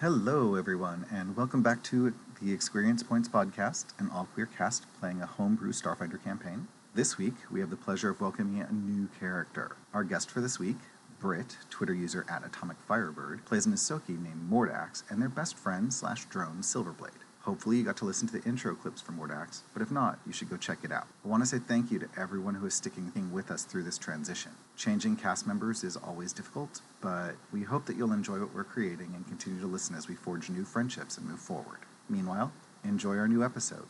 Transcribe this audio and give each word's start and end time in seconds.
Hello, 0.00 0.54
everyone, 0.54 1.04
and 1.12 1.36
welcome 1.36 1.62
back 1.62 1.82
to 1.82 2.14
the 2.40 2.54
Experience 2.54 3.02
Points 3.02 3.28
podcast, 3.28 3.84
an 3.98 4.08
all 4.08 4.26
queer 4.32 4.46
cast 4.46 4.86
playing 4.98 5.20
a 5.20 5.26
homebrew 5.26 5.72
Starfinder 5.72 6.24
campaign. 6.24 6.68
This 6.94 7.18
week, 7.18 7.34
we 7.50 7.60
have 7.60 7.68
the 7.68 7.76
pleasure 7.76 8.08
of 8.08 8.18
welcoming 8.18 8.62
a 8.62 8.72
new 8.72 9.10
character. 9.20 9.76
Our 9.92 10.04
guest 10.04 10.30
for 10.30 10.40
this 10.40 10.58
week, 10.58 10.78
Britt, 11.18 11.58
Twitter 11.68 11.92
user 11.92 12.24
at 12.30 12.46
Atomic 12.46 12.78
Firebird, 12.88 13.44
plays 13.44 13.66
an 13.66 13.74
Ysoki 13.74 14.18
named 14.18 14.50
Mordax 14.50 15.02
and 15.10 15.20
their 15.20 15.28
best 15.28 15.54
friend 15.58 15.92
slash 15.92 16.24
drone 16.24 16.62
Silverblade. 16.62 17.20
Hopefully, 17.42 17.78
you 17.78 17.84
got 17.84 17.96
to 17.96 18.04
listen 18.04 18.28
to 18.28 18.38
the 18.38 18.46
intro 18.46 18.74
clips 18.74 19.00
from 19.00 19.18
Mordax, 19.18 19.62
but 19.72 19.80
if 19.80 19.90
not, 19.90 20.18
you 20.26 20.32
should 20.32 20.50
go 20.50 20.58
check 20.58 20.78
it 20.82 20.92
out. 20.92 21.06
I 21.24 21.28
want 21.28 21.42
to 21.42 21.48
say 21.48 21.58
thank 21.58 21.90
you 21.90 21.98
to 21.98 22.08
everyone 22.18 22.54
who 22.54 22.66
is 22.66 22.74
sticking 22.74 23.10
with 23.32 23.50
us 23.50 23.64
through 23.64 23.84
this 23.84 23.96
transition. 23.96 24.52
Changing 24.76 25.16
cast 25.16 25.46
members 25.46 25.82
is 25.82 25.96
always 25.96 26.34
difficult, 26.34 26.82
but 27.00 27.36
we 27.50 27.62
hope 27.62 27.86
that 27.86 27.96
you'll 27.96 28.12
enjoy 28.12 28.38
what 28.40 28.54
we're 28.54 28.64
creating 28.64 29.12
and 29.14 29.26
continue 29.26 29.58
to 29.60 29.66
listen 29.66 29.96
as 29.96 30.06
we 30.06 30.14
forge 30.14 30.50
new 30.50 30.66
friendships 30.66 31.16
and 31.16 31.26
move 31.26 31.40
forward. 31.40 31.78
Meanwhile, 32.10 32.52
enjoy 32.84 33.16
our 33.16 33.26
new 33.26 33.42
episode, 33.42 33.88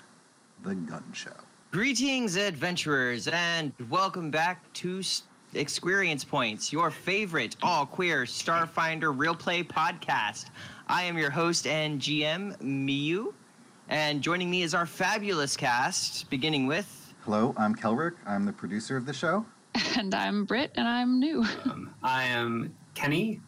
The 0.63 0.77
Gun 0.77 1.03
Show. 1.13 1.33
Greetings, 1.73 2.37
adventurers, 2.37 3.27
and 3.29 3.73
welcome 3.89 4.31
back 4.31 4.73
to 4.75 5.03
Experience 5.55 6.23
Points, 6.23 6.73
your 6.73 6.93
favorite 6.93 7.57
all 7.65 7.85
queer 7.85 8.23
Starfinder 8.23 9.13
real 9.17 9.35
play 9.35 9.65
podcast. 9.65 10.47
I 10.87 11.03
am 11.03 11.19
your 11.19 11.31
host 11.31 11.67
and 11.67 12.01
GM, 12.01 12.57
Miyu, 12.59 13.33
and 13.91 14.23
joining 14.23 14.49
me 14.49 14.63
is 14.63 14.73
our 14.73 14.87
fabulous 14.87 15.57
cast, 15.57 16.31
beginning 16.31 16.67
with. 16.67 17.13
Hello, 17.25 17.53
I'm 17.59 17.75
Kelrick. 17.75 18.15
I'm 18.25 18.47
the 18.47 18.53
producer 18.53 18.97
of 18.97 19.05
the 19.05 19.13
show. 19.13 19.45
And 19.97 20.15
I'm 20.15 20.45
Britt, 20.45 20.73
and 20.77 20.87
I'm 20.87 21.19
new. 21.19 21.45
Um, 21.65 21.93
I 22.03 22.25
am 22.25 22.75
Kenny, 22.95 23.41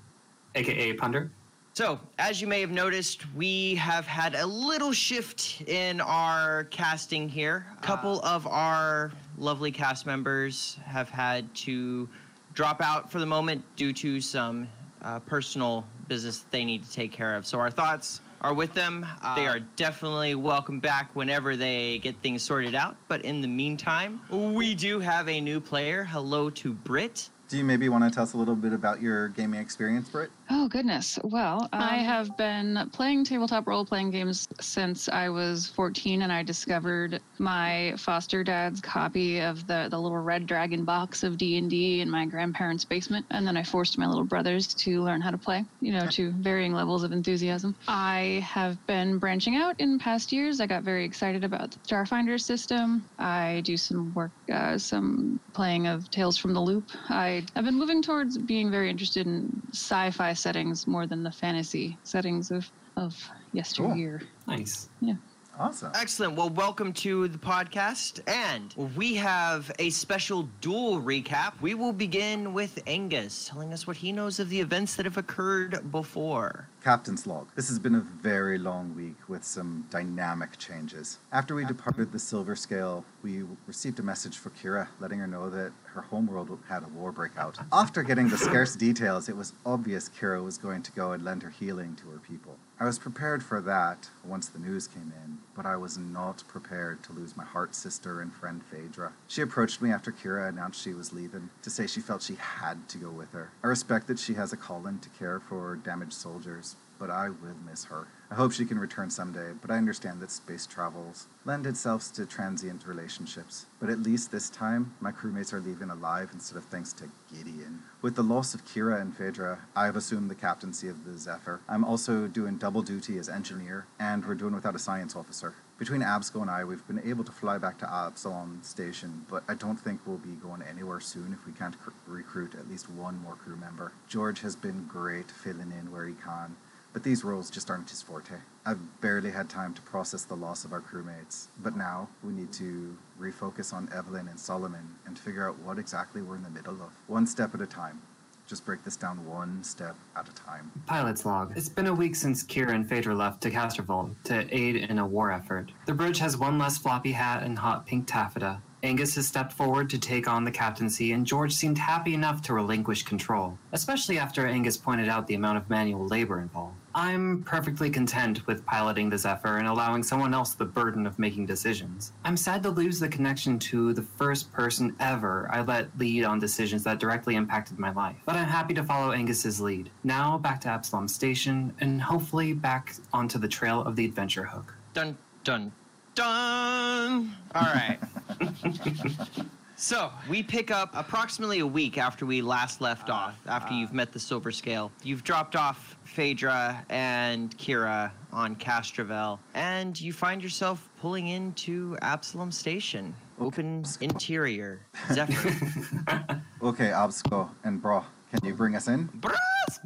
aka 0.55 0.93
Punder. 0.95 1.31
So, 1.73 1.99
as 2.19 2.41
you 2.41 2.47
may 2.47 2.61
have 2.61 2.71
noticed, 2.71 3.33
we 3.35 3.77
have 3.77 4.07
had 4.07 4.35
a 4.35 4.45
little 4.45 4.93
shift 4.93 5.63
in 5.67 6.01
our 6.01 6.65
casting 6.65 7.29
here. 7.29 7.67
A 7.79 7.81
couple 7.81 8.21
of 8.23 8.47
our 8.47 9.13
lovely 9.39 9.73
cast 9.73 10.05
members 10.05 10.79
have 10.85 11.09
had 11.09 11.53
to 11.57 12.09
drop 12.55 12.81
out 12.81 13.11
for 13.11 13.19
the 13.19 13.27
moment 13.27 13.65
due 13.77 13.93
to 13.95 14.21
some 14.21 14.69
uh, 15.03 15.19
personal 15.21 15.85
business 16.09 16.41
that 16.41 16.51
they 16.51 16.65
need 16.65 16.85
to 16.85 16.93
take 16.93 17.13
care 17.13 17.35
of. 17.35 17.47
So, 17.47 17.59
our 17.59 17.71
thoughts 17.71 18.21
are 18.43 18.53
with 18.53 18.75
them. 18.75 19.07
Uh, 19.23 19.37
they 19.37 19.47
are 19.47 19.61
definitely 19.77 20.35
welcome 20.35 20.81
back 20.81 21.11
whenever 21.15 21.57
they 21.57 21.99
get 21.99 22.17
things 22.23 22.43
sorted 22.43 22.75
out. 22.75 22.97
But 23.09 23.23
in 23.23 23.41
the 23.41 23.49
meantime, 23.49 24.21
we 24.31 24.75
do 24.75 24.99
have 24.99 25.29
a 25.29 25.41
new 25.41 25.61
player. 25.61 26.05
Hello 26.05 26.51
to 26.51 26.73
Britt. 26.73 27.31
Do 27.53 27.59
you 27.59 27.65
maybe 27.65 27.91
want 27.91 28.03
to 28.03 28.11
tell 28.11 28.23
us 28.23 28.33
a 28.33 28.39
little 28.39 28.55
bit 28.55 28.73
about 28.73 29.03
your 29.03 29.29
gaming 29.29 29.61
experience, 29.61 30.09
Britt? 30.09 30.31
Oh, 30.49 30.69
goodness. 30.69 31.19
Well, 31.23 31.69
I 31.71 31.97
have 31.97 32.35
been 32.39 32.89
playing 32.95 33.25
tabletop 33.25 33.67
role 33.67 33.85
playing 33.85 34.11
games 34.11 34.49
since 34.63 35.07
I 35.07 35.29
was 35.29 35.67
14, 35.67 36.23
and 36.23 36.33
I 36.33 36.43
discovered 36.43 37.21
my 37.39 37.93
foster 37.99 38.43
dad's 38.43 38.81
copy 38.81 39.41
of 39.41 39.67
the, 39.67 39.89
the 39.91 39.99
little 39.99 40.17
red 40.17 40.47
dragon 40.47 40.87
box 40.87 41.23
of 41.25 41.37
D&D 41.37 42.01
in 42.01 42.09
my 42.09 42.25
grandparents' 42.25 42.87
basement, 42.87 43.27
and 43.31 43.47
then 43.47 43.59
I 43.59 43.63
forced 43.63 43.99
my 43.99 44.07
little 44.07 44.25
brothers 44.25 44.73
to 44.77 45.03
learn 45.03 45.21
how 45.21 45.31
to 45.31 45.37
play, 45.37 45.63
you 45.83 45.93
know, 45.93 46.07
to 46.07 46.33
varying 46.39 46.73
levels 46.73 47.05
of 47.05 47.13
enthusiasm. 47.13 47.77
I 47.87 48.43
have 48.49 48.79
been 48.87 49.19
branching 49.19 49.57
out 49.57 49.79
in 49.79 49.99
past 49.99 50.33
years. 50.33 50.59
I 50.59 50.67
got 50.67 50.85
very 50.85 51.05
excited 51.05 51.45
about 51.45 51.71
the 51.71 51.79
Starfinder 51.81 52.41
system. 52.41 53.05
I 53.19 53.61
do 53.67 53.77
some 53.77 54.15
work, 54.15 54.31
uh, 54.51 54.79
some 54.79 55.39
playing 55.53 55.87
of 55.87 56.11
Tales 56.11 56.39
from 56.39 56.55
the 56.55 56.61
Loop. 56.61 56.91
I, 57.11 57.42
I've 57.55 57.65
been 57.65 57.79
moving 57.79 58.03
towards 58.03 58.39
being 58.39 58.71
very 58.71 58.91
interested 58.91 59.27
in 59.27 59.63
sci-fi 59.73 60.33
settings 60.33 60.87
more 60.87 61.07
than 61.07 61.23
the 61.23 61.31
fantasy 61.31 61.97
settings 62.05 62.51
of, 62.51 62.71
of 62.97 63.17
yesteryear. 63.53 64.23
Nice. 64.47 64.89
Yeah. 65.01 65.15
Awesome. 65.59 65.93
Excellent. 65.95 66.35
Well, 66.35 66.49
welcome 66.49 66.95
to 66.95 67.29
the 67.29 67.37
podcast. 67.37 68.21
And 68.27 68.75
we 68.97 69.15
have 69.17 69.71
a 69.79 69.91
special 69.91 70.49
duel 70.63 71.03
recap. 71.03 71.53
We 71.61 71.75
will 71.75 71.93
begin 71.93 72.55
with 72.55 72.83
Angus 72.87 73.49
telling 73.49 73.71
us 73.73 73.87
what 73.87 73.99
he 73.99 74.13
knows 74.13 74.41
of 74.41 74.49
the 74.49 74.59
events 74.59 74.97
that 74.97 75.05
have 75.05 75.19
occurred 75.19 75.93
before. 75.93 76.69
Captain's 76.83 77.27
log. 77.27 77.49
This 77.55 77.69
has 77.69 77.79
been 77.79 77.95
a 77.95 78.01
very 78.01 78.59
long 78.59 78.97
week 78.97 79.17
with 79.29 79.45
some 79.45 79.87
dynamic 79.91 80.59
changes. 80.59 81.19
After 81.33 81.55
we 81.55 81.67
departed 81.67 82.13
the 82.13 82.19
Silver 82.19 82.57
Scale, 82.57 83.05
we 83.23 83.45
received 83.67 84.01
a 84.01 84.03
message 84.03 84.39
for 84.39 84.51
Kira 84.51 84.89
letting 85.01 85.19
her 85.19 85.27
know 85.27 85.51
that 85.51 85.73
her 85.95 86.03
homeworld 86.03 86.59
had 86.69 86.83
a 86.83 86.89
war 86.89 87.13
break 87.13 87.37
out. 87.37 87.59
After 87.73 88.03
getting 88.03 88.29
the 88.29 88.39
scarce 88.39 88.77
details, 88.77 89.29
it 89.29 89.37
was 89.37 89.53
obvious 89.65 90.09
Kira 90.09 90.43
was 90.43 90.59
going 90.59 90.83
to 90.83 90.93
go 90.93 91.13
and 91.13 91.25
lend 91.25 91.43
her 91.43 91.51
healing 91.51 91.97
to 91.97 92.09
her 92.11 92.19
people. 92.19 92.57
I 92.81 92.85
was 92.85 92.99
prepared 92.99 93.45
for 93.45 93.61
that 93.61 94.09
once 94.25 94.49
the 94.49 94.59
news 94.59 94.89
came 94.89 95.13
in, 95.25 95.39
but 95.55 95.67
I 95.67 95.77
was 95.77 95.97
not 95.97 96.43
prepared 96.49 97.03
to 97.05 97.13
lose 97.13 97.37
my 97.37 97.45
heart 97.45 97.75
sister 97.75 98.21
and 98.21 98.33
friend 98.33 98.63
Phaedra. 98.71 99.13
She 99.29 99.43
approached 99.43 99.81
me 99.81 99.93
after 99.93 100.11
Kira 100.11 100.49
announced 100.49 100.83
she 100.83 100.93
was 100.93 101.13
leaving 101.13 101.51
to 101.63 101.71
say 101.71 101.87
she 101.87 102.01
felt 102.01 102.23
she 102.23 102.37
had 102.37 102.89
to 102.89 102.99
go 102.99 103.11
with 103.11 103.31
her. 103.33 103.51
I 103.63 103.69
respect 103.69 104.07
that 104.09 104.19
she 104.19 104.35
has 104.35 104.53
a 104.53 104.57
calling 104.57 104.99
to 105.01 105.09
care 105.11 105.39
for 105.41 105.77
damaged 105.77 106.15
soldiers, 106.15 106.77
but 106.99 107.11
I 107.11 107.29
will 107.29 107.57
miss 107.67 107.85
her. 107.87 108.07
I 108.31 108.35
hope 108.35 108.53
she 108.53 108.65
can 108.65 108.79
return 108.79 109.11
someday, 109.11 109.53
but 109.61 109.71
I 109.71 109.77
understand 109.77 110.21
that 110.21 110.31
space 110.31 110.67
travels 110.67 111.27
lend 111.45 111.67
itself 111.67 112.11
to 112.15 112.25
transient 112.25 112.87
relationships. 112.87 113.67
But 113.79 113.91
at 113.91 114.01
least 114.01 114.31
this 114.31 114.49
time, 114.49 114.95
my 115.01 115.13
crewmates 115.13 115.53
are 115.53 115.61
leaving 115.61 115.91
alive 115.91 116.31
instead 116.33 116.57
of 116.57 116.65
thanks 116.65 116.95
to 116.95 117.11
Gideon. 117.31 117.83
With 118.01 118.17
the 118.17 118.23
loss 118.23 118.55
of 118.55 118.65
Kira 118.65 119.01
and 119.01 119.15
Phaedra, 119.15 119.59
I 119.77 119.85
have 119.85 119.97
assumed 119.97 120.31
the 120.31 120.35
captaincy 120.35 120.89
of 120.89 121.05
the 121.05 121.19
Zephyr. 121.19 121.61
I'm 121.69 121.85
also 121.85 122.27
doing 122.27 122.57
double 122.57 122.81
duty 122.83 123.19
as 123.19 123.29
engineer, 123.29 123.87
and 124.01 124.25
we're 124.25 124.35
doing 124.35 124.55
without 124.55 124.77
a 124.77 124.79
science 124.79 125.15
officer. 125.15 125.55
Between 125.79 126.01
Absco 126.01 126.41
and 126.41 126.51
I, 126.51 126.65
we've 126.65 126.87
been 126.87 127.03
able 127.05 127.25
to 127.25 127.33
fly 127.33 127.59
back 127.59 127.77
to 127.79 127.93
Absalom 127.93 128.61
Station, 128.63 129.27
but 129.29 129.43
I 129.49 129.55
don't 129.55 129.81
think 129.81 130.01
we'll 130.07 130.19
be 130.19 130.37
going 130.37 130.63
anywhere 130.63 131.01
soon 131.01 131.33
if 131.33 131.45
we 131.45 131.53
can't 131.53 131.79
cr- 131.83 131.91
recruit 132.07 132.55
at 132.55 132.69
least 132.69 132.89
one 132.89 133.19
more 133.19 133.35
crew 133.35 133.57
member. 133.57 133.93
George 134.09 134.41
has 134.43 134.55
been 134.55 134.87
great 134.87 135.31
filling 135.31 135.73
in 135.73 135.91
where 135.91 136.07
he 136.07 136.15
can, 136.15 136.57
but 136.93 137.03
these 137.03 137.25
roles 137.25 137.51
just 137.51 137.71
aren't 137.71 137.91
his 137.91 138.03
forte. 138.03 138.35
I've 138.65 139.01
barely 139.01 139.31
had 139.31 139.49
time 139.49 139.75
to 139.75 139.83
process 139.83 140.25
the 140.25 140.37
loss 140.37 140.65
of 140.65 140.73
our 140.73 140.81
crewmates, 140.81 141.49
but 141.63 141.77
now 141.77 142.09
we 142.23 142.33
need 142.33 142.53
to 142.55 142.97
refocus 143.21 143.73
on 143.73 143.89
Evelyn 143.95 144.29
and 144.29 144.39
Solomon 144.39 144.97
and 145.07 145.19
figure 145.19 145.49
out 145.49 145.59
what 145.61 145.79
exactly 145.79 146.23
we're 146.23 146.37
in 146.37 146.43
the 146.43 146.51
middle 146.51 146.75
of. 146.75 146.93
One 147.07 147.27
step 147.27 147.55
at 147.55 147.61
a 147.61 147.67
time. 147.67 148.03
Just 148.47 148.67
break 148.67 148.85
this 148.85 148.97
down 148.97 149.25
one 149.25 149.63
step 149.63 149.97
at 150.17 150.29
a 150.29 150.33
time. 150.35 150.71
Pilot's 150.87 151.25
log. 151.25 151.57
It's 151.57 151.69
been 151.69 151.87
a 151.87 151.95
week 151.95 152.15
since 152.15 152.43
Kira 152.43 152.75
and 152.75 152.87
Phaedra 152.87 153.15
left 153.15 153.41
to 153.43 153.51
Castrovel 153.51 154.15
to 154.25 154.47
aid 154.55 154.77
in 154.77 154.99
a 154.99 155.07
war 155.07 155.33
effort. 155.33 155.73
The 155.87 155.95
bridge 155.95 156.19
has 156.19 156.37
one 156.37 156.59
less 156.59 156.77
floppy 156.77 157.13
hat 157.13 157.45
and 157.45 157.59
hot 157.59 157.87
pink 157.87 158.07
taffeta. 158.07 158.61
Angus 158.83 159.15
has 159.15 159.29
stepped 159.29 159.53
forward 159.53 159.89
to 159.91 159.99
take 159.99 160.27
on 160.27 160.45
the 160.45 160.51
captaincy, 160.51 161.13
and 161.13 161.25
George 161.25 161.53
seemed 161.53 161.79
happy 161.79 162.15
enough 162.15 162.43
to 162.43 162.53
relinquish 162.53 163.05
control, 163.05 163.57
especially 163.71 164.19
after 164.19 164.45
Angus 164.45 164.77
pointed 164.77 165.09
out 165.09 165.29
the 165.29 165.35
amount 165.35 165.57
of 165.57 165.71
manual 165.71 166.07
labor 166.09 166.41
involved. 166.41 166.77
I'm 166.95 167.43
perfectly 167.45 167.91
content 167.91 168.47
with 168.47 168.65
piloting 168.67 169.09
the 169.09 169.17
Zephyr 169.17 169.59
and 169.59 169.67
allowing 169.67 170.03
someone 170.03 170.35
else 170.35 170.55
the 170.55 170.65
burden 170.65 171.07
of 171.07 171.19
making 171.19 171.47
decisions. 171.47 172.13
I'm 172.25 172.37
sad 172.37 172.63
to 172.65 172.71
lose 172.71 173.01
the 173.01 173.09
connection 173.09 173.59
to 173.61 173.93
the 173.93 174.03
first 174.03 174.53
person 174.53 174.95
ever 175.01 175.49
I 175.51 175.63
let 175.63 175.97
lead 175.99 176.25
on 176.25 176.39
decisions 176.39 176.85
that 176.85 176.99
directly 176.99 177.37
impacted 177.37 177.79
my 177.79 177.93
life, 177.93 178.17
but 178.25 178.37
I'm 178.37 178.49
happy 178.49 178.75
to 178.75 178.85
follow 178.85 179.13
Angus's 179.13 179.61
lead. 179.61 179.91
Now 180.05 180.39
back 180.39 180.61
to 180.63 180.69
Absalom 180.69 181.09
Station, 181.09 181.75
and 181.81 182.01
hopefully 182.01 182.53
back 182.53 182.95
onto 183.13 183.39
the 183.39 183.49
trail 183.49 183.81
of 183.83 183.97
the 183.97 184.05
adventure 184.05 184.45
hook. 184.45 184.75
Dun, 184.93 185.17
dun, 185.45 185.73
dun. 186.15 187.35
All 187.55 187.63
right. 187.63 187.99
so 189.83 190.13
we 190.29 190.45
pick 190.45 190.71
up 190.71 190.91
approximately 190.95 191.59
a 191.59 191.67
week 191.67 191.99
after 191.99 192.25
we 192.25 192.41
last 192.41 192.81
left 192.81 193.11
ah, 193.11 193.27
off, 193.27 193.39
after 193.47 193.75
ah. 193.75 193.79
you've 193.79 193.93
met 193.93 194.13
the 194.13 194.19
Silver 194.19 194.53
Scale. 194.53 194.93
You've 195.03 195.25
dropped 195.25 195.57
off 195.57 195.97
Phaedra 196.05 196.87
and 196.89 197.57
Kira 197.59 198.13
on 198.33 198.55
Castrovel, 198.55 199.41
and 199.55 200.01
you 200.01 200.13
find 200.13 200.41
yourself 200.41 200.89
pulling 201.01 201.29
into 201.29 201.99
Absalom 202.01 202.53
Station. 202.53 203.13
Open 203.41 203.85
interior. 204.01 204.81
Zephyr. 205.13 206.43
Okay, 206.63 206.91
Absco 206.91 207.51
and 207.65 207.83
Bra, 207.83 208.05
can 208.33 208.49
you 208.49 208.55
bring 208.55 208.75
us 208.75 208.89
in? 208.89 209.11
Brass 209.17 209.37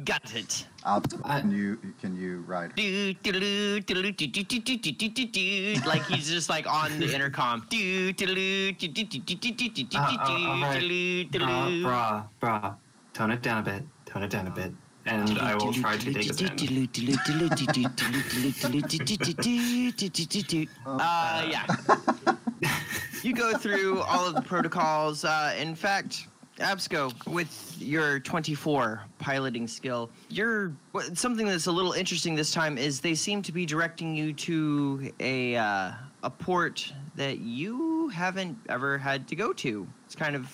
got 0.05 0.33
it. 0.33 0.65
Uh, 0.85 1.01
can 1.01 1.51
you 1.51 1.77
can 1.99 2.15
you 2.15 2.39
ride? 2.47 2.71
like 5.85 6.05
he's 6.05 6.29
just 6.29 6.47
like 6.49 6.65
on 6.65 6.97
the 6.97 7.13
intercom. 7.13 7.67
uh, 11.41 11.83
uh, 11.83 11.83
bra, 11.83 12.23
bra, 12.39 12.75
tone 13.13 13.31
it 13.31 13.41
down 13.41 13.59
a 13.59 13.63
bit. 13.63 13.83
Tone 14.05 14.23
it 14.23 14.29
down 14.29 14.47
a 14.47 14.51
bit, 14.51 14.71
and 15.05 15.37
I 15.39 15.55
will 15.55 15.73
try 15.73 15.97
to 15.97 16.13
take 16.13 16.29
it 16.29 16.39
in. 16.39 16.47
uh, 20.85 21.45
yeah. 21.49 21.65
you 23.23 23.33
go 23.33 23.57
through 23.57 23.99
all 24.03 24.25
of 24.25 24.35
the 24.35 24.41
protocols. 24.41 25.25
Uh, 25.25 25.53
in 25.59 25.75
fact. 25.75 26.27
Absco, 26.59 27.13
with 27.27 27.75
your 27.79 28.19
24 28.19 29.01
piloting 29.19 29.67
skill, 29.67 30.09
you're 30.29 30.73
something 31.13 31.45
that's 31.45 31.67
a 31.67 31.71
little 31.71 31.93
interesting 31.93 32.35
this 32.35 32.51
time 32.51 32.77
is 32.77 32.99
they 32.99 33.15
seem 33.15 33.41
to 33.43 33.51
be 33.51 33.65
directing 33.65 34.15
you 34.15 34.33
to 34.33 35.11
a 35.19 35.55
uh, 35.55 35.91
a 36.23 36.29
port 36.29 36.91
that 37.15 37.39
you 37.39 38.09
haven't 38.09 38.57
ever 38.69 38.97
had 38.97 39.27
to 39.27 39.35
go 39.35 39.53
to. 39.53 39.87
It's 40.05 40.15
kind 40.15 40.35
of 40.35 40.51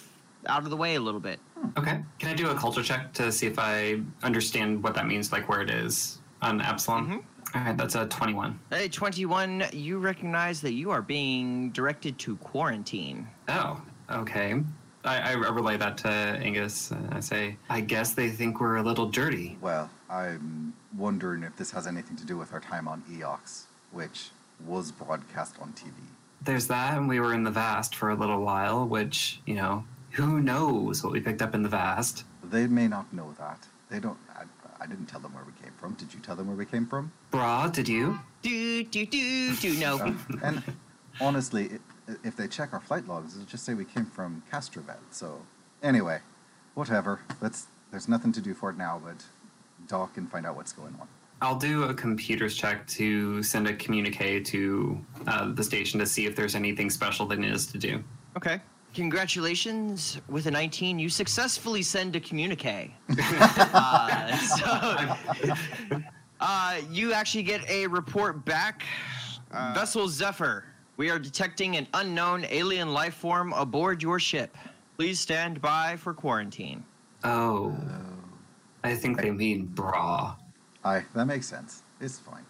out 0.47 0.63
of 0.63 0.69
the 0.69 0.77
way 0.77 0.95
a 0.95 0.99
little 0.99 1.21
bit. 1.21 1.39
Okay. 1.77 2.03
Can 2.19 2.29
I 2.29 2.33
do 2.33 2.49
a 2.49 2.55
culture 2.55 2.83
check 2.83 3.13
to 3.13 3.31
see 3.31 3.47
if 3.47 3.57
I 3.57 4.01
understand 4.23 4.83
what 4.83 4.93
that 4.95 5.07
means, 5.07 5.31
like 5.31 5.47
where 5.47 5.61
it 5.61 5.69
is 5.69 6.19
on 6.41 6.59
Absalom? 6.59 7.07
Mhm. 7.07 7.23
All 7.55 7.61
right, 7.61 7.77
that's 7.77 7.95
a 7.95 8.05
21. 8.07 8.59
Hey, 8.71 8.89
21, 8.89 9.65
you 9.73 9.99
recognize 9.99 10.59
that 10.61 10.73
you 10.73 10.89
are 10.91 11.01
being 11.03 11.69
directed 11.69 12.17
to 12.19 12.35
quarantine. 12.37 13.27
Oh, 13.47 13.79
okay. 14.09 14.61
I, 15.05 15.31
I 15.31 15.33
relay 15.33 15.77
that 15.77 15.97
to 15.99 16.07
Angus. 16.09 16.91
I 17.11 17.19
say, 17.19 17.57
I 17.69 17.81
guess 17.81 18.13
they 18.13 18.29
think 18.29 18.59
we're 18.59 18.77
a 18.77 18.83
little 18.83 19.05
dirty. 19.07 19.57
Well, 19.61 19.89
I'm 20.09 20.73
wondering 20.97 21.43
if 21.43 21.55
this 21.57 21.71
has 21.71 21.87
anything 21.87 22.15
to 22.17 22.25
do 22.25 22.37
with 22.37 22.53
our 22.53 22.59
time 22.59 22.87
on 22.87 23.03
EOX, 23.11 23.63
which 23.91 24.29
was 24.65 24.91
broadcast 24.91 25.55
on 25.61 25.73
TV. 25.73 25.91
There's 26.41 26.67
that, 26.67 26.97
and 26.97 27.07
we 27.07 27.19
were 27.19 27.33
in 27.33 27.43
the 27.43 27.51
vast 27.51 27.95
for 27.95 28.09
a 28.09 28.15
little 28.15 28.41
while, 28.41 28.87
which, 28.87 29.41
you 29.45 29.55
know, 29.55 29.83
who 30.11 30.41
knows 30.41 31.03
what 31.03 31.11
we 31.11 31.19
picked 31.19 31.41
up 31.41 31.55
in 31.55 31.63
the 31.63 31.69
vast. 31.69 32.25
They 32.43 32.67
may 32.67 32.87
not 32.87 33.11
know 33.13 33.33
that. 33.39 33.59
They 33.89 33.99
don't. 33.99 34.17
I, 34.35 34.43
I 34.79 34.85
didn't 34.85 35.07
tell 35.07 35.19
them 35.19 35.33
where 35.33 35.43
we 35.45 35.53
came 35.63 35.73
from. 35.79 35.93
Did 35.93 36.13
you 36.13 36.19
tell 36.19 36.35
them 36.35 36.47
where 36.47 36.55
we 36.55 36.65
came 36.65 36.85
from? 36.85 37.11
Bra, 37.31 37.67
did 37.67 37.87
you? 37.87 38.19
Do, 38.41 38.83
do, 38.83 39.05
do, 39.05 39.55
do. 39.55 39.73
No. 39.79 39.97
Uh, 39.97 40.13
and 40.43 40.63
honestly, 41.21 41.65
it, 41.65 41.81
if 42.23 42.35
they 42.35 42.47
check 42.47 42.73
our 42.73 42.79
flight 42.79 43.07
logs, 43.07 43.35
it'll 43.35 43.45
just 43.45 43.63
say 43.65 43.73
we 43.73 43.85
came 43.85 44.05
from 44.05 44.43
Castrovel. 44.51 44.97
So, 45.11 45.41
anyway, 45.81 46.19
whatever. 46.73 47.19
Let's. 47.41 47.67
There's 47.91 48.07
nothing 48.07 48.31
to 48.31 48.41
do 48.41 48.55
for 48.55 48.71
it 48.71 48.77
now, 48.77 48.99
but 49.03 49.23
dock 49.87 50.17
and 50.17 50.29
find 50.29 50.45
out 50.45 50.55
what's 50.55 50.73
going 50.73 50.95
on. 50.99 51.07
I'll 51.41 51.57
do 51.57 51.83
a 51.83 51.93
computers 51.93 52.55
check 52.55 52.87
to 52.87 53.43
send 53.43 53.67
a 53.67 53.75
communique 53.75 54.41
to 54.45 55.05
uh, 55.27 55.51
the 55.53 55.63
station 55.63 55.99
to 55.99 56.05
see 56.05 56.25
if 56.25 56.35
there's 56.35 56.55
anything 56.55 56.89
special 56.89 57.25
that 57.27 57.37
need 57.37 57.53
us 57.53 57.65
to 57.67 57.77
do. 57.77 58.03
Okay. 58.37 58.61
Congratulations. 58.93 60.21
With 60.29 60.45
a 60.45 60.51
19, 60.51 60.99
you 60.99 61.09
successfully 61.09 61.81
send 61.81 62.15
a 62.15 62.19
communique. 62.19 62.93
uh, 63.19 64.37
so, 64.37 65.55
uh, 66.39 66.77
you 66.91 67.11
actually 67.11 67.43
get 67.43 67.67
a 67.69 67.87
report 67.87 68.45
back. 68.45 68.83
Uh, 69.51 69.73
Vessel 69.75 70.07
Zephyr, 70.07 70.65
we 70.97 71.09
are 71.09 71.19
detecting 71.19 71.75
an 71.77 71.87
unknown 71.93 72.45
alien 72.49 72.93
life 72.93 73.15
form 73.15 73.53
aboard 73.53 74.01
your 74.01 74.19
ship. 74.19 74.55
Please 74.97 75.19
stand 75.19 75.61
by 75.61 75.95
for 75.97 76.13
quarantine. 76.13 76.83
Oh, 77.23 77.75
I 78.83 78.95
think 78.95 79.19
they 79.21 79.31
mean 79.31 79.65
bra. 79.65 80.35
Aye, 80.83 81.03
that 81.15 81.25
makes 81.25 81.47
sense. 81.47 81.83
It's 81.99 82.19
fine. 82.19 82.45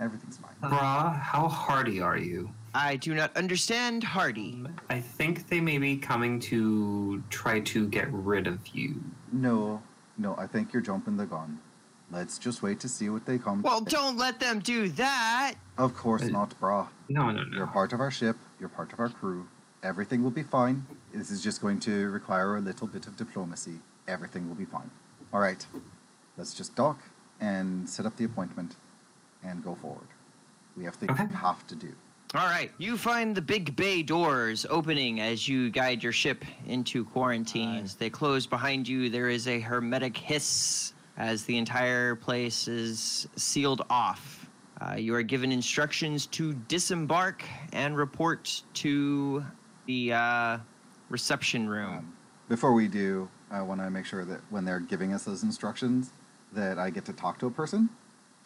Everything's 0.00 0.38
fine. 0.38 0.54
Bra, 0.60 1.12
how 1.12 1.48
hardy 1.48 2.00
are 2.00 2.18
you? 2.18 2.50
I 2.74 2.96
do 2.96 3.14
not 3.14 3.36
understand 3.36 4.02
Hardy. 4.02 4.54
Um, 4.54 4.74
I 4.90 4.98
think 4.98 5.48
they 5.48 5.60
may 5.60 5.78
be 5.78 5.96
coming 5.96 6.40
to 6.40 7.22
try 7.30 7.60
to 7.60 7.86
get 7.86 8.12
rid 8.12 8.48
of 8.48 8.66
you. 8.68 9.00
No, 9.32 9.80
no, 10.18 10.34
I 10.36 10.48
think 10.48 10.72
you're 10.72 10.82
jumping 10.82 11.16
the 11.16 11.26
gun. 11.26 11.60
Let's 12.10 12.38
just 12.38 12.62
wait 12.62 12.80
to 12.80 12.88
see 12.88 13.08
what 13.08 13.24
they 13.26 13.38
come. 13.38 13.62
Well, 13.62 13.80
don't 13.80 14.16
let 14.16 14.38
them 14.38 14.60
do 14.60 14.88
that. 14.90 15.54
Of 15.78 15.94
course 15.96 16.22
Uh, 16.22 16.26
not, 16.28 16.54
brah. 16.60 16.88
No, 17.08 17.30
no, 17.30 17.42
no. 17.44 17.56
You're 17.56 17.66
part 17.66 17.92
of 17.92 18.00
our 18.00 18.10
ship. 18.10 18.36
You're 18.60 18.68
part 18.68 18.92
of 18.92 19.00
our 19.00 19.08
crew. 19.08 19.48
Everything 19.82 20.22
will 20.22 20.30
be 20.30 20.42
fine. 20.42 20.86
This 21.12 21.30
is 21.30 21.42
just 21.42 21.60
going 21.60 21.80
to 21.80 22.08
require 22.10 22.56
a 22.56 22.60
little 22.60 22.86
bit 22.86 23.06
of 23.06 23.16
diplomacy. 23.16 23.80
Everything 24.08 24.48
will 24.48 24.54
be 24.54 24.64
fine. 24.64 24.90
All 25.32 25.40
right. 25.40 25.66
Let's 26.36 26.54
just 26.54 26.74
dock 26.74 27.00
and 27.40 27.88
set 27.88 28.06
up 28.06 28.16
the 28.16 28.24
appointment 28.24 28.76
and 29.42 29.62
go 29.62 29.74
forward. 29.74 30.06
We 30.76 30.84
have 30.84 30.94
things 30.94 31.12
Okay. 31.12 31.26
we 31.26 31.34
have 31.36 31.66
to 31.66 31.74
do. 31.76 31.92
All 32.34 32.46
right. 32.46 32.70
You 32.78 32.96
find 32.96 33.34
the 33.34 33.42
big 33.42 33.76
bay 33.76 34.02
doors 34.02 34.66
opening 34.70 35.20
as 35.20 35.46
you 35.48 35.70
guide 35.70 36.02
your 36.02 36.12
ship 36.12 36.44
into 36.66 37.04
quarantine. 37.04 37.76
As 37.84 37.94
they 37.94 38.10
close 38.10 38.46
behind 38.46 38.88
you, 38.88 39.08
there 39.10 39.28
is 39.28 39.46
a 39.46 39.60
hermetic 39.60 40.16
hiss 40.16 40.93
as 41.16 41.44
the 41.44 41.56
entire 41.56 42.16
place 42.16 42.68
is 42.68 43.28
sealed 43.36 43.82
off. 43.90 44.48
Uh, 44.80 44.94
you 44.94 45.14
are 45.14 45.22
given 45.22 45.52
instructions 45.52 46.26
to 46.26 46.52
disembark 46.68 47.44
and 47.72 47.96
report 47.96 48.62
to 48.74 49.44
the 49.86 50.12
uh, 50.12 50.58
reception 51.08 51.68
room. 51.68 51.98
Um, 51.98 52.12
before 52.48 52.72
we 52.72 52.88
do, 52.88 53.28
I 53.50 53.62
want 53.62 53.80
to 53.80 53.90
make 53.90 54.04
sure 54.04 54.24
that 54.24 54.40
when 54.50 54.64
they're 54.64 54.80
giving 54.80 55.12
us 55.12 55.24
those 55.24 55.42
instructions, 55.44 56.12
that 56.52 56.78
I 56.78 56.90
get 56.90 57.04
to 57.06 57.12
talk 57.12 57.38
to 57.40 57.46
a 57.46 57.50
person 57.50 57.88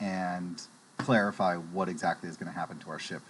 and 0.00 0.60
clarify 0.98 1.56
what 1.56 1.88
exactly 1.88 2.28
is 2.28 2.36
going 2.36 2.52
to 2.52 2.58
happen 2.58 2.78
to 2.80 2.90
our 2.90 2.98
ship 2.98 3.22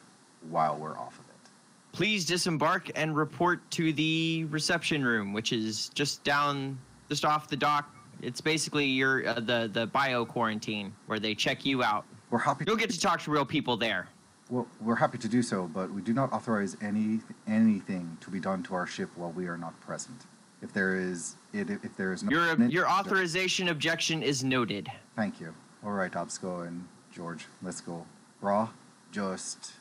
while 0.51 0.77
we're 0.77 0.97
off 0.97 1.19
of 1.19 1.25
it. 1.29 1.51
Please 1.93 2.27
disembark 2.27 2.91
and 2.95 3.17
report 3.17 3.69
to 3.73 3.93
the 3.93 4.45
reception 4.51 5.05
room, 5.05 5.33
which 5.33 5.53
is 5.53 5.89
just 5.91 6.23
down, 6.25 6.79
just 7.09 7.25
off 7.25 7.49
the 7.49 7.57
dock. 7.57 7.93
It's 8.23 8.41
basically 8.41 8.87
your 8.87 9.27
uh, 9.27 9.35
the 9.35 9.71
the 9.73 9.87
bio 9.87 10.25
quarantine 10.25 10.93
where 11.07 11.19
they 11.19 11.35
check 11.35 11.65
you 11.65 11.83
out. 11.83 12.05
We're 12.31 12.39
happy. 12.39 12.65
You'll 12.67 12.77
get 12.77 12.91
to 12.91 13.01
talk 13.01 13.21
to 13.23 13.31
real 13.31 13.45
people 13.45 13.77
there. 13.77 14.09
Well, 14.51 14.67
we're 14.81 14.97
happy 14.97 15.19
to 15.19 15.29
do 15.29 15.43
so, 15.43 15.69
but 15.73 15.93
we 15.93 16.01
do 16.01 16.13
not 16.13 16.33
authorize 16.33 16.77
any 16.81 17.21
anything 17.47 18.17
to 18.21 18.31
be 18.31 18.41
done 18.41 18.63
to 18.65 18.75
our 18.75 18.87
ship 18.87 19.11
while 19.17 19.31
we 19.33 19.47
are 19.47 19.59
not 19.59 19.79
present. 19.81 20.17
If 20.61 20.73
there 20.73 20.97
is, 20.97 21.37
it, 21.53 21.71
if 21.71 21.97
there 21.97 22.13
is 22.13 22.25
no, 22.25 22.31
Your 22.31 22.69
your 22.69 22.89
authorization 22.89 23.69
objection 23.69 24.23
is 24.23 24.43
noted. 24.43 24.91
Thank 25.15 25.41
you. 25.41 25.55
All 25.85 25.93
right, 25.93 26.11
Absco 26.11 26.67
and 26.67 26.89
George, 27.15 27.47
let's 27.63 27.81
go. 27.81 28.05
Bra, 28.41 28.69
just 29.13 29.73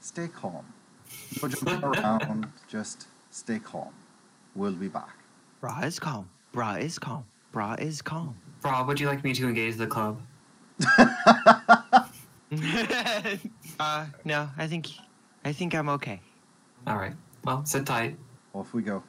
stay 0.00 0.28
calm. 0.28 0.66
No 1.42 1.48
jumping 1.48 1.84
around. 1.84 2.52
Just 2.68 3.06
stay 3.30 3.58
calm. 3.58 3.94
We'll 4.54 4.72
be 4.72 4.88
back. 4.88 5.16
Bra 5.60 5.80
is 5.80 5.98
calm. 5.98 6.28
Bra 6.52 6.74
is 6.74 6.98
calm. 6.98 7.24
Bra 7.56 7.72
is 7.78 8.02
calm. 8.02 8.36
Bra, 8.60 8.84
would 8.84 9.00
you 9.00 9.06
like 9.06 9.24
me 9.24 9.32
to 9.32 9.48
engage 9.48 9.76
the 9.76 9.86
club? 9.86 10.20
uh, 13.80 14.04
no, 14.26 14.50
I 14.58 14.66
think 14.66 14.88
I 15.42 15.54
think 15.54 15.74
I'm 15.74 15.88
okay. 15.88 16.20
All 16.86 16.98
right. 16.98 17.14
Well, 17.44 17.64
sit 17.64 17.86
tight. 17.86 18.18
Off 18.52 18.74
we 18.74 18.82
go. 18.82 19.02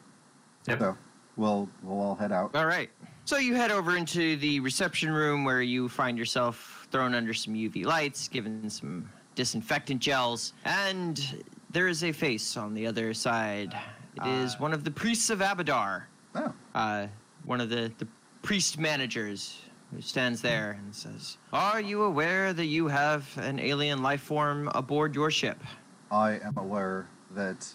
Yep. 0.66 0.80
So 0.80 0.98
we'll 1.36 1.68
we'll 1.84 2.00
all 2.00 2.16
head 2.16 2.32
out. 2.32 2.56
All 2.56 2.68
right. 2.68 2.90
So 3.26 3.36
you 3.36 3.54
head 3.54 3.70
over 3.70 3.98
into 3.98 4.38
the 4.38 4.62
reception 4.62 5.12
room 5.12 5.44
where 5.44 5.62
you 5.62 5.90
find 5.90 6.18
yourself 6.18 6.88
thrown 6.90 7.14
under 7.16 7.34
some 7.34 7.54
UV 7.54 7.84
lights, 7.84 8.30
given 8.30 8.70
some 8.70 9.10
disinfectant 9.36 10.00
gels, 10.00 10.54
and 10.64 11.44
there 11.70 11.90
is 11.90 12.02
a 12.02 12.14
face 12.14 12.56
on 12.56 12.74
the 12.74 12.88
other 12.88 13.14
side. 13.14 13.78
It 14.16 14.26
is 14.26 14.58
one 14.58 14.72
of 14.74 14.86
the 14.86 14.92
priests 14.92 15.30
of 15.30 15.40
Abadar, 15.40 16.04
Oh, 16.34 16.54
uh, 16.74 17.08
one 17.44 17.62
of 17.62 17.70
the, 17.70 17.92
the 17.98 18.08
priest 18.48 18.80
managers 18.80 19.60
who 19.94 20.02
stands 20.02 20.42
there 20.42 20.80
and 20.80 20.96
says, 20.96 21.38
Are 21.52 21.82
you 21.82 22.04
aware 22.04 22.54
that 22.54 22.68
you 22.68 22.88
have 22.88 23.38
an 23.38 23.60
alien 23.60 24.02
life 24.02 24.22
form 24.22 24.72
aboard 24.74 25.14
your 25.14 25.30
ship? 25.30 25.62
I 26.10 26.40
am 26.40 26.56
aware 26.56 27.10
that 27.32 27.68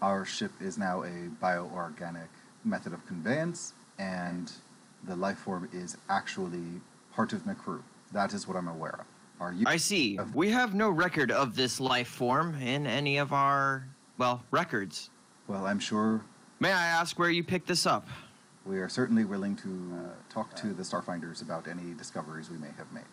our 0.00 0.24
ship 0.24 0.50
is 0.62 0.78
now 0.78 1.02
a 1.02 1.28
bioorganic 1.42 2.28
method 2.64 2.94
of 2.94 3.06
conveyance, 3.06 3.74
and 3.98 4.50
the 5.06 5.14
life 5.14 5.36
form 5.36 5.68
is 5.74 5.98
actually 6.08 6.80
part 7.12 7.34
of 7.34 7.44
my 7.44 7.52
crew. 7.52 7.84
That 8.12 8.32
is 8.32 8.48
what 8.48 8.56
I'm 8.56 8.68
aware 8.68 9.00
of. 9.00 9.06
Are 9.40 9.52
you? 9.52 9.66
I 9.66 9.76
see. 9.76 10.18
We 10.32 10.48
have 10.52 10.74
no 10.74 10.88
record 10.88 11.32
of 11.32 11.54
this 11.54 11.80
life 11.80 12.08
form 12.08 12.54
in 12.62 12.86
any 12.86 13.18
of 13.18 13.34
our, 13.34 13.86
well, 14.16 14.42
records. 14.50 15.10
Well, 15.48 15.66
I'm 15.66 15.80
sure 15.80 16.22
May 16.60 16.72
I 16.72 16.86
ask 16.86 17.18
where 17.18 17.28
you 17.28 17.42
picked 17.42 17.66
this 17.66 17.84
up? 17.84 18.08
We 18.64 18.78
are 18.78 18.88
certainly 18.88 19.24
willing 19.24 19.56
to 19.56 19.68
uh, 19.94 20.32
talk 20.32 20.54
to 20.56 20.68
the 20.68 20.82
Starfinders 20.82 21.42
about 21.42 21.68
any 21.68 21.92
discoveries 21.94 22.50
we 22.50 22.56
may 22.58 22.70
have 22.78 22.90
made. 22.92 23.04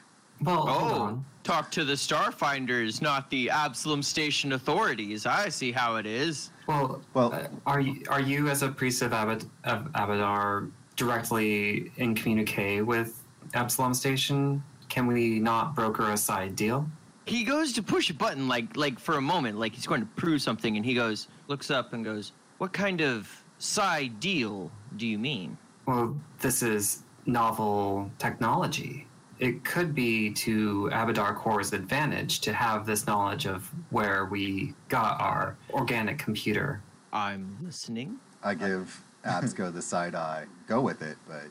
Well, 0.42 0.66
hold 0.66 0.92
Oh, 0.92 1.04
on. 1.04 1.26
talk 1.44 1.70
to 1.72 1.84
the 1.84 1.94
Starfinders, 1.94 3.02
not 3.02 3.30
the 3.30 3.50
Absalom 3.50 4.02
Station 4.02 4.54
authorities. 4.54 5.26
I 5.26 5.50
see 5.50 5.72
how 5.72 5.98
it 5.98 6.06
is. 6.06 6.52
Well, 6.68 7.02
Well- 7.14 7.34
uh, 7.34 7.48
are 7.68 7.80
you 7.80 8.02
are 8.10 8.22
you 8.22 8.48
as 8.50 8.64
a 8.64 8.70
priest 8.70 9.02
of, 9.04 9.12
Abad, 9.12 9.46
of 9.66 9.92
Abadar 9.94 10.72
directly 10.96 11.92
in 11.98 12.16
communique 12.16 12.82
with 12.82 13.24
Absalom 13.54 13.94
Station? 13.94 14.64
Can 14.90 15.06
we 15.06 15.40
not 15.40 15.76
broker 15.76 16.10
a 16.12 16.18
side 16.18 16.56
deal? 16.56 16.90
He 17.26 17.44
goes 17.44 17.72
to 17.74 17.84
push 17.84 18.10
a 18.10 18.14
button 18.14 18.48
like 18.48 18.76
like 18.76 19.00
for 19.00 19.18
a 19.18 19.22
moment, 19.22 19.60
like 19.60 19.74
he's 19.76 19.86
going 19.86 20.02
to 20.02 20.08
prove 20.16 20.42
something, 20.42 20.76
and 20.76 20.84
he 20.86 20.96
goes, 20.96 21.28
looks 21.50 21.70
up 21.70 21.94
and 21.94 22.04
goes, 22.04 22.32
What 22.58 22.74
kind 22.74 23.02
of 23.02 23.41
side 23.62 24.20
deal 24.20 24.72
do 24.98 25.08
you 25.08 25.18
mean? 25.18 25.58
Well, 25.86 26.18
this 26.40 26.64
is 26.64 27.04
novel 27.26 28.12
technology. 28.18 29.08
It 29.40 29.64
could 29.64 29.96
be 29.96 30.32
to 30.34 30.90
Abadar 30.92 31.36
Core's 31.36 31.74
advantage 31.74 32.42
to 32.42 32.54
have 32.54 32.86
this 32.86 33.08
knowledge 33.08 33.46
of 33.46 33.70
where 33.90 34.26
we 34.26 34.74
got 34.90 35.20
our 35.20 35.58
organic 35.72 36.20
computer. 36.20 36.82
I'm 37.14 37.58
listening. 37.64 38.18
I 38.44 38.54
give 38.54 39.02
Absco 39.26 39.74
the 39.74 39.82
side 39.82 40.16
eye. 40.16 40.46
Go 40.68 40.82
with 40.82 41.02
it, 41.02 41.18
but 41.28 41.48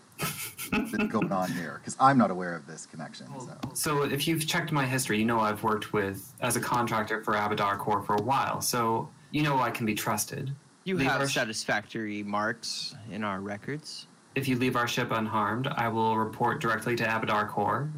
what's 0.70 0.92
going 1.08 1.32
on 1.32 1.50
here? 1.52 1.80
Because 1.80 1.96
I'm 2.00 2.18
not 2.18 2.30
aware 2.30 2.54
of 2.54 2.66
this 2.66 2.86
connection. 2.86 3.26
So. 3.40 3.58
So 3.74 4.02
if 4.02 4.26
you've 4.26 4.46
checked 4.46 4.72
my 4.72 4.86
history, 4.86 5.18
you 5.18 5.24
know 5.24 5.40
I've 5.40 5.62
worked 5.62 5.92
with 5.92 6.32
as 6.40 6.56
a 6.56 6.60
contractor 6.60 7.22
for 7.22 7.34
Abadar 7.34 7.78
Corps 7.78 8.02
for 8.02 8.16
a 8.16 8.22
while, 8.22 8.60
so 8.60 9.08
you 9.30 9.42
know 9.42 9.58
I 9.58 9.70
can 9.70 9.86
be 9.86 9.94
trusted. 9.94 10.52
You 10.84 10.96
Leave 10.96 11.08
have 11.08 11.20
our 11.20 11.28
satisfactory 11.28 12.22
marks 12.22 12.94
in 13.10 13.22
our 13.22 13.40
records. 13.40 14.06
If 14.34 14.49
you 14.49 14.56
leave 14.56 14.76
our 14.76 14.88
ship 14.88 15.10
unharmed, 15.10 15.66
I 15.66 15.88
will 15.88 16.16
report 16.16 16.60
directly 16.60 16.96
to 16.96 17.04
Abadar 17.04 17.49
Corps. 17.49 17.90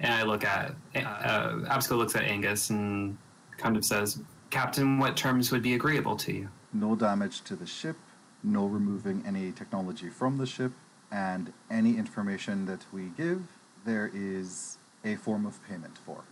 And 0.00 0.12
I 0.12 0.22
look 0.24 0.44
at 0.44 0.74
uh, 0.94 1.52
Absco 1.70 1.96
looks 1.96 2.14
at 2.14 2.24
Angus 2.24 2.68
and 2.68 3.16
kind 3.56 3.76
of 3.76 3.84
says, 3.84 4.20
"Captain, 4.50 4.98
what 4.98 5.16
terms 5.16 5.50
would 5.50 5.62
be 5.62 5.74
agreeable 5.74 6.16
to 6.16 6.32
you?" 6.32 6.48
No 6.74 6.94
damage 6.94 7.40
to 7.44 7.56
the 7.56 7.66
ship, 7.66 7.96
no 8.42 8.66
removing 8.66 9.22
any 9.26 9.52
technology 9.52 10.10
from 10.10 10.36
the 10.36 10.44
ship, 10.44 10.72
and 11.10 11.52
any 11.70 11.96
information 11.96 12.66
that 12.66 12.84
we 12.92 13.06
give, 13.16 13.40
there 13.86 14.10
is 14.12 14.76
a 15.04 15.16
form 15.16 15.46
of 15.46 15.66
payment 15.66 15.96
for. 16.04 16.24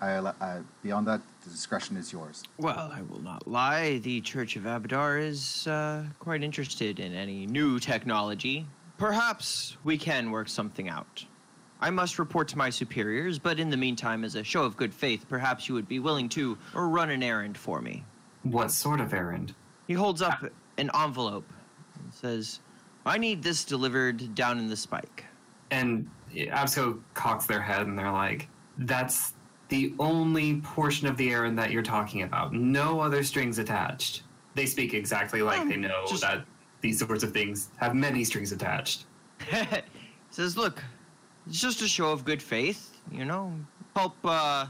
I, 0.00 0.18
I, 0.40 0.60
beyond 0.82 1.06
that, 1.08 1.20
the 1.42 1.50
discretion 1.50 1.96
is 1.96 2.12
yours. 2.12 2.44
Well, 2.58 2.92
I 2.94 3.02
will 3.02 3.20
not 3.20 3.48
lie. 3.48 3.98
The 3.98 4.20
Church 4.20 4.56
of 4.56 4.62
Abadar 4.62 5.20
is 5.20 5.66
uh, 5.66 6.04
quite 6.20 6.42
interested 6.42 7.00
in 7.00 7.14
any 7.14 7.46
new 7.46 7.80
technology. 7.80 8.66
Perhaps 8.96 9.76
we 9.84 9.98
can 9.98 10.30
work 10.30 10.48
something 10.48 10.88
out. 10.88 11.24
I 11.80 11.90
must 11.90 12.18
report 12.18 12.48
to 12.48 12.58
my 12.58 12.70
superiors, 12.70 13.38
but 13.38 13.60
in 13.60 13.70
the 13.70 13.76
meantime, 13.76 14.24
as 14.24 14.34
a 14.34 14.42
show 14.42 14.64
of 14.64 14.76
good 14.76 14.92
faith, 14.92 15.26
perhaps 15.28 15.68
you 15.68 15.74
would 15.74 15.88
be 15.88 16.00
willing 16.00 16.28
to 16.30 16.58
run 16.74 17.10
an 17.10 17.22
errand 17.22 17.56
for 17.56 17.80
me. 17.80 18.04
What 18.42 18.70
sort 18.72 19.00
of 19.00 19.14
errand? 19.14 19.54
He 19.86 19.94
holds 19.94 20.20
up 20.20 20.44
an 20.76 20.90
envelope 20.94 21.48
and 21.98 22.12
says, 22.12 22.60
I 23.06 23.18
need 23.18 23.42
this 23.42 23.64
delivered 23.64 24.34
down 24.34 24.58
in 24.58 24.68
the 24.68 24.76
spike. 24.76 25.24
And 25.70 26.08
Absco 26.34 27.00
cocks 27.14 27.46
their 27.46 27.60
head 27.60 27.86
and 27.86 27.98
they're 27.98 28.12
like, 28.12 28.48
"That's 28.78 29.32
the 29.68 29.94
only 29.98 30.60
portion 30.60 31.06
of 31.06 31.16
the 31.16 31.30
errand 31.30 31.58
that 31.58 31.70
you're 31.70 31.82
talking 31.82 32.22
about. 32.22 32.52
No 32.52 33.00
other 33.00 33.22
strings 33.22 33.58
attached." 33.58 34.22
They 34.54 34.66
speak 34.66 34.94
exactly 34.94 35.42
like 35.42 35.60
Um, 35.60 35.68
they 35.68 35.76
know 35.76 36.04
just- 36.08 36.22
that 36.22 36.44
these 36.80 36.98
sorts 36.98 37.22
of 37.22 37.32
things 37.32 37.68
have 37.76 37.94
many 37.94 38.24
strings 38.24 38.52
attached. 38.52 39.04
says, 40.30 40.56
Look, 40.56 40.82
it's 41.46 41.60
just 41.60 41.82
a 41.82 41.88
show 41.88 42.10
of 42.12 42.24
good 42.24 42.42
faith, 42.42 42.96
you 43.10 43.24
know, 43.24 43.52
help 43.96 44.16
uh, 44.24 44.66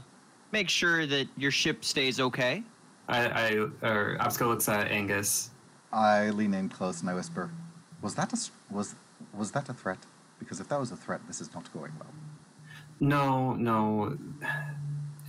make 0.51 0.69
sure 0.69 1.05
that 1.05 1.27
your 1.37 1.51
ship 1.51 1.83
stays 1.83 2.19
okay. 2.19 2.63
I, 3.07 3.25
I 3.27 3.49
or 3.81 4.17
Absco 4.19 4.47
looks 4.47 4.69
at 4.69 4.87
Angus. 4.91 5.49
I 5.91 6.29
lean 6.29 6.53
in 6.53 6.69
close 6.69 7.01
and 7.01 7.09
I 7.09 7.15
whisper, 7.15 7.49
"Was 8.01 8.13
that 8.15 8.31
a 8.31 8.35
s- 8.35 8.51
was 8.69 8.93
was 9.33 9.51
that 9.53 9.67
a 9.69 9.73
threat? 9.73 9.97
Because 10.37 10.59
if 10.59 10.67
that 10.69 10.79
was 10.79 10.91
a 10.91 10.95
threat, 10.95 11.21
this 11.27 11.41
is 11.41 11.51
not 11.55 11.71
going 11.73 11.91
well." 11.99 12.13
No, 12.99 13.53
no, 13.55 14.15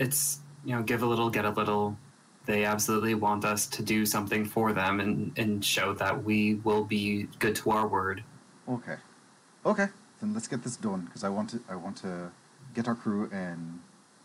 it's 0.01 0.41
you 0.65 0.75
know, 0.75 0.83
give 0.83 1.03
a 1.03 1.07
little, 1.07 1.31
get 1.31 1.45
a 1.45 1.51
little. 1.51 1.97
They 2.47 2.65
absolutely 2.65 3.15
want 3.15 3.45
us 3.45 3.67
to 3.69 3.83
do 3.83 4.05
something 4.05 4.45
for 4.45 4.73
them 4.73 4.99
and 4.99 5.33
and 5.37 5.65
show 5.65 5.93
that 5.95 6.25
we 6.25 6.55
will 6.65 6.85
be 6.85 7.29
good 7.39 7.55
to 7.57 7.71
our 7.71 7.87
word. 7.87 8.25
Okay, 8.69 8.97
okay, 9.65 9.87
then 10.21 10.35
let's 10.35 10.49
get 10.49 10.65
this 10.65 10.77
done 10.77 11.03
because 11.03 11.23
I 11.23 11.29
want 11.29 11.51
to 11.51 11.61
I 11.69 11.77
want 11.77 11.97
to 11.99 12.33
get 12.75 12.89
our 12.89 12.95
crew 12.95 13.29
and 13.33 13.79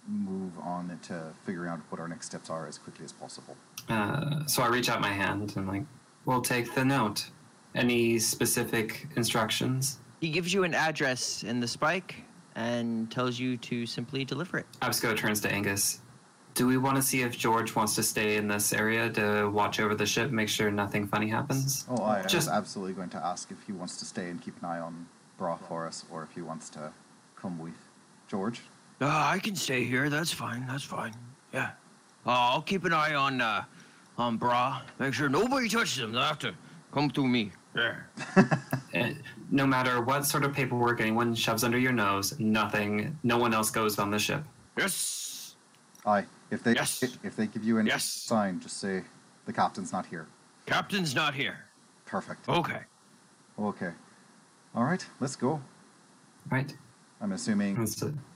move 0.08 0.54
on 0.60 0.98
to 1.04 1.34
figuring 1.46 1.70
out 1.70 1.80
what 1.90 2.00
our 2.00 2.08
next 2.08 2.28
steps 2.28 2.50
are 2.50 2.68
as 2.68 2.78
quickly 2.78 3.06
as 3.06 3.12
possible. 3.12 3.56
Uh, 3.90 4.46
so 4.46 4.64
I 4.64 4.68
reach 4.68 4.90
out 4.90 5.02
my 5.02 5.12
hand 5.12 5.54
and 5.56 5.68
like, 5.68 5.84
we'll 6.26 6.42
take 6.42 6.74
the 6.76 6.86
note. 6.86 7.30
Any 7.74 8.20
specific 8.20 9.08
instructions? 9.18 9.98
He 10.22 10.30
gives 10.30 10.54
you 10.54 10.64
an 10.64 10.74
address 10.74 11.44
in 11.44 11.60
the 11.60 11.68
spike 11.68 12.24
and 12.56 13.12
tells 13.12 13.38
you 13.40 13.58
to 13.58 13.86
simply 13.86 14.26
deliver 14.26 14.58
it. 14.58 14.66
Absco 14.82 15.16
turns 15.16 15.42
to 15.42 15.52
Angus. 15.52 16.00
Do 16.54 16.66
we 16.68 16.78
want 16.78 16.96
to 16.96 17.02
see 17.02 17.22
if 17.22 17.38
George 17.38 17.76
wants 17.76 17.96
to 17.96 18.04
stay 18.04 18.38
in 18.38 18.48
this 18.48 18.72
area 18.72 19.10
to 19.12 19.50
watch 19.50 19.82
over 19.82 19.94
the 19.94 20.06
ship, 20.06 20.32
make 20.32 20.48
sure 20.48 20.72
nothing 20.72 21.06
funny 21.06 21.28
happens? 21.28 21.86
Oh, 21.90 22.02
I 22.02 22.20
am 22.20 22.28
Just- 22.28 22.48
was 22.48 22.58
absolutely 22.58 22.94
going 22.94 23.10
to 23.10 23.18
ask 23.26 23.52
if 23.52 23.58
he 23.68 23.74
wants 23.74 23.98
to 23.98 24.06
stay 24.06 24.30
and 24.30 24.42
keep 24.42 24.58
an 24.62 24.66
eye 24.70 24.80
on 24.80 25.06
Bra 25.38 25.58
for 25.58 25.86
us, 25.86 26.06
or 26.10 26.24
if 26.24 26.32
he 26.34 26.42
wants 26.42 26.70
to 26.70 26.94
come 27.36 27.60
with 27.60 27.74
George. 28.30 28.62
Uh, 29.02 29.08
I 29.10 29.38
can 29.40 29.54
stay 29.54 29.84
here. 29.84 30.10
That's 30.10 30.32
fine. 30.32 30.66
That's 30.66 30.86
fine. 30.86 31.14
Yeah. 31.54 31.72
Uh, 32.26 32.30
I'll 32.32 32.62
keep 32.62 32.86
an 32.86 32.94
eye 32.94 33.16
on 33.16 33.42
uh, 33.42 33.66
on 34.18 34.38
Bra. 34.38 34.80
Make 34.98 35.14
sure 35.14 35.28
nobody 35.28 35.68
touches 35.68 36.00
him. 36.00 36.14
They'll 36.14 36.22
have 36.22 36.40
to 36.40 36.56
come 36.94 37.10
through 37.10 37.28
me. 37.28 37.52
Yeah. 37.76 37.96
no 39.52 39.66
matter 39.66 40.02
what 40.02 40.26
sort 40.26 40.44
of 40.44 40.54
paperwork 40.54 41.02
anyone 41.02 41.34
shoves 41.36 41.64
under 41.64 41.78
your 41.78 41.92
nose, 41.92 42.38
nothing, 42.40 43.18
no 43.24 43.38
one 43.38 43.54
else 43.54 43.70
goes 43.70 44.00
on 44.00 44.10
the 44.12 44.20
ship. 44.20 44.44
Yes. 44.78 45.56
Aye, 46.06 46.26
if 46.52 46.64
they 46.64 46.74
Yes. 46.74 47.02
if 47.24 47.36
they 47.36 47.48
give 47.48 47.64
you 47.64 47.78
any 47.80 47.90
Yes. 47.90 48.04
sign, 48.04 48.60
just 48.60 48.78
say 48.78 49.04
the 49.46 49.54
captain's 49.54 49.92
not 49.92 50.06
here. 50.06 50.28
Captain's 50.66 51.16
not 51.16 51.34
here. 51.34 51.58
Perfect. 52.06 52.48
Okay. 52.50 52.82
Okay. 53.58 53.92
All 54.76 54.84
right, 54.84 55.06
let's 55.20 55.36
go. 55.36 55.62
Right? 56.50 56.76
I'm 57.22 57.32
assuming 57.32 57.76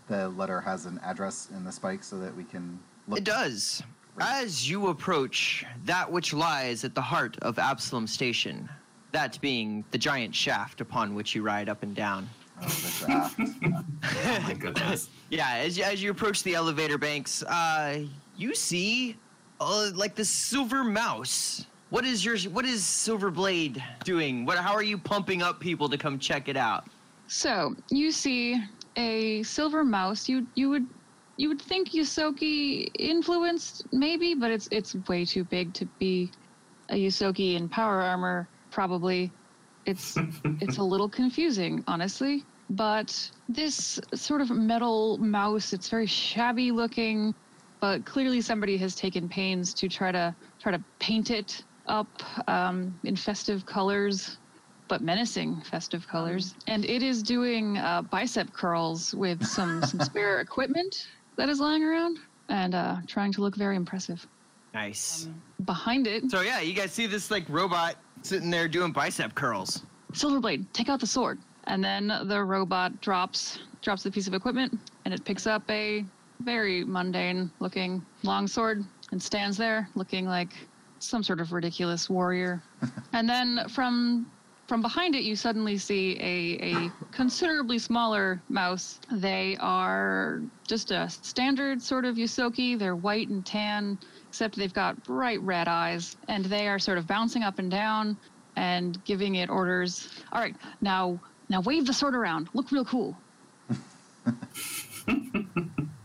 the 0.08 0.30
letter 0.30 0.62
has 0.62 0.86
an 0.86 1.00
address 1.04 1.50
in 1.52 1.64
the 1.64 1.72
spike 1.72 2.04
so 2.04 2.18
that 2.20 2.36
we 2.36 2.44
can 2.44 2.80
look. 3.08 3.20
It 3.20 3.26
does. 3.26 3.84
As 4.22 4.70
you 4.70 4.88
approach 4.88 5.66
that 5.86 6.12
which 6.12 6.34
lies 6.34 6.84
at 6.84 6.96
the 6.96 7.02
heart 7.02 7.38
of 7.42 7.60
Absalom 7.60 8.08
Station, 8.08 8.68
that 9.12 9.40
being 9.42 9.84
the 9.92 9.98
giant 9.98 10.34
shaft 10.36 10.82
upon 10.82 11.16
which 11.16 11.36
you 11.36 11.42
ride 11.42 11.70
up 11.70 11.84
and 11.84 11.96
down. 11.96 12.30
Oh, 12.62 12.66
the 12.66 12.70
shaft. 12.70 13.40
Oh 13.40 14.40
my 14.44 14.54
goodness. 14.54 15.10
Yeah, 15.32 15.58
as 15.58 15.78
you, 15.78 15.84
as 15.84 16.02
you 16.02 16.10
approach 16.10 16.42
the 16.42 16.56
elevator 16.56 16.98
banks, 16.98 17.44
uh, 17.44 18.00
you 18.36 18.56
see 18.56 19.16
uh, 19.62 19.92
like 19.94 20.16
the 20.16 20.26
silver 20.26 20.84
mouse. 20.84 21.68
What 21.92 22.04
is 22.04 22.26
your 22.26 22.36
what 22.50 22.66
is 22.66 22.84
Silver 22.84 23.30
Blade 23.30 23.84
doing? 24.04 24.44
What 24.44 24.58
how 24.58 24.74
are 24.74 24.82
you 24.82 24.98
pumping 24.98 25.44
up 25.44 25.60
people 25.60 25.88
to 25.88 26.00
come 26.00 26.18
check 26.18 26.50
it 26.50 26.58
out? 26.58 26.86
So 27.28 27.76
you 27.92 28.12
see 28.12 28.60
a 28.96 29.44
silver 29.44 29.84
mouse. 29.84 30.28
You 30.28 30.48
you 30.56 30.70
would 30.70 30.88
you 31.38 31.48
would 31.48 31.62
think 31.62 31.92
Ysoki 31.92 32.90
influenced 32.98 33.92
maybe, 33.94 34.34
but 34.34 34.52
it's 34.52 34.68
it's 34.72 34.96
way 35.08 35.26
too 35.26 35.44
big 35.44 35.74
to 35.74 35.86
be 36.00 36.32
a 36.90 36.96
Ysoki 36.96 37.56
in 37.56 37.70
power 37.70 38.02
armor. 38.02 38.48
Probably, 38.72 39.32
it's 39.86 40.18
it's 40.62 40.78
a 40.78 40.84
little 40.84 41.10
confusing, 41.10 41.84
honestly. 41.88 42.44
But 42.72 43.32
this 43.48 44.00
sort 44.14 44.42
of 44.42 44.52
metal 44.52 45.18
mouse, 45.18 45.74
it's 45.74 45.90
very 45.90 46.06
shabby 46.06 46.72
looking, 46.72 47.34
but 47.82 48.06
clearly 48.06 48.42
somebody 48.42 48.78
has 48.78 48.94
taken 48.96 49.28
pains 49.28 49.74
to 49.76 49.90
try 49.90 50.12
to 50.12 50.36
try 50.60 50.72
to 50.72 50.84
paint 51.00 51.32
it 51.32 51.64
up 51.88 52.08
um, 52.48 53.00
in 53.04 53.16
festive 53.16 53.66
colors 53.66 54.38
but 54.90 55.02
menacing 55.02 55.62
festive 55.62 56.06
colors. 56.06 56.56
And 56.68 56.84
it 56.84 57.02
is 57.02 57.24
doing 57.24 57.78
uh, 57.78 58.02
bicep 58.02 58.52
curls 58.52 59.14
with 59.14 59.46
some, 59.46 59.82
some 59.86 60.02
spare 60.02 60.42
equipment 60.42 61.08
that 61.38 61.48
is 61.48 61.62
lying 61.62 61.84
around 61.84 62.20
and 62.50 62.76
uh, 62.76 62.98
trying 63.08 63.32
to 63.34 63.42
look 63.42 63.56
very 63.56 63.78
impressive. 63.78 64.28
Nice. 64.74 65.30
Behind 65.64 66.08
it, 66.08 66.30
So 66.30 66.42
yeah, 66.42 66.60
you 66.60 66.74
guys 66.74 66.92
see 66.92 67.08
this 67.08 67.32
like 67.32 67.46
robot 67.48 67.96
sitting 68.22 68.50
there 68.50 68.68
doing 68.68 68.92
bicep 68.92 69.36
curls. 69.36 69.84
Silverblade, 70.14 70.66
take 70.74 70.90
out 70.90 71.00
the 71.00 71.08
sword. 71.08 71.40
And 71.66 71.84
then 71.84 72.08
the 72.26 72.44
robot 72.44 73.00
drops 73.02 73.60
drops 73.82 74.04
the 74.04 74.12
piece 74.12 74.28
of 74.28 74.34
equipment 74.34 74.78
and 75.06 75.14
it 75.14 75.24
picks 75.24 75.48
up 75.48 75.64
a 75.70 76.04
very 76.42 76.84
mundane 76.84 77.50
looking 77.60 78.06
long 78.24 78.46
sword 78.48 78.84
and 79.12 79.22
stands 79.22 79.56
there 79.56 79.88
looking 79.96 80.26
like 80.26 80.50
some 81.00 81.24
sort 81.24 81.40
of 81.40 81.54
ridiculous 81.54 82.10
warrior. 82.10 82.62
and 83.14 83.30
then 83.30 83.62
from 83.70 84.30
from 84.68 84.82
behind 84.82 85.16
it 85.16 85.24
you 85.24 85.36
suddenly 85.36 85.78
see 85.78 86.18
a, 86.20 86.76
a 86.76 86.92
considerably 87.12 87.80
smaller 87.80 88.42
mouse. 88.50 89.00
They 89.12 89.58
are 89.60 90.42
just 90.68 90.92
a 90.92 91.10
standard 91.10 91.82
sort 91.82 92.06
of 92.06 92.18
Ysoki. 92.18 92.78
They're 92.78 92.96
white 92.96 93.30
and 93.30 93.46
tan, 93.46 93.98
except 94.30 94.56
they've 94.56 94.74
got 94.74 95.04
bright 95.04 95.42
red 95.42 95.68
eyes, 95.68 96.16
and 96.28 96.46
they 96.46 96.68
are 96.68 96.80
sort 96.80 96.98
of 96.98 97.08
bouncing 97.08 97.44
up 97.44 97.60
and 97.60 97.70
down 97.70 98.16
and 98.56 99.04
giving 99.04 99.36
it 99.36 99.50
orders. 99.50 100.10
All 100.32 100.40
right, 100.40 100.56
now 100.82 101.20
now 101.50 101.62
wave 101.62 101.86
the 101.88 101.94
sword 101.94 102.16
around. 102.16 102.48
Look 102.54 102.72
real 102.72 102.86
cool. 102.86 103.18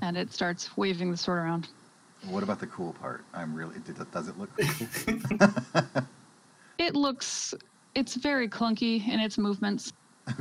and 0.01 0.17
it 0.17 0.33
starts 0.33 0.75
waving 0.77 1.11
the 1.11 1.17
sword 1.17 1.39
around. 1.39 1.69
what 2.29 2.43
about 2.43 2.61
the 2.61 2.67
cool 2.67 2.95
part? 2.95 3.25
I'm 3.35 3.55
really. 3.55 3.79
Did 3.81 4.11
does 4.11 4.29
it 4.29 4.39
look 4.39 4.51
cool? 4.57 6.03
It 6.77 6.97
looks 6.97 7.55
it's 7.95 8.17
very 8.17 8.49
clunky 8.49 9.07
in 9.07 9.21
its 9.21 9.39
movements. 9.39 9.93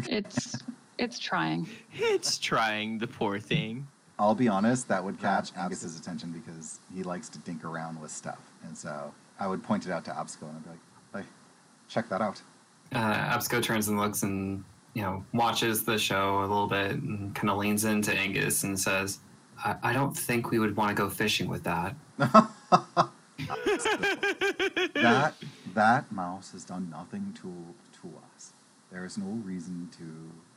It's 0.09 0.57
it's 0.97 1.19
trying. 1.19 1.69
It's 1.93 2.39
trying 2.39 2.97
the 2.97 3.07
poor 3.07 3.39
thing. 3.39 3.87
I'll 4.23 4.33
be 4.33 4.47
honest, 4.47 4.87
that 4.87 5.03
would 5.03 5.19
catch 5.19 5.51
Angus's 5.57 5.99
attention 5.99 6.31
because 6.31 6.79
he 6.95 7.03
likes 7.03 7.27
to 7.27 7.39
dink 7.39 7.65
around 7.65 7.99
with 7.99 8.09
stuff, 8.09 8.39
and 8.63 8.77
so 8.77 9.13
I 9.37 9.47
would 9.47 9.61
point 9.61 9.85
it 9.85 9.91
out 9.91 10.05
to 10.05 10.11
Absco 10.11 10.43
and 10.43 10.55
I'd 10.55 10.63
be 10.63 10.69
like, 10.69 10.79
"Hey, 11.13 11.29
check 11.89 12.07
that 12.07 12.21
out." 12.21 12.41
Uh, 12.93 13.37
Absco 13.37 13.61
turns 13.61 13.89
and 13.89 13.99
looks 13.99 14.23
and 14.23 14.63
you 14.93 15.01
know 15.01 15.25
watches 15.33 15.83
the 15.83 15.97
show 15.97 16.39
a 16.39 16.47
little 16.47 16.67
bit 16.67 16.91
and 16.91 17.35
kind 17.35 17.49
of 17.49 17.57
leans 17.57 17.83
into 17.83 18.13
Angus 18.13 18.63
and 18.63 18.79
says, 18.79 19.19
I, 19.57 19.75
"I 19.83 19.91
don't 19.91 20.15
think 20.15 20.51
we 20.51 20.57
would 20.57 20.77
want 20.77 20.87
to 20.87 20.95
go 20.95 21.09
fishing 21.09 21.49
with 21.49 21.63
that." 21.65 21.93
that 24.93 25.33
that 25.73 26.09
mouse 26.13 26.53
has 26.53 26.63
done 26.63 26.89
nothing 26.89 27.35
to 27.41 27.51
to 28.01 28.13
us. 28.33 28.53
There 28.89 29.03
is 29.03 29.17
no 29.17 29.25
reason 29.43 29.89
to 29.97 29.97
to, 29.97 30.07
to 30.07 30.52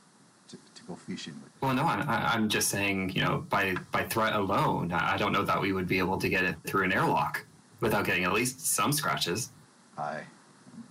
go 0.87 0.95
fishing 0.95 1.33
with. 1.43 1.51
Well, 1.61 1.73
no, 1.73 1.83
I, 1.83 2.01
I- 2.07 2.33
I'm 2.33 2.49
just 2.49 2.69
saying, 2.69 3.09
you 3.11 3.21
know, 3.21 3.45
by 3.49 3.75
by 3.91 4.03
threat 4.03 4.33
alone, 4.35 4.91
I 4.91 5.13
I 5.13 5.17
don't 5.17 5.31
know 5.31 5.43
that 5.43 5.59
we 5.61 5.71
would 5.73 5.87
be 5.87 5.99
able 5.99 6.17
to 6.17 6.29
get 6.29 6.43
it 6.43 6.55
through 6.65 6.83
an 6.85 6.91
airlock 6.93 7.45
without 7.81 8.05
getting 8.05 8.23
at 8.23 8.33
least 8.33 8.65
some 8.65 8.91
scratches. 8.91 9.51
I, 9.97 10.21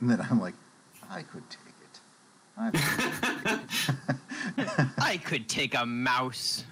and 0.00 0.10
then 0.10 0.20
I'm 0.30 0.40
like, 0.40 0.54
I 1.10 1.22
could 1.22 1.42
take 1.50 1.74
it. 1.86 2.00
I 2.58 2.70
could 4.56 4.88
I 4.98 5.16
could 5.18 5.48
take 5.48 5.74
a 5.74 5.86
mouse, 5.86 6.64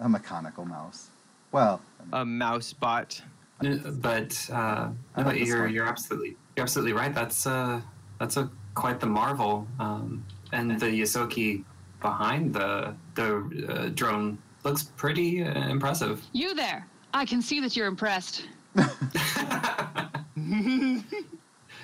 a 0.00 0.08
mechanical 0.08 0.64
mouse. 0.64 1.10
Well, 1.52 1.80
a 2.12 2.24
mouse 2.24 2.72
bot. 2.72 3.20
Uh, 3.64 3.76
But 3.90 4.48
uh, 4.52 4.90
no, 5.16 5.30
you're 5.32 5.66
you're 5.68 5.86
absolutely 5.86 6.36
you're 6.56 6.62
absolutely 6.64 6.92
right. 6.92 7.14
That's 7.14 7.46
uh 7.46 7.80
that's 8.20 8.36
a 8.36 8.50
quite 8.74 9.00
the 9.00 9.06
marvel. 9.06 9.66
Um, 9.80 10.24
and 10.52 10.80
the 10.80 10.86
Ysoki 10.86 11.62
behind 12.00 12.54
the 12.54 12.94
the 13.14 13.66
uh, 13.68 13.88
drone 13.94 14.38
looks 14.64 14.82
pretty 14.82 15.42
uh, 15.42 15.68
impressive. 15.68 16.22
You 16.32 16.54
there. 16.54 16.86
I 17.14 17.24
can 17.24 17.40
see 17.40 17.60
that 17.60 17.76
you're 17.76 17.86
impressed. 17.86 18.46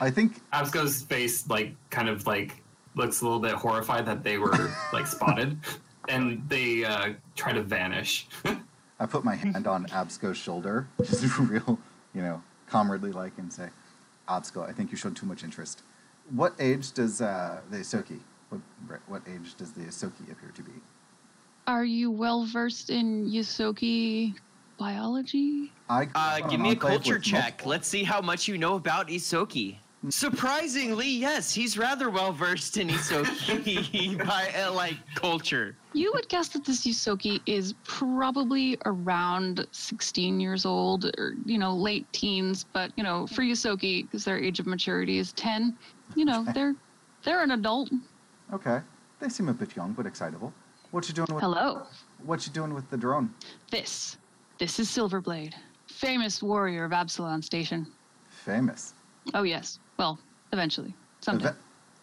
I 0.01 0.11
think 0.11 0.41
Absco's 0.53 1.03
face 1.03 1.49
like 1.49 1.75
kind 1.91 2.09
of 2.09 2.27
like 2.27 2.63
looks 2.95 3.21
a 3.21 3.25
little 3.25 3.41
bit 3.41 3.53
horrified 3.53 4.07
that 4.07 4.23
they 4.23 4.39
were 4.39 4.71
like 4.93 5.07
spotted, 5.07 5.59
and 6.09 6.43
they 6.49 6.85
uh, 6.85 7.15
try 7.37 7.53
to 7.53 7.63
vanish. 7.63 8.29
I 9.01 9.07
put 9.07 9.25
my 9.25 9.35
hand 9.35 9.67
on 9.67 9.87
Absco's 9.87 10.37
shoulder, 10.37 10.87
just 11.03 11.37
real, 11.39 11.79
you 12.15 12.23
know, 12.23 12.41
comradely 12.69 13.11
like, 13.11 13.33
and 13.39 13.53
say, 13.53 13.69
Absco, 14.29 14.69
I 14.69 14.73
think 14.73 14.93
you 14.93 14.97
showed 14.97 15.17
too 15.17 15.27
much 15.27 15.43
interest. 15.43 15.83
What 16.31 16.55
age 16.61 16.93
does 16.93 17.21
uh, 17.21 17.61
the 17.71 17.79
Ysoki? 17.79 18.21
What, 18.87 19.01
what 19.09 19.23
age 19.29 19.55
does 19.57 19.73
the 19.73 19.83
Ysoki 19.83 20.31
appear 20.31 20.51
to 20.55 20.63
be? 20.63 20.73
Are 21.67 21.85
you 21.85 22.11
well 22.11 22.45
versed 22.45 22.91
in 22.91 23.27
Ysoki 23.31 24.35
biology? 24.79 25.73
I 25.89 26.09
Uh, 26.15 26.41
give 26.49 26.61
me 26.61 26.73
a 26.73 26.77
culture 26.77 27.19
check. 27.19 27.43
multiple- 27.43 27.71
Let's 27.71 27.89
see 27.89 28.03
how 28.05 28.21
much 28.21 28.49
you 28.49 28.59
know 28.59 28.75
about 28.75 29.09
Ysoki. 29.09 29.77
Surprisingly, 30.11 31.09
yes, 31.09 31.55
he's 31.55 31.79
rather 31.79 32.11
well 32.11 32.31
versed 32.31 32.77
in 32.77 32.89
Ysoki 32.89 34.19
by 34.27 34.53
uh, 34.63 34.71
like 34.73 34.97
culture. 35.15 35.75
You 35.95 36.13
would 36.15 36.29
guess 36.29 36.49
that 36.49 36.65
this 36.67 36.87
Ysoki 36.87 37.41
is 37.47 37.73
probably 37.85 38.77
around 38.85 39.67
16 39.71 40.41
years 40.41 40.67
old 40.67 41.07
or, 41.17 41.35
you 41.47 41.57
know, 41.57 41.75
late 41.75 42.05
teens, 42.13 42.67
but, 42.75 42.93
you 42.97 43.03
know, 43.03 43.27
for 43.29 43.41
Ysoki, 43.43 44.03
because 44.03 44.25
their 44.25 44.39
age 44.39 44.61
of 44.61 44.67
maturity 44.67 45.17
is 45.19 45.33
10, 45.33 45.75
you 46.17 46.27
know, 46.27 46.45
they're 46.55 46.75
they're 47.25 47.43
an 47.43 47.53
adult. 47.53 47.89
Okay, 48.53 48.81
they 49.21 49.29
seem 49.29 49.49
a 49.49 49.55
bit 49.55 49.77
young 49.77 49.93
but 49.93 50.07
excitable. 50.07 50.53
What 50.91 51.09
you 51.09 51.15
doing 51.15 51.33
with? 51.33 51.43
Hello. 51.43 51.83
What 52.25 52.47
you 52.47 52.53
doing 52.53 52.75
with 52.75 52.89
the 52.91 52.97
drone? 52.97 53.33
This. 53.71 54.17
This 54.59 54.79
is 54.79 54.89
Silverblade, 54.89 55.55
famous 55.89 56.43
warrior 56.43 56.85
of 56.85 56.93
Absalom 56.93 57.43
Station. 57.43 57.87
Famous. 58.29 58.95
Oh, 59.33 59.43
yes. 59.43 59.79
Well, 59.99 60.19
eventually. 60.53 60.95
Someday. 61.21 61.49
Eve- 61.49 61.55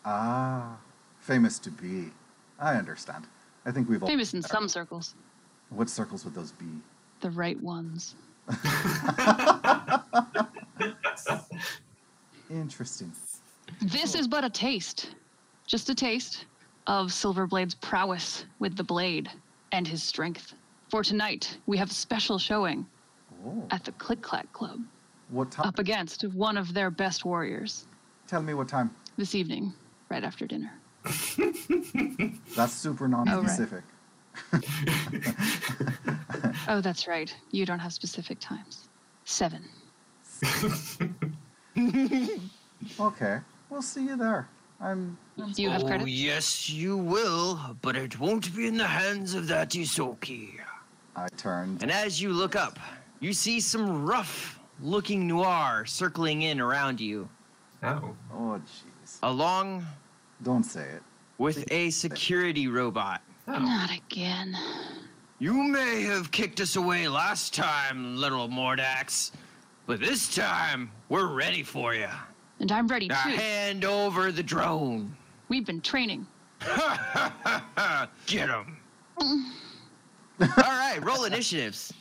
ah, 0.05 0.77
famous 1.19 1.59
to 1.59 1.71
be. 1.71 2.11
I 2.59 2.75
understand. 2.75 3.25
I 3.65 3.71
think 3.71 3.87
we've 3.87 4.01
all. 4.03 4.09
Famous 4.09 4.33
in 4.33 4.41
some 4.41 4.67
circles. 4.67 5.15
What 5.69 5.89
circles 5.89 6.25
would 6.25 6.33
those 6.33 6.51
be? 6.51 6.65
The 7.21 7.31
right 7.31 7.59
ones. 7.61 8.15
Interesting. 12.49 13.11
This 13.81 14.15
is 14.15 14.27
but 14.27 14.43
a 14.43 14.49
taste, 14.49 15.15
just 15.71 15.89
a 15.89 15.95
taste 15.95 16.45
of 16.87 17.13
Silverblade's 17.13 17.75
prowess 17.75 18.43
with 18.59 18.75
the 18.75 18.83
blade 18.83 19.29
and 19.71 19.87
his 19.87 20.03
strength. 20.03 20.53
For 20.89 21.01
tonight, 21.01 21.57
we 21.65 21.77
have 21.77 21.89
a 21.89 21.93
special 21.93 22.37
showing 22.37 22.85
Oh, 23.47 23.63
at 23.71 23.85
the 23.85 23.93
Click 23.93 24.21
Clack 24.21 24.51
Club 24.51 24.81
what 25.29 25.49
time? 25.49 25.65
up 25.65 25.79
against 25.79 26.23
one 26.33 26.57
of 26.57 26.73
their 26.73 26.91
best 26.91 27.23
warriors 27.23 27.85
Tell 28.27 28.41
me 28.41 28.53
what 28.53 28.67
time. 28.67 28.93
this 29.15 29.33
evening, 29.33 29.71
right 30.09 30.25
after 30.25 30.45
dinner. 30.45 30.73
That's 32.55 32.73
super 32.73 33.07
non-specific. 33.07 33.83
Oh, 34.53 34.59
right. 34.59 34.63
Oh, 36.67 36.81
that's 36.81 37.07
right. 37.07 37.33
You 37.51 37.65
don't 37.65 37.79
have 37.79 37.91
specific 37.93 38.39
times. 38.39 38.87
Seven. 39.25 39.63
Okay, 42.99 43.39
we'll 43.69 43.81
see 43.81 44.03
you 44.05 44.17
there. 44.17 44.47
I'm. 44.81 45.17
Do 45.55 45.61
you 45.61 45.69
have 45.69 45.83
oh, 45.83 46.05
yes, 46.05 46.69
you 46.69 46.97
will, 46.97 47.59
but 47.81 47.95
it 47.95 48.19
won't 48.19 48.53
be 48.55 48.67
in 48.67 48.77
the 48.77 48.87
hands 48.87 49.33
of 49.35 49.47
that 49.47 49.69
Ysoki. 49.69 50.59
I 51.15 51.27
turned. 51.37 51.81
And 51.83 51.91
as 51.91 52.21
you 52.21 52.31
look 52.33 52.55
up, 52.55 52.79
you 53.19 53.33
see 53.33 53.59
some 53.59 54.05
rough 54.05 54.59
looking 54.81 55.27
nuar 55.29 55.87
circling 55.87 56.43
in 56.43 56.59
around 56.59 56.99
you, 56.99 57.29
Oh, 57.83 58.15
Oh, 58.33 58.61
jeez. 59.03 59.17
along 59.23 59.85
Don't 60.43 60.63
say 60.63 60.83
it. 60.87 61.03
with 61.37 61.63
a 61.71 61.89
security 61.91 62.67
robot. 62.67 63.21
oh. 63.47 63.59
Not 63.59 63.91
again. 63.91 64.55
You 65.39 65.53
may 65.53 66.03
have 66.03 66.31
kicked 66.31 66.59
us 66.61 66.75
away 66.75 67.07
last 67.07 67.53
time, 67.53 68.15
little 68.17 68.47
Mordax, 68.47 69.31
but 69.87 69.99
this 69.99 70.33
time 70.33 70.91
we're 71.09 71.27
ready 71.33 71.63
for 71.63 71.93
you. 71.95 72.09
And 72.61 72.71
I'm 72.71 72.87
ready 72.87 73.07
Now 73.07 73.23
too. 73.23 73.31
hand 73.31 73.83
over 73.83 74.31
the 74.31 74.43
drone. 74.43 75.15
We've 75.49 75.65
been 75.65 75.81
training. 75.81 76.27
Get 78.27 78.49
him. 78.49 78.77
All 79.19 79.47
right, 80.57 80.99
roll 81.01 81.23
initiatives. 81.25 81.91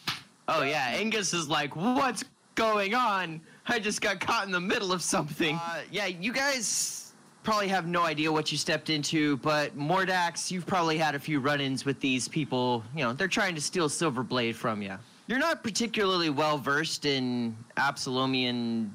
Oh 0.48 0.62
yeah, 0.62 0.88
Angus 0.88 1.32
is 1.32 1.48
like, 1.48 1.74
what's 1.76 2.24
going 2.56 2.94
on? 2.94 3.40
I 3.68 3.78
just 3.78 4.02
got 4.02 4.20
caught 4.20 4.44
in 4.44 4.52
the 4.52 4.60
middle 4.60 4.92
of 4.92 5.00
something. 5.00 5.56
Uh, 5.56 5.80
yeah, 5.90 6.06
you 6.06 6.30
guys 6.32 7.12
probably 7.42 7.68
have 7.68 7.86
no 7.86 8.02
idea 8.02 8.30
what 8.30 8.52
you 8.52 8.58
stepped 8.58 8.90
into, 8.90 9.38
but 9.38 9.76
Mordax, 9.78 10.50
you've 10.50 10.66
probably 10.66 10.98
had 10.98 11.14
a 11.14 11.18
few 11.18 11.40
run-ins 11.40 11.86
with 11.86 11.98
these 12.00 12.28
people. 12.28 12.84
You 12.94 13.04
know, 13.04 13.12
they're 13.14 13.28
trying 13.28 13.54
to 13.54 13.62
steal 13.62 13.88
Silverblade 13.88 14.54
from 14.56 14.82
you. 14.82 14.98
You're 15.26 15.38
not 15.38 15.62
particularly 15.62 16.28
well 16.28 16.58
versed 16.58 17.06
in 17.06 17.56
Absalomian 17.78 18.90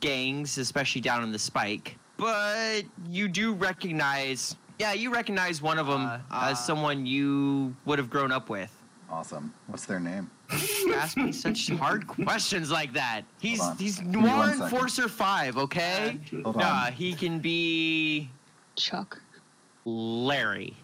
gangs, 0.00 0.58
especially 0.58 1.00
down 1.00 1.22
in 1.22 1.32
the 1.32 1.38
Spike, 1.38 1.96
but 2.16 2.82
you 3.08 3.28
do 3.28 3.54
recognize. 3.54 4.56
Yeah, 4.78 4.92
you 4.92 5.12
recognize 5.12 5.62
one 5.62 5.78
of 5.78 5.86
them 5.86 6.04
uh, 6.06 6.18
as 6.32 6.52
uh, 6.52 6.54
someone 6.56 7.06
you 7.06 7.74
would 7.84 7.98
have 7.98 8.10
grown 8.10 8.32
up 8.32 8.48
with. 8.48 8.70
Awesome. 9.08 9.54
What's 9.68 9.84
their 9.86 10.00
name? 10.00 10.30
Ask 10.94 11.16
me 11.16 11.30
such 11.32 11.68
hard 11.70 12.06
questions 12.24 12.70
like 12.70 12.92
that. 12.94 13.22
He's 13.40 13.60
Hold 13.60 13.72
on. 13.72 13.78
he's 13.78 13.98
Give 13.98 14.06
me 14.08 14.22
Nuar. 14.22 14.52
Enforcer 14.62 15.08
Five, 15.08 15.56
okay? 15.56 16.18
Hold 16.42 16.56
Nah, 16.56 16.86
on. 16.86 16.92
he 16.92 17.14
can 17.14 17.38
be 17.38 18.28
Chuck. 18.76 19.20
Larry. 19.84 20.74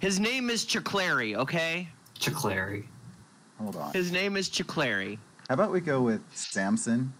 His 0.00 0.20
name 0.20 0.50
is 0.50 0.64
Chiclary, 0.64 1.36
okay? 1.36 1.88
Chiclary. 2.18 2.84
Hold 3.58 3.76
on. 3.76 3.92
His 3.92 4.12
name 4.12 4.36
is 4.36 4.48
Chiclary. 4.48 5.18
How 5.48 5.54
about 5.54 5.72
we 5.72 5.80
go 5.80 6.00
with 6.02 6.22
Samson? 6.34 7.12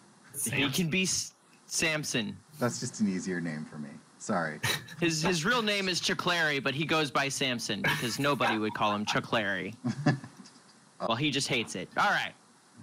He 0.53 0.69
can 0.71 0.89
be 0.89 1.03
S- 1.03 1.35
Samson. 1.67 2.37
That's 2.59 2.81
just 2.81 3.01
an 3.01 3.09
easier 3.09 3.41
name 3.41 3.65
for 3.65 3.79
me. 3.79 3.89
Sorry. 4.19 4.59
His 5.01 5.21
his 5.23 5.45
real 5.45 5.61
name 5.61 5.89
is 5.89 6.01
Chiclary, 6.01 6.63
but 6.63 6.75
he 6.75 6.87
goes 6.87 7.11
by 7.11 7.29
Samson 7.29 7.83
because 7.83 8.19
nobody 8.19 8.57
would 8.59 8.73
call 8.73 8.95
him 8.95 9.05
Chiclary. 9.05 9.75
well, 11.01 11.17
he 11.17 11.31
just 11.31 11.49
hates 11.49 11.75
it. 11.75 11.89
All 11.99 12.11
right. 12.11 12.33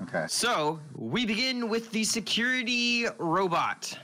Okay. 0.03 0.25
So 0.27 0.79
we 0.95 1.25
begin 1.25 1.67
with 1.67 1.89
the 1.91 2.03
security 2.03 3.05
robot 3.17 3.97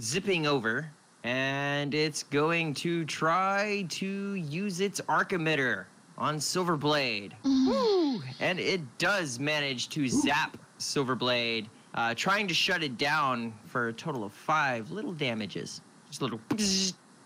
zipping 0.00 0.46
over, 0.46 0.90
and 1.22 1.94
it's 1.94 2.22
going 2.24 2.74
to 2.74 3.04
try 3.04 3.86
to 3.90 4.34
use 4.34 4.80
its 4.80 5.00
arc 5.08 5.30
emitter 5.30 5.84
on 6.18 6.38
Silverblade. 6.38 7.32
Woo! 7.44 8.20
And 8.40 8.58
it 8.58 8.80
does 8.98 9.38
manage 9.38 9.88
to 9.90 10.08
zap 10.08 10.56
Silverblade, 10.78 11.66
uh, 11.94 12.14
trying 12.14 12.48
to 12.48 12.54
shut 12.54 12.82
it 12.82 12.98
down 12.98 13.52
for 13.66 13.88
a 13.88 13.92
total 13.92 14.24
of 14.24 14.32
five 14.32 14.90
little 14.90 15.12
damages. 15.12 15.80
Just 16.08 16.20
a 16.20 16.24
little 16.24 16.40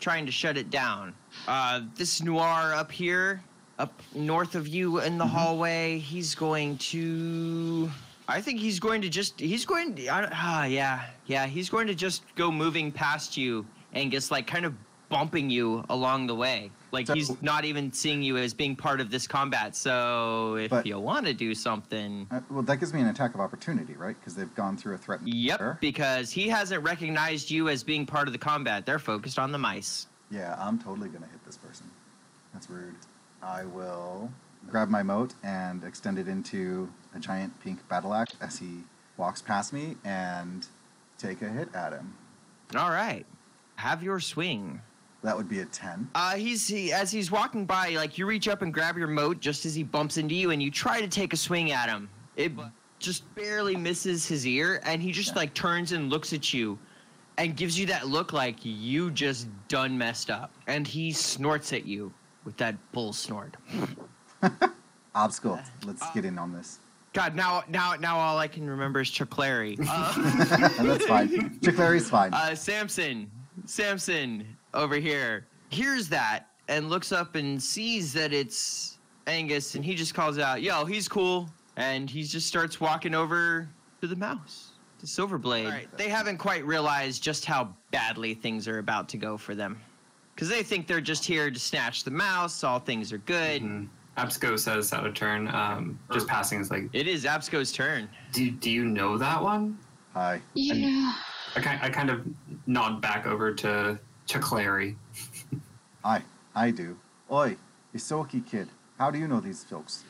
trying 0.01 0.27
to 0.27 0.33
shut 0.33 0.57
it 0.57 0.71
down. 0.71 1.15
Uh, 1.47 1.83
this 1.97 2.21
nuar 2.21 2.75
up 2.75 2.91
here, 2.93 3.43
up 3.79 4.01
north 4.15 4.55
of 4.55 4.69
you 4.69 5.01
in 5.01 5.19
the 5.19 5.27
hallway, 5.27 5.99
he's 5.99 6.35
going 6.35 6.77
to. 6.79 7.91
I 8.31 8.43
think 8.43 8.61
he's 8.61 8.79
going 8.79 9.01
to 9.03 9.09
just. 9.09 9.41
He's 9.41 9.65
going. 9.65 9.95
To, 9.97 10.09
I, 10.09 10.21
don't- 10.21 10.33
ah, 10.35 10.65
yeah, 10.65 11.07
yeah. 11.27 11.47
He's 11.47 11.71
going 11.71 11.87
to 11.87 11.95
just 11.95 12.23
go 12.35 12.51
moving 12.53 12.93
past 12.93 13.37
you 13.37 13.67
Angus, 13.95 14.31
like 14.31 14.47
kind 14.47 14.67
of 14.67 14.75
bumping 15.09 15.51
you 15.51 15.85
along 15.89 16.27
the 16.27 16.35
way. 16.35 16.71
Like 16.93 17.07
So- 17.07 17.15
he's 17.15 17.43
not 17.43 17.65
even 17.65 17.93
seeing 17.93 18.23
you 18.23 18.37
as 18.37 18.55
being 18.55 18.77
part 18.77 19.01
of 19.01 19.11
this 19.11 19.27
combat. 19.27 19.75
So 19.77 20.57
if 20.57 20.71
But- 20.71 20.87
you 20.87 20.99
want 20.99 21.27
to 21.27 21.35
do 21.35 21.55
something, 21.55 22.27
Uh, 22.31 22.41
well, 22.51 22.63
that 22.63 22.79
gives 22.79 22.93
me 22.93 23.01
an 23.01 23.09
attack 23.09 23.35
of 23.35 23.41
opportunity, 23.41 23.95
right? 23.95 24.17
Because 24.19 24.35
they've 24.35 24.55
gone 24.55 24.77
through 24.77 24.95
a 24.95 24.99
threatened. 24.99 25.33
yep, 25.33 25.81
because 25.81 26.31
he 26.31 26.49
hasn't 26.49 26.83
recognized 26.83 27.51
you 27.51 27.69
as 27.69 27.83
being 27.83 28.07
part 28.07 28.29
of 28.29 28.33
the 28.33 28.39
combat. 28.39 28.87
They're 28.87 28.99
focused 28.99 29.39
on 29.39 29.53
the 29.53 29.59
mice. 29.59 30.07
Yeah, 30.31 30.57
I'm 30.59 30.79
totally 30.79 31.09
gonna 31.09 31.27
hit 31.27 31.45
this 31.45 31.57
person. 31.57 31.91
That's 32.53 32.69
rude. 32.69 32.95
I 33.43 33.65
will 33.65 34.31
grab 34.71 34.89
my 34.91 35.03
moat 35.03 35.35
and 35.43 35.85
extend 35.85 36.19
it 36.19 36.29
into 36.29 36.91
a 37.15 37.19
giant 37.19 37.59
pink 37.61 37.87
battle 37.89 38.13
axe 38.13 38.35
as 38.41 38.59
he 38.59 38.85
walks 39.17 39.41
past 39.41 39.73
me 39.73 39.97
and 40.05 40.67
take 41.17 41.41
a 41.43 41.49
hit 41.49 41.75
at 41.75 41.93
him. 41.93 42.15
All 42.77 42.91
right, 42.91 43.25
have 43.77 44.03
your 44.03 44.21
swing. 44.21 44.81
That 45.23 45.37
would 45.37 45.49
be 45.49 45.61
a 45.61 45.65
ten. 45.67 46.09
Uh, 46.15 46.37
he's 46.37 46.67
he, 46.69 46.93
as 46.93 47.11
he's 47.11 47.31
walking 47.31 47.67
by, 47.67 47.91
like 47.91 48.19
you 48.19 48.27
reach 48.27 48.47
up 48.49 48.63
and 48.63 48.73
grab 48.73 48.97
your 48.97 49.09
moat 49.09 49.41
just 49.41 49.67
as 49.67 49.75
he 49.75 49.83
bumps 49.83 50.17
into 50.17 50.35
you, 50.35 50.51
and 50.53 50.63
you 50.63 50.71
try 50.71 51.01
to 51.01 51.09
take 51.09 51.33
a 51.33 51.37
swing 51.37 51.73
at 51.73 51.89
him. 51.89 52.09
It 52.37 52.53
just 53.01 53.33
barely 53.35 53.75
misses 53.77 54.27
his 54.27 54.47
ear, 54.47 54.81
and 54.85 55.03
he 55.03 55.11
just 55.11 55.31
Yeah. 55.31 55.37
like 55.41 55.55
turns 55.55 55.91
and 55.93 56.09
looks 56.09 56.33
at 56.33 56.55
you, 56.55 56.79
and 57.37 57.57
gives 57.57 57.77
you 57.79 57.85
that 57.87 58.07
look 58.07 58.33
like 58.33 58.57
you 58.63 59.11
just 59.11 59.49
done 59.67 59.99
messed 59.99 60.31
up, 60.31 60.53
and 60.69 60.87
he 60.87 61.11
snorts 61.13 61.73
at 61.73 61.85
you 61.85 62.13
with 62.45 62.57
that 62.59 62.77
bull 62.93 63.13
snort. 63.13 63.57
Obstacle. 65.15 65.59
Let's 65.85 66.09
get 66.13 66.25
in 66.25 66.39
on 66.39 66.53
this. 66.53 66.79
God, 67.13 67.35
now 67.35 67.65
now 67.69 67.95
now 67.99 68.19
all 68.19 68.39
I 68.39 68.47
can 68.47 68.69
remember 68.71 69.01
is 69.01 69.11
Chuck 69.11 69.37
Larry. 69.37 69.77
Uh, 69.89 70.13
That's 70.85 71.07
fine. 71.07 71.59
Chiclary's 71.61 72.09
fine. 72.09 72.33
uh, 72.33 72.55
Samson, 72.55 73.29
Samson 73.65 74.47
over 74.75 74.97
here 74.97 75.47
hears 75.71 76.09
that 76.09 76.49
and 76.69 76.89
looks 76.91 77.13
up 77.13 77.35
and 77.35 77.63
sees 77.63 78.13
that 78.13 78.33
it's 78.33 78.99
Angus, 79.27 79.75
and 79.75 79.85
he 79.85 79.95
just 79.95 80.15
calls 80.15 80.39
out, 80.39 80.63
"Yo, 80.63 80.85
he's 80.85 81.09
cool!" 81.09 81.49
And 81.77 82.09
he 82.09 82.23
just 82.23 82.47
starts 82.47 82.81
walking 82.81 83.15
over 83.15 83.69
to 84.01 84.07
the 84.07 84.17
mouse, 84.17 84.73
to 85.01 85.07
Silverblade. 85.07 85.65
All 85.67 85.71
right, 85.71 85.97
they 85.99 86.09
haven't 86.09 86.39
quite 86.39 86.65
realized 86.67 87.23
just 87.23 87.45
how 87.45 87.75
badly 87.91 88.35
things 88.35 88.67
are 88.67 88.79
about 88.79 89.09
to 89.11 89.17
go 89.17 89.37
for 89.37 89.55
them, 89.55 89.79
because 90.35 90.49
they 90.49 90.63
think 90.63 90.87
they're 90.87 91.01
just 91.01 91.25
here 91.25 91.51
to 91.51 91.59
snatch 91.59 92.05
the 92.05 92.11
mouse. 92.11 92.65
All 92.65 92.79
things 92.79 93.13
are 93.13 93.19
good. 93.19 93.63
Mhm. 93.63 93.89
Absco 94.17 94.59
says 94.59 94.93
out 94.93 95.07
of 95.07 95.15
turn, 95.15 95.47
um, 95.55 95.97
just 96.13 96.27
passing 96.27 96.59
is 96.61 96.71
like, 96.73 96.89
It 96.93 97.07
is 97.07 97.25
Absco's 97.25 97.71
turn. 97.71 98.09
do, 98.33 98.51
do 98.51 98.69
you 98.71 98.85
know 98.85 99.17
that 99.17 99.41
one? 99.41 99.79
Hi. 100.15 100.41
Yeah. 100.55 101.13
I 101.55 101.61
kind, 101.61 101.79
I 101.81 101.89
kind 101.89 102.11
of 102.11 102.27
nod 102.67 103.01
back 103.01 103.27
over 103.27 103.55
to 103.55 103.97
to 104.29 104.39
Clary. 104.39 104.97
I, 106.05 106.23
I 106.55 106.71
do. 106.71 106.97
Oi, 107.31 107.57
Ysoki 107.95 108.47
kid. 108.47 108.69
How 108.99 109.11
do 109.11 109.19
you 109.19 109.27
know 109.27 109.41
these 109.41 109.65
folks? 109.65 110.05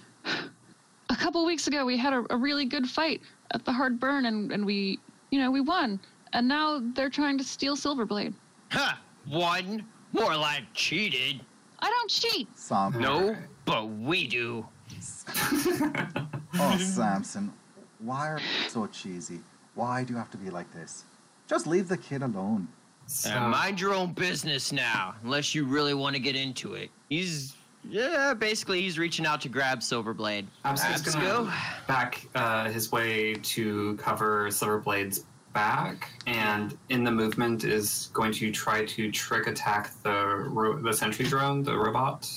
A 1.10 1.16
couple 1.16 1.44
weeks 1.46 1.66
ago, 1.66 1.84
we 1.84 1.96
had 1.96 2.12
a, 2.12 2.24
a 2.30 2.36
really 2.36 2.64
good 2.64 2.86
fight 2.86 3.22
at 3.52 3.64
the 3.64 3.72
Hard 3.72 3.98
Burn, 3.98 4.26
and, 4.26 4.52
and 4.52 4.64
we, 4.64 4.98
you 5.30 5.40
know, 5.40 5.50
we 5.50 5.60
won. 5.60 5.98
And 6.32 6.46
now 6.46 6.82
they're 6.94 7.08
trying 7.08 7.38
to 7.38 7.44
steal 7.44 7.76
Silverblade. 7.76 8.34
Huh? 8.70 8.94
One 9.26 9.84
more 10.12 10.36
like 10.36 10.64
cheated. 10.74 11.40
I 11.78 11.88
don't 11.88 12.10
cheat. 12.10 12.48
Sam. 12.56 12.98
No, 12.98 13.36
but 13.64 13.88
we 13.88 14.26
do. 14.26 14.66
Oh, 16.60 16.76
Samson. 16.78 17.52
Why 18.00 18.28
are 18.30 18.38
you 18.38 18.68
so 18.68 18.86
cheesy? 18.86 19.40
Why 19.74 20.02
do 20.02 20.12
you 20.12 20.18
have 20.18 20.30
to 20.30 20.38
be 20.38 20.50
like 20.50 20.72
this? 20.72 21.04
Just 21.46 21.66
leave 21.66 21.86
the 21.86 21.96
kid 21.96 22.22
alone. 22.22 22.66
So, 23.08 23.30
Uh, 23.34 23.48
mind 23.48 23.80
your 23.80 23.94
own 23.94 24.12
business 24.12 24.70
now, 24.70 25.14
unless 25.24 25.54
you 25.54 25.64
really 25.64 25.94
want 25.94 26.14
to 26.14 26.20
get 26.20 26.36
into 26.36 26.74
it. 26.74 26.90
He's 27.08 27.54
yeah, 27.88 28.34
basically 28.34 28.82
he's 28.82 28.98
reaching 28.98 29.24
out 29.24 29.40
to 29.40 29.48
grab 29.48 29.80
Silverblade. 29.80 30.44
Absco's 30.64 31.02
Absco? 31.02 31.14
gonna 31.14 31.54
back 31.86 32.26
uh, 32.34 32.68
his 32.68 32.92
way 32.92 33.34
to 33.34 33.96
cover 33.96 34.48
Silverblade's 34.50 35.24
back, 35.54 36.10
and 36.26 36.76
in 36.90 37.02
the 37.02 37.10
movement 37.10 37.64
is 37.64 38.10
going 38.12 38.32
to 38.32 38.52
try 38.52 38.84
to 38.84 39.10
trick 39.10 39.46
attack 39.46 39.90
the 40.02 40.12
ro- 40.48 40.78
the 40.78 40.92
sentry 40.92 41.24
drone, 41.24 41.62
the 41.62 41.74
robot 41.76 42.28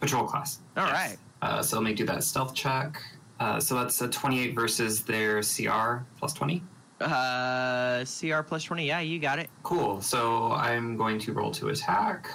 patrol 0.00 0.24
class. 0.24 0.60
All 0.78 0.84
right. 0.86 1.18
Uh, 1.42 1.60
so 1.60 1.76
let 1.76 1.84
me 1.84 1.92
do 1.92 2.06
that 2.06 2.24
stealth 2.24 2.54
check. 2.54 2.96
Uh, 3.40 3.60
so 3.60 3.74
that's 3.74 4.00
a 4.00 4.08
28 4.08 4.54
versus 4.54 5.02
their 5.02 5.42
CR 5.42 6.04
plus 6.18 6.32
20. 6.32 6.62
Uh, 7.00 8.04
CR 8.04 8.42
plus 8.42 8.64
twenty. 8.64 8.86
Yeah, 8.86 9.00
you 9.00 9.18
got 9.18 9.38
it. 9.38 9.50
Cool. 9.62 10.00
So 10.00 10.52
I'm 10.52 10.96
going 10.96 11.18
to 11.20 11.32
roll 11.32 11.50
to 11.52 11.68
attack. 11.68 12.30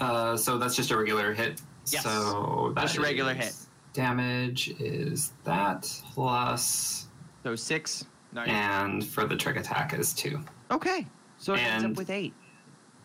Uh, 0.00 0.36
so 0.36 0.58
that's 0.58 0.76
just 0.76 0.90
a 0.90 0.96
regular 0.96 1.32
hit. 1.34 1.60
Yes. 1.86 2.02
So 2.04 2.72
that's 2.74 2.92
Just 2.92 2.98
a 2.98 3.02
regular 3.02 3.34
hit. 3.34 3.54
Damage 3.94 4.68
is 4.80 5.32
that 5.44 5.82
plus, 6.12 7.08
So 7.42 7.54
six. 7.56 8.04
Nine. 8.32 8.48
and 8.50 9.04
for 9.06 9.24
the 9.24 9.34
trick 9.34 9.56
attack 9.56 9.94
is 9.94 10.12
two. 10.12 10.40
Okay. 10.70 11.06
So 11.38 11.54
it 11.54 11.60
ends 11.60 11.84
up 11.84 11.96
with 11.96 12.10
eight. 12.10 12.34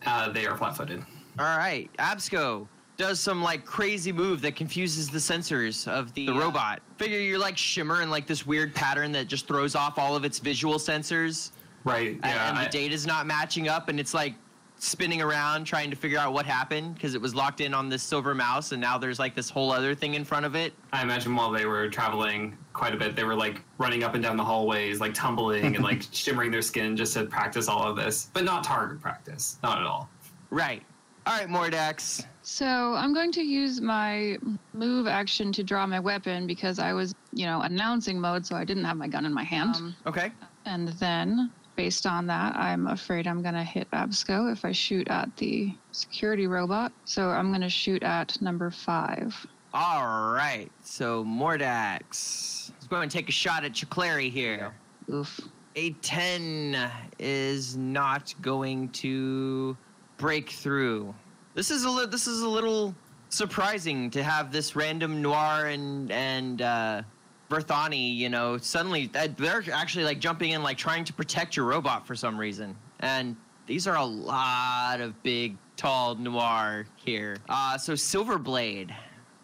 Uh, 0.04 0.30
they 0.30 0.44
are 0.46 0.54
flat-footed. 0.56 0.98
All 1.38 1.56
right. 1.58 1.88
Absco 1.98 2.68
does 2.96 3.18
some 3.20 3.42
like 3.42 3.64
crazy 3.64 4.12
move 4.12 4.40
that 4.42 4.54
confuses 4.56 5.08
the 5.10 5.18
sensors 5.18 5.88
of 5.88 6.12
the, 6.14 6.26
The, 6.26 6.32
uh, 6.32 6.38
robot. 6.38 6.80
Figure 6.96 7.18
you're 7.18 7.38
like 7.38 7.58
shimmer 7.58 8.02
in 8.02 8.10
like 8.10 8.26
this 8.26 8.46
weird 8.46 8.74
pattern 8.74 9.10
that 9.12 9.26
just 9.26 9.46
throws 9.48 9.74
off 9.74 9.98
all 9.98 10.14
of 10.14 10.24
its 10.24 10.38
visual 10.38 10.76
sensors. 10.76 11.50
Right. 11.84 12.12
and- 12.12 12.24
Yeah. 12.24 12.48
and 12.48 12.56
the 12.56 12.62
I- 12.62 12.68
data's 12.68 13.06
not 13.06 13.26
matching 13.26 13.68
up 13.68 13.88
and 13.88 13.98
it's 13.98 14.14
like 14.14 14.34
spinning 14.76 15.22
around 15.22 15.64
trying 15.64 15.88
to 15.90 15.96
figure 15.96 16.18
out 16.18 16.32
what 16.32 16.44
happened 16.46 16.94
because 16.94 17.14
it 17.14 17.20
was 17.20 17.34
locked 17.34 17.60
in 17.60 17.72
on 17.74 17.88
this 17.88 18.02
silver 18.02 18.34
mouse 18.34 18.72
and 18.72 18.80
now 18.80 18.98
there's 18.98 19.18
like 19.18 19.34
this 19.34 19.48
whole 19.48 19.70
other 19.72 19.94
thing 19.94 20.14
in 20.14 20.24
front 20.24 20.44
of 20.44 20.54
it 20.56 20.72
I 20.92 21.00
imagine 21.02 21.34
while 21.34 21.50
they 21.50 21.64
were 21.64 21.88
traveling 21.88 22.56
quite 22.72 22.92
a 22.92 22.96
bit, 22.96 23.14
they 23.16 23.24
were 23.24 23.36
like 23.36 23.62
running 23.78 24.02
up 24.02 24.14
and 24.14 24.22
down 24.22 24.36
the 24.36 24.44
hallways, 24.44 25.00
like 25.00 25.14
tumbling 25.14 25.76
and 25.76 25.84
like 25.84 26.02
shimmering 26.12 26.50
their 26.50 26.60
skin 26.62 26.96
just 26.96 27.14
to 27.14 27.24
practice 27.24 27.68
all 27.68 27.84
of 27.88 27.96
this, 27.96 28.30
but 28.34 28.44
not 28.44 28.64
target 28.64 29.00
practice, 29.00 29.58
not 29.62 29.78
at 29.78 29.86
all. 29.86 30.08
right 30.50 30.82
all 31.26 31.38
right 31.38 31.48
mordax 31.48 32.24
So 32.42 32.66
I'm 32.66 33.14
going 33.14 33.32
to 33.32 33.42
use 33.42 33.80
my 33.80 34.36
move 34.74 35.06
action 35.06 35.52
to 35.52 35.62
draw 35.64 35.86
my 35.86 35.98
weapon 35.98 36.46
because 36.46 36.78
I 36.78 36.92
was, 36.92 37.14
you 37.32 37.46
know, 37.46 37.62
announcing 37.62 38.20
mode, 38.20 38.44
so 38.46 38.54
I 38.56 38.64
didn't 38.64 38.84
have 38.84 38.98
my 38.98 39.08
gun 39.08 39.24
in 39.24 39.32
my 39.32 39.44
hand. 39.44 39.76
Um, 39.76 39.96
okay 40.06 40.30
and 40.66 40.88
then, 40.88 41.50
based 41.76 42.06
on 42.06 42.26
that, 42.28 42.56
I'm 42.56 42.86
afraid 42.86 43.26
I'm 43.26 43.42
going 43.42 43.54
to 43.54 43.62
hit 43.64 43.90
Absco 43.90 44.50
if 44.52 44.64
I 44.64 44.72
shoot 44.72 45.08
at 45.08 45.34
the 45.36 45.74
security 45.92 46.46
robot. 46.46 46.92
So 47.04 47.28
I'm 47.28 47.48
going 47.48 47.60
to 47.62 47.68
shoot 47.68 48.02
at 48.02 48.40
number 48.42 48.70
five. 48.70 49.34
all 49.72 50.32
right 50.32 50.70
so 50.82 51.24
mordax 51.24 52.70
let's 52.72 52.86
go 52.88 53.00
and 53.00 53.10
take 53.10 53.28
a 53.28 53.32
shot 53.32 53.64
at 53.64 53.72
chiclary 53.72 54.30
here 54.30 54.72
Oof. 55.12 55.40
a 55.76 55.90
10 55.90 56.90
is 57.18 57.76
not 57.76 58.34
going 58.40 58.88
to 58.90 59.76
break 60.16 60.50
through. 60.50 61.14
This 61.54 61.70
is 61.70 61.84
a 61.84 61.90
li- 61.90 62.06
this 62.06 62.26
is 62.26 62.42
a 62.42 62.48
little 62.48 62.94
surprising 63.28 64.10
to 64.10 64.22
have 64.22 64.52
this 64.52 64.76
random 64.76 65.22
nuar 65.22 65.72
and 65.72 66.10
and 66.10 66.62
uh, 66.62 67.02
verthani, 67.50 68.16
you 68.16 68.28
know, 68.28 68.56
suddenly 68.58 69.10
uh, 69.14 69.28
they're 69.36 69.64
actually 69.72 70.04
like 70.04 70.18
jumping 70.18 70.50
in, 70.50 70.62
like 70.62 70.78
trying 70.78 71.04
to 71.04 71.12
protect 71.12 71.56
your 71.56 71.66
robot 71.66 72.06
for 72.06 72.14
some 72.14 72.36
reason. 72.36 72.76
And 73.00 73.36
these 73.66 73.86
are 73.86 73.96
a 73.96 74.04
lot 74.04 75.00
of 75.00 75.20
big, 75.22 75.56
tall 75.76 76.16
nuar 76.16 76.86
here. 76.96 77.36
Uh, 77.48 77.78
so 77.78 77.94
Silverblade, 77.94 78.94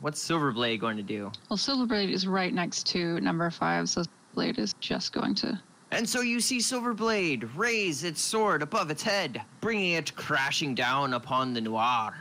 what's 0.00 0.26
Silverblade 0.26 0.80
going 0.80 0.96
to 0.96 1.02
do? 1.02 1.30
Well, 1.48 1.56
Silverblade 1.56 2.10
is 2.10 2.26
right 2.26 2.52
next 2.52 2.86
to 2.88 3.20
number 3.20 3.50
five, 3.50 3.88
so 3.88 4.04
Blade 4.34 4.58
is 4.58 4.74
just 4.80 5.12
going 5.12 5.34
to. 5.36 5.60
And 5.92 6.08
so 6.08 6.20
you 6.20 6.40
see 6.40 6.58
Silverblade 6.58 7.48
raise 7.56 8.04
its 8.04 8.22
sword 8.22 8.62
above 8.62 8.90
its 8.90 9.02
head, 9.02 9.42
bringing 9.60 9.92
it 9.92 10.14
crashing 10.14 10.74
down 10.74 11.14
upon 11.14 11.52
the 11.52 11.60
Nuar. 11.60 12.14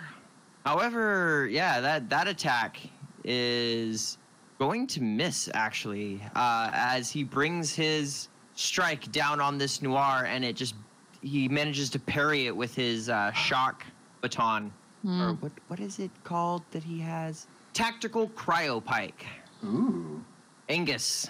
However, 0.65 1.47
yeah, 1.51 1.79
that, 1.79 2.09
that 2.09 2.27
attack 2.27 2.79
is 3.23 4.17
going 4.57 4.87
to 4.87 5.01
miss, 5.01 5.49
actually, 5.53 6.21
uh, 6.35 6.69
as 6.73 7.11
he 7.11 7.23
brings 7.23 7.73
his 7.73 8.27
strike 8.55 9.11
down 9.11 9.39
on 9.39 9.57
this 9.57 9.79
Nuar, 9.79 10.25
and 10.25 10.43
it 10.43 10.55
just. 10.55 10.75
He 11.21 11.49
manages 11.49 11.89
to 11.89 11.99
parry 11.99 12.47
it 12.47 12.55
with 12.55 12.73
his 12.73 13.09
uh, 13.09 13.33
shock 13.33 13.83
baton. 14.21 14.71
Or 15.05 15.33
what, 15.41 15.51
what 15.67 15.81
is 15.81 15.99
it 15.99 16.11
called 16.23 16.63
that 16.71 16.81
he 16.81 16.97
has? 16.99 17.45
Tactical 17.73 18.29
cryopike. 18.29 19.25
Ooh. 19.65 20.23
Angus. 20.69 21.29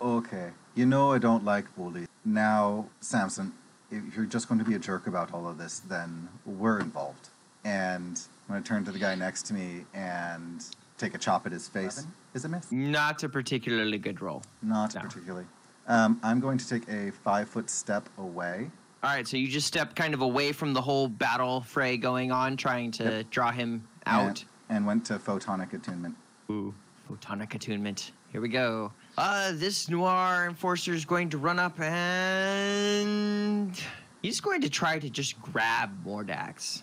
Okay. 0.00 0.50
You 0.76 0.84
know 0.84 1.10
I 1.10 1.18
don't 1.18 1.42
like 1.42 1.74
bullies. 1.74 2.06
Now, 2.26 2.86
Samson, 3.00 3.52
if 3.90 4.14
you're 4.14 4.26
just 4.26 4.46
going 4.46 4.58
to 4.58 4.64
be 4.64 4.74
a 4.74 4.78
jerk 4.78 5.06
about 5.06 5.32
all 5.32 5.48
of 5.48 5.56
this, 5.56 5.78
then 5.80 6.28
we're 6.44 6.80
involved. 6.80 7.30
And 7.64 8.20
I'm 8.46 8.52
going 8.52 8.62
to 8.62 8.68
turn 8.68 8.84
to 8.84 8.92
the 8.92 8.98
guy 8.98 9.14
next 9.14 9.44
to 9.46 9.54
me 9.54 9.86
and 9.94 10.62
take 10.98 11.14
a 11.14 11.18
chop 11.18 11.46
at 11.46 11.52
his 11.52 11.66
face. 11.66 12.06
Is 12.34 12.44
it 12.44 12.48
miss? 12.48 12.70
Not 12.70 13.22
a 13.24 13.28
particularly 13.30 13.96
good 13.96 14.20
roll. 14.20 14.42
Not 14.60 14.94
No. 14.94 15.00
particularly. 15.00 15.46
Um, 15.88 16.20
I'm 16.22 16.40
going 16.40 16.58
to 16.58 16.68
take 16.68 16.86
a 16.90 17.10
five 17.10 17.48
foot 17.48 17.70
step 17.70 18.06
away. 18.18 18.70
All 19.02 19.10
right, 19.10 19.26
so 19.26 19.38
you 19.38 19.48
just 19.48 19.66
step 19.66 19.94
kind 19.94 20.12
of 20.12 20.20
away 20.20 20.52
from 20.52 20.74
the 20.74 20.82
whole 20.82 21.08
battle 21.08 21.62
fray 21.62 21.96
going 21.96 22.32
on, 22.32 22.56
trying 22.56 22.90
to 22.92 23.24
draw 23.24 23.50
him 23.50 23.86
out. 24.04 24.26
And, 24.68 24.76
and 24.76 24.86
went 24.86 25.06
to 25.06 25.18
photonic 25.18 25.72
attunement. 25.72 26.16
Ooh, 26.50 26.74
photonic 27.10 27.54
attunement. 27.54 28.10
Here 28.32 28.40
we 28.42 28.48
go. 28.48 28.92
Uh, 29.18 29.52
this 29.54 29.86
nuar 29.86 30.46
enforcer 30.46 30.92
is 30.92 31.06
going 31.06 31.30
to 31.30 31.38
run 31.38 31.58
up 31.58 31.80
and 31.80 33.72
he's 34.20 34.40
going 34.40 34.60
to 34.60 34.68
try 34.68 34.98
to 34.98 35.08
just 35.08 35.40
grab 35.40 35.90
Mordax. 36.04 36.82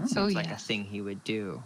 Oh, 0.00 0.06
Seems 0.06 0.34
like 0.34 0.50
a 0.50 0.56
thing 0.56 0.84
he 0.84 1.02
would 1.02 1.22
do, 1.24 1.62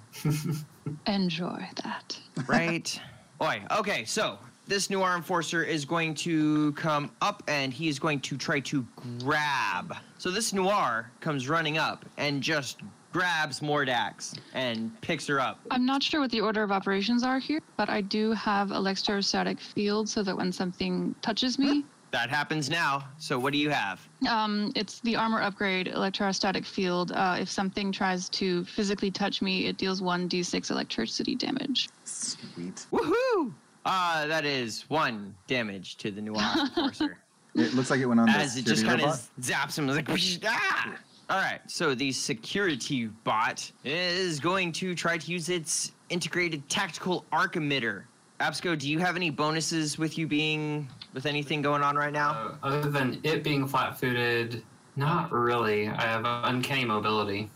Enjoy 1.07 1.67
that. 1.83 2.19
right? 2.47 3.01
Oi. 3.41 3.63
Okay, 3.79 4.05
so 4.05 4.39
this 4.67 4.89
nuar 4.89 5.17
enforcer 5.17 5.63
is 5.63 5.85
going 5.85 6.15
to 6.15 6.73
come 6.73 7.11
up 7.23 7.43
and 7.49 7.73
he 7.73 7.89
is 7.89 7.99
going 7.99 8.21
to 8.21 8.37
try 8.37 8.61
to 8.61 8.87
grab. 9.21 9.97
So 10.19 10.31
this 10.31 10.53
nuar 10.53 11.07
comes 11.21 11.49
running 11.49 11.79
up 11.79 12.05
and 12.19 12.43
just 12.43 12.81
grabs 13.13 13.61
Mordax 13.61 14.37
and 14.55 14.99
picks 15.01 15.27
her 15.27 15.41
up. 15.41 15.61
I'm 15.71 15.87
not 15.87 16.03
sure 16.03 16.21
what 16.21 16.31
the 16.31 16.41
order 16.41 16.63
of 16.63 16.71
operations 16.73 17.23
are 17.23 17.39
here, 17.39 17.61
but 17.77 17.89
I 17.89 18.01
do 18.01 18.33
have 18.33 18.71
electrostatic 18.71 19.61
field 19.61 20.09
so 20.09 20.23
that 20.23 20.37
when 20.37 20.53
something 20.53 21.15
touches 21.23 21.59
me, 21.59 21.85
That 22.11 22.31
happens 22.31 22.71
now. 22.71 23.05
So 23.19 23.39
what 23.39 23.53
do 23.53 23.59
you 23.59 23.71
have? 23.71 24.01
um, 24.29 24.73
it's 24.75 25.01
the 25.01 25.15
armor 25.17 25.41
upgrade 25.43 25.89
electrostatic 25.89 26.65
field. 26.65 27.13
Uh, 27.13 27.37
if 27.41 27.51
something 27.51 27.93
tries 27.93 28.29
to 28.31 28.65
physically 28.65 29.11
touch 29.11 29.43
me, 29.43 29.67
it 29.67 29.77
deals 29.79 30.01
1d6 30.01 30.71
electricity 30.71 31.35
damage. 31.35 31.89
Sweet. 32.05 32.87
Woohoo! 32.93 33.53
Uh, 33.85 34.27
that 34.27 34.45
is 34.45 34.85
one 34.89 35.35
damage 35.47 35.97
to 35.97 36.11
the 36.11 36.21
Nuar 36.21 36.57
Enforcer. 36.61 37.19
It 37.55 37.73
looks 37.75 37.91
like 37.91 38.01
it 38.01 38.07
went 38.07 38.21
on 38.21 38.27
the 38.27 38.33
As 38.33 38.57
it 38.57 38.67
just 38.67 38.85
kind 38.85 39.01
of 39.03 39.31
zaps 39.41 39.79
him, 39.79 39.87
like, 39.89 40.09
ah! 40.47 40.95
All 41.31 41.39
right, 41.39 41.61
so 41.67 41.95
the 41.95 42.11
security 42.11 43.07
bot 43.25 43.71
is 43.85 44.41
going 44.41 44.73
to 44.73 44.95
try 44.95 45.19
to 45.19 45.31
use 45.31 45.51
its 45.51 45.93
integrated 46.09 46.67
tactical 46.71 47.27
arc 47.33 47.55
emitter. 47.55 48.05
Absco, 48.41 48.79
do 48.79 48.89
you 48.89 48.99
have 48.99 49.15
any 49.15 49.29
bonuses 49.29 49.99
with 49.99 50.17
you 50.17 50.27
being 50.27 50.89
with 51.13 51.27
anything 51.27 51.61
going 51.61 51.83
on 51.83 51.97
right 51.97 52.13
now? 52.13 52.31
Uh, 52.63 52.67
other 52.67 52.91
than 52.91 53.21
it 53.25 53.45
being 53.45 53.67
flat-footed, 53.67 54.63
not 54.97 55.31
really. 55.31 55.89
I 55.89 56.03
have 56.03 56.23
uncanny 56.25 56.87
mobility. 56.87 57.51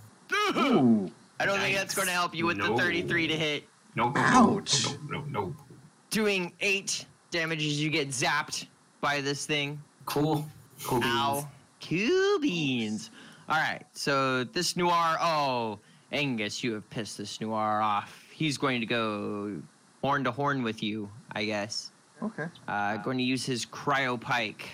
Ooh. 0.56 1.10
I 1.40 1.46
don't 1.46 1.58
think 1.60 1.76
that's 1.76 1.94
going 1.94 2.08
to 2.08 2.14
help 2.14 2.34
you 2.34 2.44
with 2.44 2.58
the 2.58 2.76
33 2.76 3.26
to 3.28 3.36
hit. 3.36 3.64
Nope. 3.94 4.12
Ouch. 4.16 4.84
Nope. 4.84 4.98
Nope. 5.08 5.24
Nope. 5.28 5.54
Doing 6.10 6.52
eight 6.60 7.06
damage 7.30 7.64
as 7.64 7.82
you 7.82 7.88
get 7.88 8.08
zapped 8.08 8.66
by 9.00 9.22
this 9.22 9.46
thing. 9.46 9.80
Cool. 10.04 10.46
Cool 10.84 11.00
beans. 11.00 11.12
Ow. 11.14 11.48
Cool 11.80 12.38
beans. 12.38 13.10
All 13.48 13.56
right, 13.56 13.82
so 13.92 14.44
this 14.44 14.74
nuar. 14.74 15.16
Oh, 15.20 15.78
Angus, 16.12 16.62
you 16.62 16.74
have 16.74 16.88
pissed 16.90 17.18
this 17.18 17.38
nuar 17.38 17.82
off. 17.82 18.24
He's 18.32 18.56
going 18.56 18.80
to 18.80 18.86
go 18.86 19.60
horn 20.02 20.24
to 20.24 20.30
horn 20.30 20.62
with 20.62 20.82
you, 20.82 21.10
I 21.32 21.44
guess. 21.44 21.90
Okay. 22.22 22.46
Uh, 22.68 22.96
going 22.98 23.18
to 23.18 23.24
use 23.24 23.44
his 23.44 23.66
cryo 23.66 24.20
pike 24.20 24.68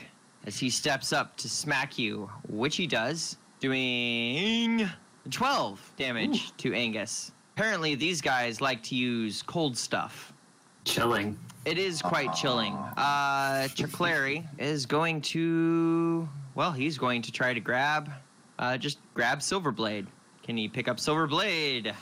as 0.47 0.59
he 0.59 0.71
steps 0.71 1.13
up 1.13 1.37
to 1.39 1.49
smack 1.49 1.99
you, 1.99 2.31
which 2.49 2.77
he 2.77 2.87
does, 2.87 3.37
doing 3.61 4.89
12 5.31 5.93
damage 5.97 6.57
to 6.59 6.75
Angus. 6.75 7.33
Apparently, 7.57 7.95
these 7.95 8.21
guys 8.21 8.61
like 8.61 8.83
to 8.85 8.95
use 8.95 9.43
cold 9.43 9.77
stuff. 9.77 10.33
Chilling. 10.85 11.39
It 11.65 11.77
is 11.77 12.01
quite 12.01 12.33
chilling. 12.33 12.73
Uh, 12.97 13.69
Chiclary 13.75 14.47
is 14.59 14.87
going 14.87 15.21
to. 15.23 16.29
Well, 16.55 16.73
he's 16.73 16.97
going 16.97 17.21
to 17.23 17.33
try 17.33 17.53
to 17.53 17.61
grab. 17.61 18.11
Uh, 18.59 18.77
just 18.77 18.99
grab 19.15 19.41
Silverblade. 19.41 20.07
Can 20.43 20.57
he 20.57 20.69
pick 20.69 20.89
up 20.89 20.97
Silverblade? 20.99 21.95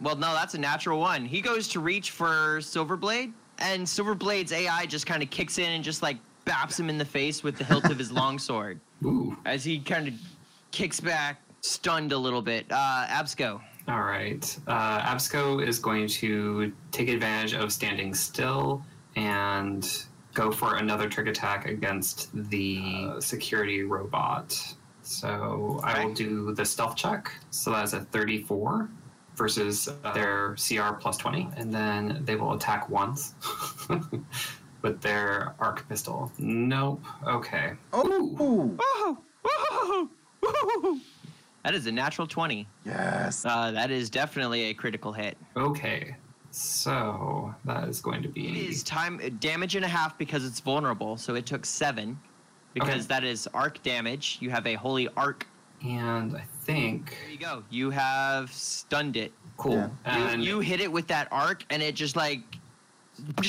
Well, 0.00 0.16
no, 0.16 0.32
that's 0.34 0.54
a 0.54 0.58
natural 0.58 1.00
one. 1.00 1.24
He 1.24 1.40
goes 1.40 1.68
to 1.68 1.80
reach 1.80 2.10
for 2.10 2.58
Silverblade, 2.58 3.32
and 3.58 3.86
Silverblade's 3.86 4.52
AI 4.52 4.86
just 4.86 5.06
kind 5.06 5.22
of 5.22 5.30
kicks 5.30 5.58
in 5.58 5.70
and 5.70 5.84
just 5.84 6.02
like 6.02 6.18
baps 6.44 6.78
him 6.78 6.90
in 6.90 6.98
the 6.98 7.04
face 7.04 7.42
with 7.42 7.56
the 7.56 7.64
hilt 7.64 7.86
of 7.86 7.98
his 7.98 8.12
longsword 8.20 8.80
Ooh. 9.04 9.36
as 9.46 9.64
he 9.64 9.78
kind 9.78 10.08
of 10.08 10.14
kicks 10.72 11.00
back, 11.00 11.40
stunned 11.60 12.12
a 12.12 12.18
little 12.18 12.42
bit. 12.42 12.66
Uh, 12.70 13.06
Absco. 13.08 13.60
All 13.88 14.02
right. 14.02 14.58
Uh, 14.66 15.00
Absco 15.00 15.66
is 15.66 15.78
going 15.78 16.06
to 16.08 16.72
take 16.90 17.08
advantage 17.08 17.54
of 17.54 17.72
standing 17.72 18.14
still 18.14 18.84
and 19.16 20.06
go 20.32 20.50
for 20.50 20.76
another 20.76 21.08
trick 21.08 21.28
attack 21.28 21.66
against 21.68 22.30
the 22.50 23.08
uh, 23.08 23.20
security 23.20 23.82
robot. 23.82 24.58
So 25.04 25.80
I 25.84 26.04
will 26.04 26.14
do 26.14 26.54
the 26.54 26.64
stealth 26.64 26.96
check. 26.96 27.30
So 27.50 27.70
that's 27.70 27.92
a 27.92 28.00
34 28.00 28.88
versus 29.36 29.88
uh, 29.88 30.12
their 30.12 30.56
CR 30.56 30.94
plus 30.94 31.16
20. 31.18 31.48
And 31.56 31.72
then 31.72 32.22
they 32.24 32.36
will 32.36 32.54
attack 32.54 32.88
once 32.88 33.34
with 34.82 35.00
their 35.00 35.54
arc 35.60 35.88
pistol. 35.88 36.32
Nope. 36.38 37.04
Okay. 37.26 37.72
Oh. 37.92 38.36
Ooh. 38.40 38.78
That 41.64 41.74
is 41.74 41.86
a 41.86 41.92
natural 41.92 42.26
20. 42.26 42.66
Yes. 42.84 43.44
Uh, 43.46 43.70
that 43.70 43.90
is 43.90 44.10
definitely 44.10 44.64
a 44.64 44.74
critical 44.74 45.12
hit. 45.12 45.38
Okay. 45.56 46.14
So 46.50 47.54
that 47.64 47.88
is 47.88 48.00
going 48.00 48.22
to 48.22 48.28
be. 48.28 48.68
is 48.68 48.82
time 48.82 49.18
damage 49.40 49.74
and 49.74 49.84
a 49.84 49.88
half 49.88 50.16
because 50.18 50.44
it's 50.44 50.60
vulnerable, 50.60 51.16
so 51.16 51.34
it 51.34 51.46
took 51.46 51.64
seven. 51.64 52.18
Because 52.74 53.04
Okay. 53.06 53.14
that 53.14 53.24
is 53.24 53.46
arc 53.54 53.82
damage. 53.82 54.38
You 54.40 54.50
have 54.50 54.66
a 54.66 54.74
holy 54.74 55.08
arc. 55.16 55.46
And 55.82 56.36
I 56.36 56.42
think. 56.62 57.16
There 57.22 57.30
you 57.30 57.38
go. 57.38 57.62
You 57.70 57.90
have 57.90 58.52
stunned 58.52 59.16
it. 59.16 59.32
Cool. 59.56 59.90
Yeah. 60.04 60.28
And 60.32 60.42
you, 60.42 60.56
you 60.56 60.60
hit 60.60 60.80
it 60.80 60.90
with 60.90 61.06
that 61.08 61.28
arc, 61.30 61.64
and 61.70 61.82
it 61.82 61.94
just 61.94 62.16
like 62.16 62.40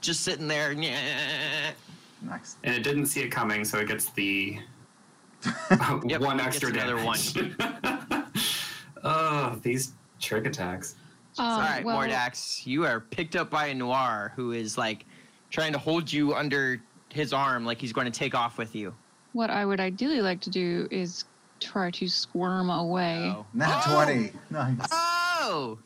just 0.00 0.20
sitting 0.22 0.48
there. 0.48 0.74
Nice. 2.22 2.56
and 2.64 2.74
it 2.74 2.82
didn't 2.82 3.06
see 3.06 3.20
it 3.22 3.28
coming, 3.30 3.64
so 3.64 3.78
it 3.78 3.88
gets 3.88 4.10
the 4.10 4.58
Yep, 5.70 6.20
one 6.20 6.38
it 6.38 6.44
gets 6.44 6.62
extra 6.62 6.68
another 6.68 6.96
damage. 6.96 7.56
oh, 9.02 9.58
these 9.62 9.92
trick 10.20 10.44
attacks. 10.46 10.96
Um, 11.38 11.46
All 11.46 11.60
right, 11.60 11.82
well, 11.82 11.96
Mordax, 11.96 12.66
you 12.66 12.84
are 12.84 13.00
picked 13.00 13.36
up 13.36 13.48
by 13.48 13.68
a 13.68 13.74
nuar 13.74 14.32
who 14.32 14.52
is 14.52 14.76
like 14.76 15.06
trying 15.48 15.72
to 15.72 15.78
hold 15.78 16.12
you 16.12 16.34
under 16.34 16.78
his 17.12 17.32
arm, 17.32 17.64
like 17.64 17.78
he's 17.80 17.92
going 17.92 18.10
to 18.10 18.16
take 18.18 18.34
off 18.34 18.58
with 18.58 18.74
you. 18.74 18.94
What 19.32 19.50
I 19.50 19.64
would 19.64 19.80
ideally 19.80 20.20
like 20.22 20.40
to 20.42 20.50
do 20.50 20.88
is 20.90 21.24
try 21.60 21.90
to 21.92 22.08
squirm 22.08 22.70
away. 22.70 23.34
Nat 23.54 23.82
Oh! 23.86 24.04
20. 24.04 24.32
Nice. 24.50 24.76
Oh! 24.92 25.78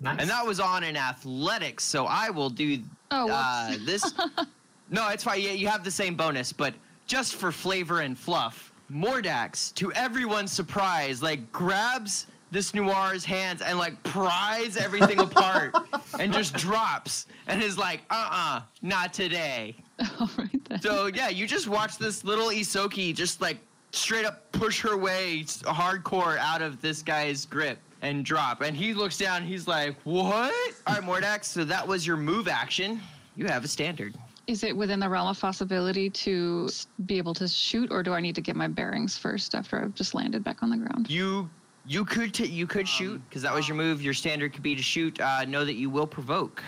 Nice. 0.00 0.20
And 0.20 0.28
that 0.30 0.44
was 0.44 0.60
on 0.60 0.82
an 0.84 0.96
athletics, 0.96 1.84
so 1.84 2.06
I 2.06 2.30
will 2.30 2.50
do 2.50 2.78
Oh, 3.10 3.26
whoops. 3.26 3.34
uh, 3.36 3.76
this. 3.84 4.14
no, 4.90 5.08
it's 5.08 5.22
fine. 5.24 5.40
Yeah, 5.40 5.52
you 5.52 5.68
have 5.68 5.84
the 5.84 5.90
same 5.90 6.14
bonus, 6.16 6.52
but 6.52 6.74
just 7.06 7.36
for 7.36 7.52
flavor 7.52 8.00
and 8.00 8.18
fluff, 8.18 8.72
Mordax, 8.90 9.72
to 9.74 9.92
everyone's 9.92 10.52
surprise, 10.52 11.22
like 11.22 11.50
grabs 11.52 12.26
this 12.50 12.74
nuar's 12.74 13.24
hands 13.24 13.62
and 13.62 13.78
like 13.78 14.00
pries 14.02 14.76
everything 14.76 15.18
apart 15.20 15.74
and 16.20 16.32
just 16.32 16.54
drops 16.54 17.26
and 17.46 17.62
is 17.62 17.78
like, 17.78 18.00
uh-uh, 18.10 18.60
not 18.82 19.14
today. 19.14 19.74
All 20.20 20.30
right 20.38 20.64
then. 20.68 20.80
So 20.82 21.06
yeah, 21.06 21.28
you 21.28 21.46
just 21.46 21.68
watch 21.68 21.98
this 21.98 22.24
little 22.24 22.48
Ysoki 22.48 23.14
just 23.14 23.40
like 23.40 23.58
straight 23.92 24.24
up 24.24 24.50
push 24.52 24.80
her 24.80 24.96
way 24.96 25.44
hardcore 25.44 26.38
out 26.38 26.62
of 26.62 26.80
this 26.80 27.02
guy's 27.02 27.46
grip 27.46 27.78
and 28.00 28.24
drop. 28.24 28.60
And 28.60 28.76
he 28.76 28.94
looks 28.94 29.16
down, 29.18 29.44
he's 29.44 29.66
like, 29.66 29.96
What? 30.04 30.52
All 30.86 30.94
right, 30.94 31.02
Mordax, 31.02 31.44
so 31.44 31.64
that 31.64 31.86
was 31.86 32.06
your 32.06 32.16
move 32.16 32.48
action. 32.48 33.00
You 33.36 33.46
have 33.46 33.64
a 33.64 33.68
standard. 33.68 34.14
Is 34.46 34.64
it 34.64 34.76
within 34.76 34.98
the 34.98 35.08
realm 35.08 35.28
of 35.28 35.40
possibility 35.40 36.10
to 36.10 36.68
be 37.06 37.16
able 37.16 37.32
to 37.34 37.46
shoot, 37.46 37.90
or 37.92 38.02
do 38.02 38.12
I 38.12 38.20
need 38.20 38.34
to 38.34 38.40
get 38.40 38.56
my 38.56 38.66
bearings 38.66 39.16
first 39.16 39.54
after 39.54 39.80
I've 39.80 39.94
just 39.94 40.14
landed 40.14 40.42
back 40.42 40.62
on 40.62 40.70
the 40.70 40.76
ground? 40.76 41.08
You 41.08 41.48
you 41.86 42.04
could 42.04 42.34
t- 42.34 42.46
you 42.46 42.66
could 42.66 42.88
shoot 42.88 43.20
because 43.28 43.42
that 43.42 43.54
was 43.54 43.68
your 43.68 43.76
move. 43.76 44.02
Your 44.02 44.14
standard 44.14 44.52
could 44.52 44.62
be 44.62 44.74
to 44.74 44.82
shoot. 44.82 45.20
Uh, 45.20 45.44
know 45.44 45.64
that 45.64 45.74
you 45.74 45.90
will 45.90 46.06
provoke 46.06 46.62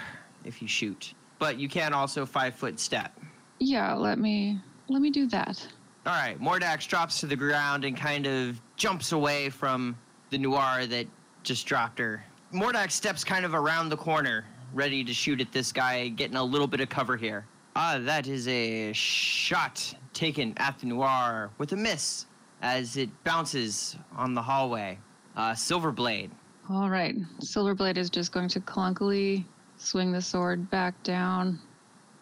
if 0.44 0.62
you 0.62 0.68
shoot, 0.68 1.14
but 1.44 1.60
you 1.60 1.68
can 1.68 1.92
also 1.92 2.24
five 2.24 2.54
foot 2.54 2.80
step. 2.80 3.12
Yeah, 3.58 3.92
let 3.92 4.18
me 4.18 4.58
let 4.88 5.02
me 5.02 5.10
do 5.10 5.26
that. 5.26 5.68
All 6.06 6.14
right, 6.14 6.40
Mordax 6.40 6.88
drops 6.88 7.20
to 7.20 7.26
the 7.26 7.36
ground 7.36 7.84
and 7.84 7.94
kind 7.94 8.26
of 8.26 8.58
jumps 8.76 9.12
away 9.12 9.50
from 9.50 9.94
the 10.30 10.38
nuar 10.38 10.88
that 10.88 11.06
just 11.42 11.66
dropped 11.66 11.98
her. 11.98 12.24
Mordax 12.50 12.92
steps 12.92 13.24
kind 13.24 13.44
of 13.44 13.52
around 13.52 13.90
the 13.90 13.96
corner, 13.96 14.46
ready 14.72 15.04
to 15.04 15.12
shoot 15.12 15.38
at 15.42 15.52
this 15.52 15.70
guy, 15.70 16.08
getting 16.08 16.36
a 16.38 16.42
little 16.42 16.66
bit 16.66 16.80
of 16.80 16.88
cover 16.88 17.14
here. 17.14 17.44
Ah, 17.76 17.98
that 18.00 18.26
is 18.26 18.48
a 18.48 18.94
shot 18.94 19.94
taken 20.14 20.54
at 20.56 20.78
the 20.78 20.86
nuar 20.86 21.50
with 21.58 21.72
a 21.72 21.76
miss 21.76 22.24
as 22.62 22.96
it 22.96 23.10
bounces 23.22 23.98
on 24.16 24.32
the 24.32 24.40
hallway. 24.40 24.98
Uh, 25.36 25.52
Silverblade. 25.52 26.30
All 26.70 26.88
right, 26.88 27.14
Silverblade 27.40 27.98
is 27.98 28.08
just 28.08 28.32
going 28.32 28.48
to 28.48 28.60
clunkily 28.60 29.44
swing 29.84 30.12
the 30.12 30.22
sword 30.22 30.70
back 30.70 31.00
down 31.02 31.58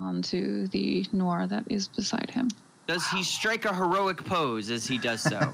onto 0.01 0.66
the 0.68 1.05
nuar 1.12 1.48
that 1.48 1.64
is 1.70 1.88
beside 1.88 2.31
him. 2.31 2.48
Does 2.87 3.07
he 3.09 3.22
strike 3.22 3.64
a 3.64 3.75
heroic 3.75 4.25
pose 4.25 4.70
as 4.70 4.87
he 4.87 4.98
does 4.98 5.22
so? 5.22 5.53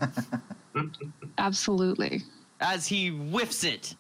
Absolutely. 1.38 2.22
as 2.60 2.86
he 2.86 3.08
whiffs 3.08 3.64
it 3.64 3.94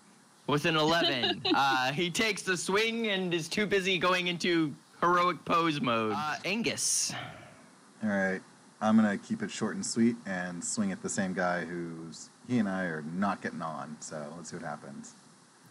with 0.46 0.64
an 0.64 0.76
11. 0.76 1.42
uh, 1.54 1.92
he 1.92 2.10
takes 2.10 2.42
the 2.42 2.56
swing 2.56 3.08
and 3.08 3.34
is 3.34 3.48
too 3.48 3.66
busy 3.66 3.98
going 3.98 4.28
into 4.28 4.74
heroic 5.00 5.44
pose 5.44 5.80
mode. 5.80 6.14
Uh, 6.16 6.36
Angus. 6.44 7.12
All 8.02 8.08
right. 8.08 8.40
I'm 8.80 8.96
going 8.96 9.18
to 9.18 9.24
keep 9.24 9.42
it 9.42 9.50
short 9.50 9.74
and 9.74 9.84
sweet 9.84 10.16
and 10.26 10.62
swing 10.64 10.92
at 10.92 11.02
the 11.02 11.08
same 11.08 11.34
guy 11.34 11.64
who's. 11.64 12.30
He 12.48 12.58
and 12.58 12.68
I 12.68 12.84
are 12.84 13.02
not 13.14 13.42
getting 13.42 13.60
on, 13.60 13.96
so 14.00 14.24
let's 14.36 14.50
see 14.50 14.56
what 14.56 14.64
happens. 14.64 15.12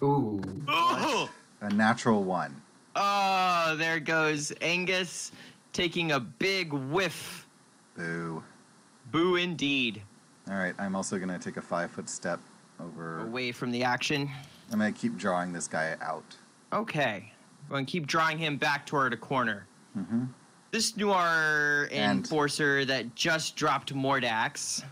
Ooh. 0.04 0.40
Oh, 0.68 1.28
A 1.62 1.70
natural 1.74 2.24
one. 2.24 2.56
oh, 2.96 3.76
there 3.78 4.00
goes 4.00 4.52
Angus 4.62 5.32
taking 5.74 6.12
a 6.12 6.20
big 6.20 6.72
whiff. 6.74 7.48
Boo. 7.96 8.44
Boo 9.12 9.36
indeed. 9.38 10.02
All 10.50 10.56
right. 10.56 10.74
I'm 10.78 10.96
also 10.96 11.18
going 11.18 11.30
to 11.30 11.40
take 11.40 11.58
a 11.58 11.62
five 11.62 11.92
foot 11.92 12.10
step 12.10 12.40
over. 12.80 13.20
Away 13.22 13.52
from 13.52 13.72
the 13.72 13.84
action. 13.84 14.30
I'm 14.72 14.80
going 14.80 14.94
to 14.94 15.00
keep 15.00 15.18
drawing 15.18 15.52
this 15.54 15.68
guy 15.68 15.96
out. 16.02 16.36
Okay. 16.74 17.32
I'm 17.66 17.70
Going 17.70 17.86
to 17.86 17.92
keep 17.92 18.06
drawing 18.08 18.38
him 18.38 18.58
back 18.58 18.86
toward 18.86 19.14
a 19.14 19.18
corner. 19.18 19.66
Mm-hmm. 19.98 20.26
This 20.72 20.94
Nuar 20.94 21.88
And- 21.92 22.20
enforcer 22.20 22.86
that 22.86 23.16
just 23.16 23.56
dropped 23.56 23.94
Mordax. 23.96 24.84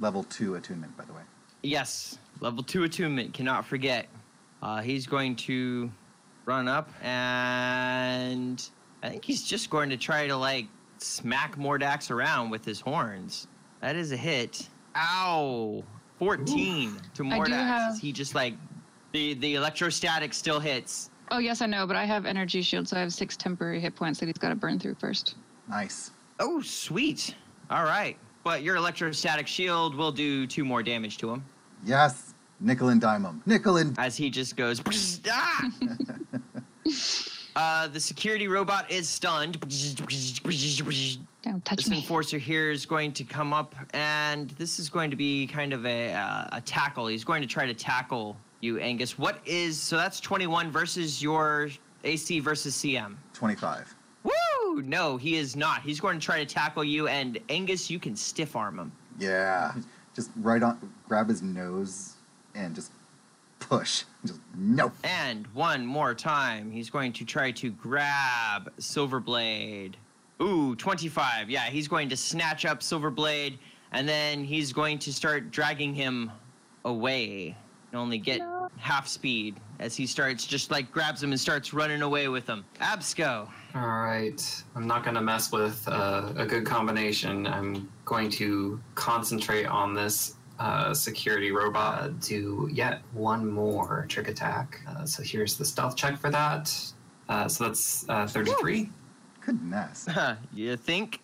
Level 0.00 0.24
two 0.24 0.54
attunement, 0.56 0.96
by 0.96 1.04
the 1.04 1.12
way. 1.12 1.22
Yes, 1.62 2.18
level 2.40 2.62
two 2.62 2.84
attunement. 2.84 3.34
Cannot 3.34 3.64
forget. 3.66 4.06
Uh, 4.62 4.80
he's 4.80 5.06
going 5.06 5.36
to 5.36 5.90
run 6.50 6.66
up, 6.66 6.90
and 7.04 8.68
I 9.04 9.08
think 9.08 9.24
he's 9.24 9.44
just 9.44 9.70
going 9.70 9.88
to 9.90 9.96
try 9.96 10.26
to 10.26 10.36
like 10.36 10.66
smack 10.98 11.56
Mordax 11.56 12.10
around 12.10 12.50
with 12.50 12.64
his 12.64 12.80
horns. 12.80 13.46
That 13.80 13.94
is 13.94 14.10
a 14.10 14.16
hit. 14.16 14.68
Ow! 14.96 15.84
Fourteen 16.18 16.96
to 17.14 17.24
I 17.24 17.28
do 17.28 17.34
Mordax. 17.36 17.48
have- 17.52 17.98
He 17.98 18.10
just 18.12 18.34
like 18.34 18.54
the 19.12 19.34
the 19.34 19.54
electrostatic 19.54 20.34
still 20.34 20.58
hits. 20.60 21.10
Oh 21.30 21.38
yes, 21.38 21.62
I 21.62 21.66
know, 21.66 21.86
but 21.86 21.94
I 21.94 22.04
have 22.04 22.26
energy 22.26 22.62
shield, 22.62 22.88
so 22.88 22.96
I 22.96 23.00
have 23.00 23.12
six 23.12 23.36
temporary 23.36 23.78
hit 23.80 23.94
points 23.94 24.18
that 24.18 24.26
he's 24.26 24.36
got 24.38 24.48
to 24.48 24.56
burn 24.56 24.80
through 24.80 24.96
first. 24.96 25.36
Nice. 25.68 26.10
Oh, 26.40 26.60
sweet. 26.62 27.36
All 27.70 27.84
right, 27.84 28.16
but 28.42 28.62
your 28.64 28.74
electrostatic 28.74 29.46
shield 29.46 29.94
will 29.94 30.10
do 30.10 30.48
two 30.48 30.64
more 30.64 30.82
damage 30.82 31.18
to 31.18 31.30
him 31.30 31.44
Yes. 31.84 32.29
Nickel 32.60 32.90
and 32.90 33.00
dime 33.00 33.26
'em. 33.26 33.42
Nickel 33.46 33.78
and. 33.78 33.98
as 33.98 34.16
he 34.16 34.30
just 34.30 34.56
goes. 34.56 34.80
ah! 35.30 35.70
Uh, 37.56 37.88
the 37.88 37.98
security 37.98 38.46
robot 38.46 38.88
is 38.90 39.08
stunned. 39.08 39.58
Don't 41.42 41.64
touch 41.64 41.76
This 41.78 41.90
me. 41.90 41.96
enforcer 41.96 42.38
here 42.38 42.70
is 42.70 42.86
going 42.86 43.12
to 43.12 43.24
come 43.24 43.52
up, 43.52 43.74
and 43.92 44.50
this 44.50 44.78
is 44.78 44.88
going 44.88 45.10
to 45.10 45.16
be 45.16 45.48
kind 45.48 45.72
of 45.72 45.84
a, 45.84 46.12
uh, 46.12 46.46
a 46.52 46.60
tackle. 46.60 47.08
He's 47.08 47.24
going 47.24 47.42
to 47.42 47.48
try 47.48 47.66
to 47.66 47.74
tackle 47.74 48.36
you, 48.60 48.78
Angus. 48.78 49.18
What 49.18 49.40
is 49.44 49.78
so? 49.80 49.96
That's 49.96 50.20
21 50.20 50.70
versus 50.70 51.20
your 51.22 51.70
AC 52.04 52.38
versus 52.40 52.74
CM. 52.76 53.16
25. 53.34 53.94
Woo! 54.22 54.82
No, 54.82 55.16
he 55.16 55.34
is 55.36 55.56
not. 55.56 55.82
He's 55.82 55.98
going 55.98 56.20
to 56.20 56.24
try 56.24 56.38
to 56.38 56.46
tackle 56.46 56.84
you, 56.84 57.08
and 57.08 57.36
Angus, 57.48 57.90
you 57.90 57.98
can 57.98 58.14
stiff 58.14 58.54
arm 58.54 58.78
him. 58.78 58.92
Yeah. 59.18 59.72
Just 60.14 60.30
right 60.36 60.62
on. 60.62 60.78
Grab 61.08 61.28
his 61.28 61.42
nose 61.42 62.14
and 62.64 62.74
just 62.74 62.92
push. 63.58 64.04
Just 64.24 64.40
nope. 64.56 64.92
And 65.04 65.46
one 65.48 65.86
more 65.86 66.14
time, 66.14 66.70
he's 66.70 66.90
going 66.90 67.12
to 67.14 67.24
try 67.24 67.50
to 67.52 67.70
grab 67.70 68.72
Silverblade. 68.78 69.94
Ooh, 70.42 70.74
25. 70.76 71.50
Yeah, 71.50 71.64
he's 71.64 71.88
going 71.88 72.08
to 72.08 72.16
snatch 72.16 72.64
up 72.64 72.80
Silverblade, 72.80 73.58
and 73.92 74.08
then 74.08 74.44
he's 74.44 74.72
going 74.72 74.98
to 75.00 75.12
start 75.12 75.50
dragging 75.50 75.94
him 75.94 76.30
away. 76.84 77.56
And 77.92 78.00
only 78.00 78.18
get 78.18 78.40
half 78.76 79.08
speed 79.08 79.56
as 79.80 79.96
he 79.96 80.06
starts 80.06 80.46
just 80.46 80.70
like 80.70 80.92
grabs 80.92 81.22
him 81.22 81.32
and 81.32 81.40
starts 81.40 81.74
running 81.74 82.02
away 82.02 82.28
with 82.28 82.46
him. 82.46 82.64
Absco. 82.80 83.48
All 83.74 83.82
right. 83.82 84.64
I'm 84.76 84.86
not 84.86 85.02
going 85.02 85.16
to 85.16 85.20
mess 85.20 85.50
with 85.50 85.86
uh, 85.88 86.32
a 86.36 86.46
good 86.46 86.64
combination. 86.64 87.46
I'm 87.48 87.90
going 88.04 88.30
to 88.30 88.80
concentrate 88.94 89.66
on 89.66 89.92
this 89.92 90.36
uh, 90.60 90.92
security 90.92 91.50
robot 91.50 92.20
to 92.20 92.68
yet 92.70 93.00
one 93.12 93.50
more 93.50 94.04
trick 94.08 94.28
attack. 94.28 94.80
Uh, 94.86 95.04
so 95.06 95.22
here's 95.22 95.56
the 95.56 95.64
stealth 95.64 95.96
check 95.96 96.18
for 96.18 96.30
that. 96.30 96.72
Uh, 97.28 97.48
so 97.48 97.64
that's 97.64 98.06
uh, 98.08 98.26
33. 98.26 98.90
Goodness. 99.40 100.06
you 100.54 100.76
think? 100.76 101.20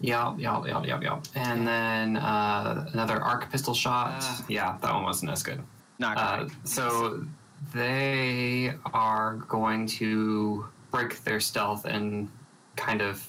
Yeah, 0.00 0.34
yeah, 0.38 0.64
yeah, 0.66 0.82
yeah, 0.82 1.00
yeah. 1.00 1.20
And 1.34 1.66
then 1.66 2.16
uh, 2.16 2.88
another 2.92 3.22
arc 3.22 3.50
pistol 3.52 3.74
shot. 3.74 4.16
Ah. 4.20 4.44
yeah, 4.48 4.76
that 4.80 4.92
one 4.92 5.04
wasn't 5.04 5.30
as 5.30 5.42
good. 5.42 5.62
Not 5.98 6.16
Uh, 6.16 6.48
so 6.64 7.24
they 7.72 8.72
are 8.92 9.36
going 9.48 9.86
to 9.86 10.66
break 10.90 11.22
their 11.22 11.38
stealth 11.38 11.84
and 11.84 12.28
kind 12.76 13.02
of 13.02 13.28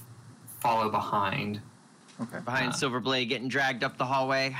follow 0.60 0.90
behind. 0.90 1.62
Okay. 2.20 2.40
Behind 2.40 2.70
uh, 2.72 2.76
Silverblade 2.76 3.30
getting 3.30 3.48
dragged 3.48 3.84
up 3.84 3.98
the 3.98 4.06
hallway. 4.06 4.56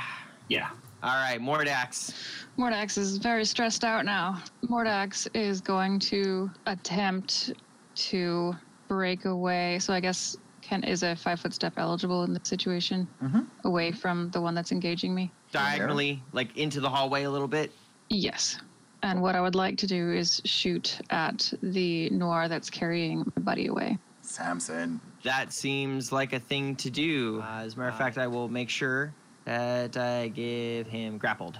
Yeah. 0.48 0.68
All 1.02 1.10
right, 1.16 1.40
Mordax. 1.40 2.14
Mordax 2.56 2.96
is 2.96 3.16
very 3.18 3.44
stressed 3.44 3.82
out 3.82 4.04
now. 4.04 4.40
Mordax 4.64 5.26
is 5.34 5.60
going 5.60 5.98
to 6.00 6.50
attempt 6.66 7.52
to 7.94 8.54
break 8.88 9.24
away. 9.24 9.78
So 9.80 9.92
I 9.92 10.00
guess 10.00 10.36
Kent 10.60 10.84
is 10.86 11.02
a 11.02 11.16
five 11.16 11.40
foot 11.40 11.52
step 11.54 11.72
eligible 11.76 12.22
in 12.22 12.32
this 12.32 12.42
situation, 12.48 13.08
Mhm. 13.22 13.46
away 13.64 13.90
from 13.90 14.30
the 14.30 14.40
one 14.40 14.54
that's 14.54 14.70
engaging 14.70 15.12
me. 15.14 15.32
Diagonally, 15.50 16.22
like 16.32 16.56
into 16.56 16.80
the 16.80 16.88
hallway 16.88 17.24
a 17.24 17.30
little 17.30 17.48
bit. 17.48 17.72
Yes. 18.08 18.58
And 19.02 19.20
what 19.20 19.34
I 19.34 19.40
would 19.40 19.56
like 19.56 19.76
to 19.78 19.86
do 19.88 20.12
is 20.12 20.40
shoot 20.44 21.00
at 21.10 21.52
the 21.62 22.10
nuar 22.10 22.48
that's 22.48 22.70
carrying 22.70 23.18
my 23.34 23.42
buddy 23.42 23.66
away. 23.66 23.98
Samson. 24.20 25.00
That 25.24 25.52
seems 25.52 26.12
like 26.12 26.32
a 26.32 26.38
thing 26.38 26.76
to 26.76 26.90
do. 26.90 27.42
Uh, 27.42 27.62
as 27.62 27.74
a 27.74 27.78
matter 27.78 27.88
of 27.90 27.98
fact, 27.98 28.18
I 28.18 28.28
will 28.28 28.48
make 28.48 28.68
sure 28.70 29.12
that 29.44 29.96
I 29.96 30.28
give 30.28 30.86
him 30.86 31.18
grappled 31.18 31.58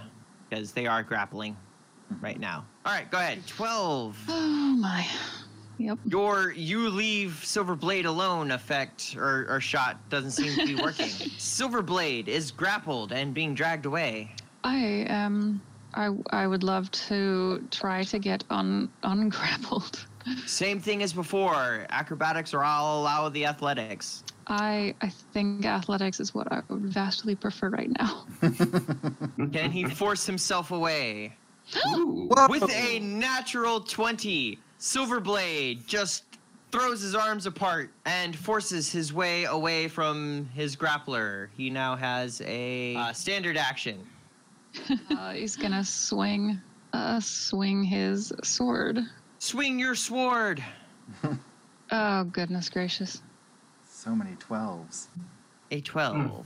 because 0.49 0.73
they 0.73 0.87
are 0.87 1.03
grappling 1.03 1.57
right 2.21 2.39
now. 2.39 2.65
All 2.85 2.93
right, 2.93 3.11
go 3.11 3.19
ahead. 3.19 3.47
12. 3.47 4.19
Oh 4.29 4.77
my. 4.77 5.07
Yep. 5.79 5.99
Your 6.07 6.53
you 6.53 6.89
leave 6.89 7.41
Silverblade 7.45 8.07
alone 8.07 8.51
effect 8.51 9.15
or, 9.19 9.47
or 9.49 9.61
shot 9.61 9.99
doesn't 10.09 10.31
seem 10.31 10.55
to 10.55 10.67
be 10.67 10.81
working. 10.83 11.07
Silverblade 11.39 12.29
is 12.29 12.51
grappled 12.51 13.13
and 13.13 13.35
being 13.35 13.55
dragged 13.55 13.85
away. 13.87 14.35
I 14.65 15.05
um 15.09 15.61
I 15.95 16.11
I 16.31 16.47
would 16.47 16.63
love 16.63 16.91
to 16.93 17.67
try 17.71 18.05
to 18.05 18.19
get 18.19 18.45
un 18.51 18.91
ungrappled. 19.03 20.07
Same 20.47 20.79
thing 20.81 21.03
as 21.03 21.13
before. 21.13 21.87
Acrobatics 21.91 22.55
or 22.55 22.65
I'll 22.65 23.01
allow 23.01 23.29
the 23.29 23.45
athletics. 23.47 24.25
I 24.47 24.95
I 25.01 25.09
think 25.09 25.65
athletics 25.65 26.21
is 26.21 26.35
what 26.35 26.51
I 26.53 26.63
would 26.69 26.83
vastly 26.83 27.35
prefer 27.35 27.71
right 27.71 27.91
now. 27.99 28.27
Can 29.53 29.71
he 29.71 29.85
force 29.85 30.27
himself 30.27 30.71
away? 30.71 31.37
Ooh. 31.97 32.31
With 32.49 32.71
a 32.71 32.99
natural 33.01 33.81
20, 33.81 34.59
Silverblade 34.79 35.87
just 35.87 36.25
throws 36.73 37.03
his 37.03 37.15
arms 37.15 37.47
apart 37.47 37.91
and 38.07 38.35
forces 38.35 38.91
his 38.91 39.13
way 39.13 39.45
away 39.45 39.89
from 39.89 40.49
his 40.55 40.75
grappler. 40.75 41.49
He 41.57 41.71
now 41.71 41.95
has 41.97 42.43
a 42.45 42.97
uh, 42.97 43.13
standard 43.13 43.57
action. 43.57 44.05
uh, 45.11 45.33
he's 45.33 45.55
gonna 45.55 45.85
swing 45.85 46.61
uh 46.93 47.21
swing 47.21 47.85
his 47.85 48.33
sword. 48.43 48.99
Swing 49.39 49.79
your 49.79 49.95
sword. 49.95 50.63
Oh 51.95 52.25
goodness 52.25 52.71
gracious. 52.71 53.21
So 54.03 54.17
many 54.17 54.33
12s. 54.33 55.07
A 55.71 55.81
12. 55.81 56.17
Hmm. 56.17 56.41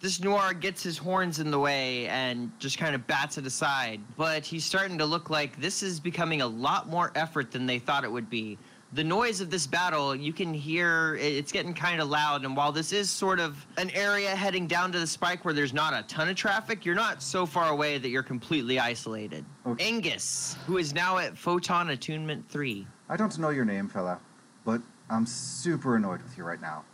This 0.00 0.20
Nuar 0.20 0.54
gets 0.60 0.84
his 0.84 0.96
horns 0.96 1.40
in 1.40 1.50
the 1.50 1.58
way 1.58 2.06
and 2.06 2.52
just 2.60 2.78
kind 2.78 2.94
of 2.94 3.04
bats 3.08 3.38
it 3.38 3.44
aside, 3.44 4.00
but 4.16 4.44
he's 4.44 4.64
starting 4.64 4.98
to 4.98 5.04
look 5.04 5.28
like 5.28 5.60
this 5.60 5.82
is 5.82 5.98
becoming 5.98 6.42
a 6.42 6.46
lot 6.46 6.88
more 6.88 7.10
effort 7.16 7.50
than 7.50 7.66
they 7.66 7.80
thought 7.80 8.04
it 8.04 8.12
would 8.12 8.30
be. 8.30 8.56
The 8.92 9.02
noise 9.02 9.40
of 9.40 9.50
this 9.50 9.66
battle, 9.66 10.14
you 10.14 10.32
can 10.32 10.54
hear 10.54 11.16
it's 11.16 11.50
getting 11.50 11.74
kind 11.74 12.00
of 12.00 12.08
loud, 12.08 12.44
and 12.44 12.56
while 12.56 12.70
this 12.70 12.92
is 12.92 13.10
sort 13.10 13.40
of 13.40 13.66
an 13.78 13.90
area 13.90 14.28
heading 14.36 14.68
down 14.68 14.92
to 14.92 15.00
the 15.00 15.06
spike 15.06 15.44
where 15.44 15.54
there's 15.54 15.72
not 15.72 15.94
a 15.94 16.06
ton 16.06 16.28
of 16.28 16.36
traffic, 16.36 16.84
you're 16.84 16.94
not 16.94 17.20
so 17.20 17.44
far 17.44 17.70
away 17.70 17.98
that 17.98 18.10
you're 18.10 18.22
completely 18.22 18.78
isolated. 18.78 19.44
Okay. 19.66 19.84
Angus, 19.84 20.56
who 20.66 20.78
is 20.78 20.94
now 20.94 21.18
at 21.18 21.36
Photon 21.36 21.90
Attunement 21.90 22.48
3. 22.48 22.86
I 23.08 23.16
don't 23.16 23.36
know 23.40 23.50
your 23.50 23.64
name, 23.64 23.88
fella, 23.88 24.20
but 24.64 24.80
I'm 25.10 25.26
super 25.26 25.96
annoyed 25.96 26.22
with 26.22 26.38
you 26.38 26.44
right 26.44 26.60
now. 26.60 26.84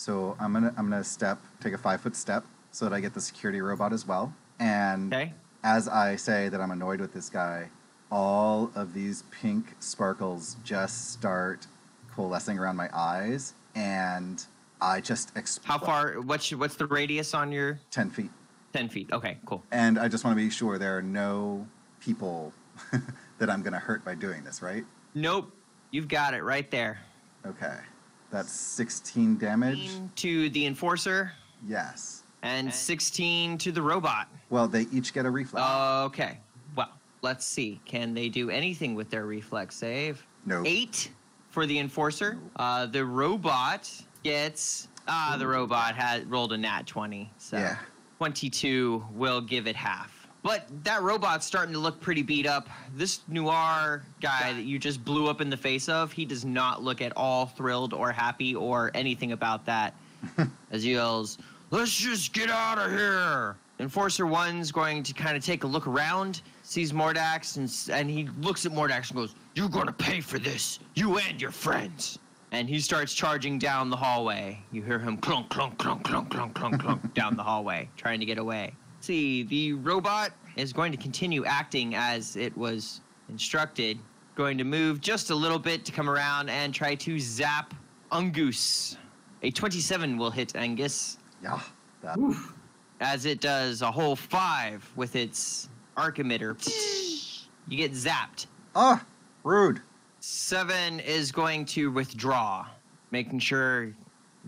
So 0.00 0.34
I'm 0.40 0.54
gonna 0.54 0.72
I'm 0.78 0.88
gonna 0.88 1.04
step, 1.04 1.38
take 1.62 1.74
a 1.74 1.78
five 1.78 2.00
foot 2.00 2.16
step, 2.16 2.46
so 2.70 2.86
that 2.86 2.94
I 2.94 3.00
get 3.00 3.12
the 3.12 3.20
security 3.20 3.60
robot 3.60 3.92
as 3.92 4.06
well. 4.06 4.32
And 4.58 5.12
Okay? 5.12 5.34
as 5.62 5.88
I 5.88 6.16
say 6.16 6.48
that 6.48 6.58
I'm 6.58 6.70
annoyed 6.70 7.00
with 7.02 7.12
this 7.12 7.28
guy, 7.28 7.68
all 8.10 8.70
of 8.74 8.94
these 8.94 9.24
pink 9.30 9.74
sparkles 9.78 10.56
just 10.64 11.12
start 11.12 11.66
coalescing 12.16 12.58
around 12.58 12.76
my 12.76 12.88
eyes, 12.94 13.52
and 13.74 14.42
I 14.80 15.02
just 15.02 15.32
How 15.64 15.76
far? 15.76 16.14
What's 16.22 16.50
what's 16.52 16.76
the 16.76 16.86
radius 16.86 17.34
on 17.34 17.52
your 17.52 17.78
10 17.90 18.08
feet. 18.08 18.30
ten 18.72 18.88
feet? 18.88 19.12
Okay, 19.12 19.36
cool. 19.44 19.62
And 19.70 19.98
I 19.98 20.08
just 20.08 20.24
want 20.24 20.34
to 20.34 20.42
be 20.42 20.48
sure 20.48 20.78
there 20.78 20.96
are 20.96 21.02
no 21.02 21.66
people 22.00 22.54
that 23.38 23.50
I'm 23.50 23.60
going 23.60 23.74
to 23.74 23.78
hurt 23.78 24.02
by 24.02 24.14
doing 24.14 24.44
this, 24.44 24.62
right? 24.62 24.86
Nope, 25.14 25.52
you've 25.90 26.08
got 26.08 26.32
it 26.32 26.42
right 26.42 26.70
there. 26.70 27.00
Okay. 27.44 27.76
That's 28.30 28.52
16 28.52 29.38
damage. 29.38 29.90
To 30.16 30.48
the 30.50 30.66
enforcer 30.66 31.32
Yes. 31.66 32.22
and 32.42 32.72
16 32.72 33.58
to 33.58 33.72
the 33.72 33.82
robot. 33.82 34.28
Well, 34.50 34.68
they 34.68 34.82
each 34.92 35.12
get 35.12 35.26
a 35.26 35.30
reflex. 35.30 35.66
Okay. 36.06 36.38
Well, 36.76 36.90
let's 37.22 37.44
see. 37.44 37.80
Can 37.84 38.14
they 38.14 38.28
do 38.28 38.50
anything 38.50 38.94
with 38.94 39.10
their 39.10 39.26
reflex 39.26 39.76
save? 39.76 40.24
No. 40.46 40.62
Eight 40.64 41.10
for 41.50 41.66
the 41.66 41.78
enforcer. 41.78 42.38
Uh, 42.56 42.86
the 42.86 43.04
robot 43.04 43.90
gets. 44.22 44.88
Ah, 45.08 45.36
the 45.38 45.46
robot 45.46 45.94
had 45.96 46.30
rolled 46.30 46.52
a 46.52 46.58
nat 46.58 46.86
20. 46.86 47.32
So 47.38 47.56
Yeah. 47.58 47.76
22 48.18 49.04
will 49.12 49.40
give 49.40 49.66
it 49.66 49.74
half. 49.74 50.19
But 50.42 50.66
that 50.84 51.02
robot's 51.02 51.44
starting 51.44 51.74
to 51.74 51.78
look 51.78 52.00
pretty 52.00 52.22
beat 52.22 52.46
up. 52.46 52.68
This 52.94 53.20
nuar 53.30 54.02
guy 54.20 54.52
that 54.54 54.62
you 54.64 54.78
just 54.78 55.04
blew 55.04 55.28
up 55.28 55.40
in 55.40 55.50
the 55.50 55.56
face 55.56 55.88
of, 55.88 56.12
he 56.12 56.24
does 56.24 56.44
not 56.44 56.82
look 56.82 57.02
at 57.02 57.12
all 57.16 57.46
thrilled 57.46 57.92
or 57.92 58.10
happy 58.10 58.54
or 58.54 58.90
anything 58.94 59.32
about 59.32 59.66
that. 59.66 59.94
as 60.70 60.82
he 60.82 60.92
yells, 60.92 61.38
Let's 61.70 61.94
just 61.94 62.32
get 62.32 62.50
out 62.50 62.78
of 62.78 62.90
here. 62.90 63.56
Enforcer 63.78 64.26
One's 64.26 64.72
going 64.72 65.02
to 65.04 65.14
kind 65.14 65.36
of 65.36 65.44
take 65.44 65.62
a 65.62 65.66
look 65.66 65.86
around, 65.86 66.42
sees 66.64 66.92
Mordax, 66.92 67.56
and, 67.56 67.96
and 67.96 68.10
he 68.10 68.28
looks 68.40 68.66
at 68.66 68.72
Mordax 68.72 69.10
and 69.10 69.16
goes, 69.16 69.34
You're 69.54 69.68
going 69.68 69.86
to 69.86 69.92
pay 69.92 70.20
for 70.20 70.38
this, 70.38 70.80
you 70.94 71.18
and 71.18 71.40
your 71.40 71.52
friends. 71.52 72.18
And 72.52 72.68
he 72.68 72.80
starts 72.80 73.14
charging 73.14 73.58
down 73.58 73.88
the 73.88 73.96
hallway. 73.96 74.60
You 74.72 74.82
hear 74.82 74.98
him 74.98 75.16
clunk, 75.18 75.48
clunk, 75.48 75.78
clunk, 75.78 76.02
clunk, 76.02 76.30
clunk, 76.30 76.54
clunk, 76.54 76.82
clunk 76.82 77.14
down 77.14 77.36
the 77.36 77.44
hallway, 77.44 77.88
trying 77.96 78.18
to 78.18 78.26
get 78.26 78.38
away. 78.38 78.72
See, 79.00 79.42
the 79.44 79.72
robot 79.74 80.32
is 80.56 80.72
going 80.72 80.92
to 80.92 80.98
continue 80.98 81.44
acting 81.44 81.94
as 81.94 82.36
it 82.36 82.56
was 82.56 83.00
instructed, 83.30 83.98
going 84.34 84.58
to 84.58 84.64
move 84.64 85.00
just 85.00 85.30
a 85.30 85.34
little 85.34 85.58
bit 85.58 85.84
to 85.86 85.92
come 85.92 86.08
around 86.08 86.50
and 86.50 86.74
try 86.74 86.94
to 86.96 87.18
zap 87.18 87.72
Ungoose. 88.12 88.96
A 89.42 89.50
27 89.50 90.18
will 90.18 90.30
hit 90.30 90.54
Angus, 90.54 91.16
Yeah. 91.42 91.60
That, 92.02 92.18
Oof. 92.18 92.54
as 93.00 93.24
it 93.26 93.40
does 93.40 93.82
a 93.82 93.90
whole 93.90 94.16
five 94.16 94.88
with 94.96 95.16
its 95.16 95.68
arc 95.96 96.16
emitter. 96.18 96.56
You 97.68 97.76
get 97.76 97.92
zapped. 97.92 98.46
oh, 98.74 99.00
rude. 99.44 99.80
Seven 100.20 101.00
is 101.00 101.32
going 101.32 101.64
to 101.66 101.90
withdraw, 101.90 102.66
making 103.10 103.38
sure 103.38 103.92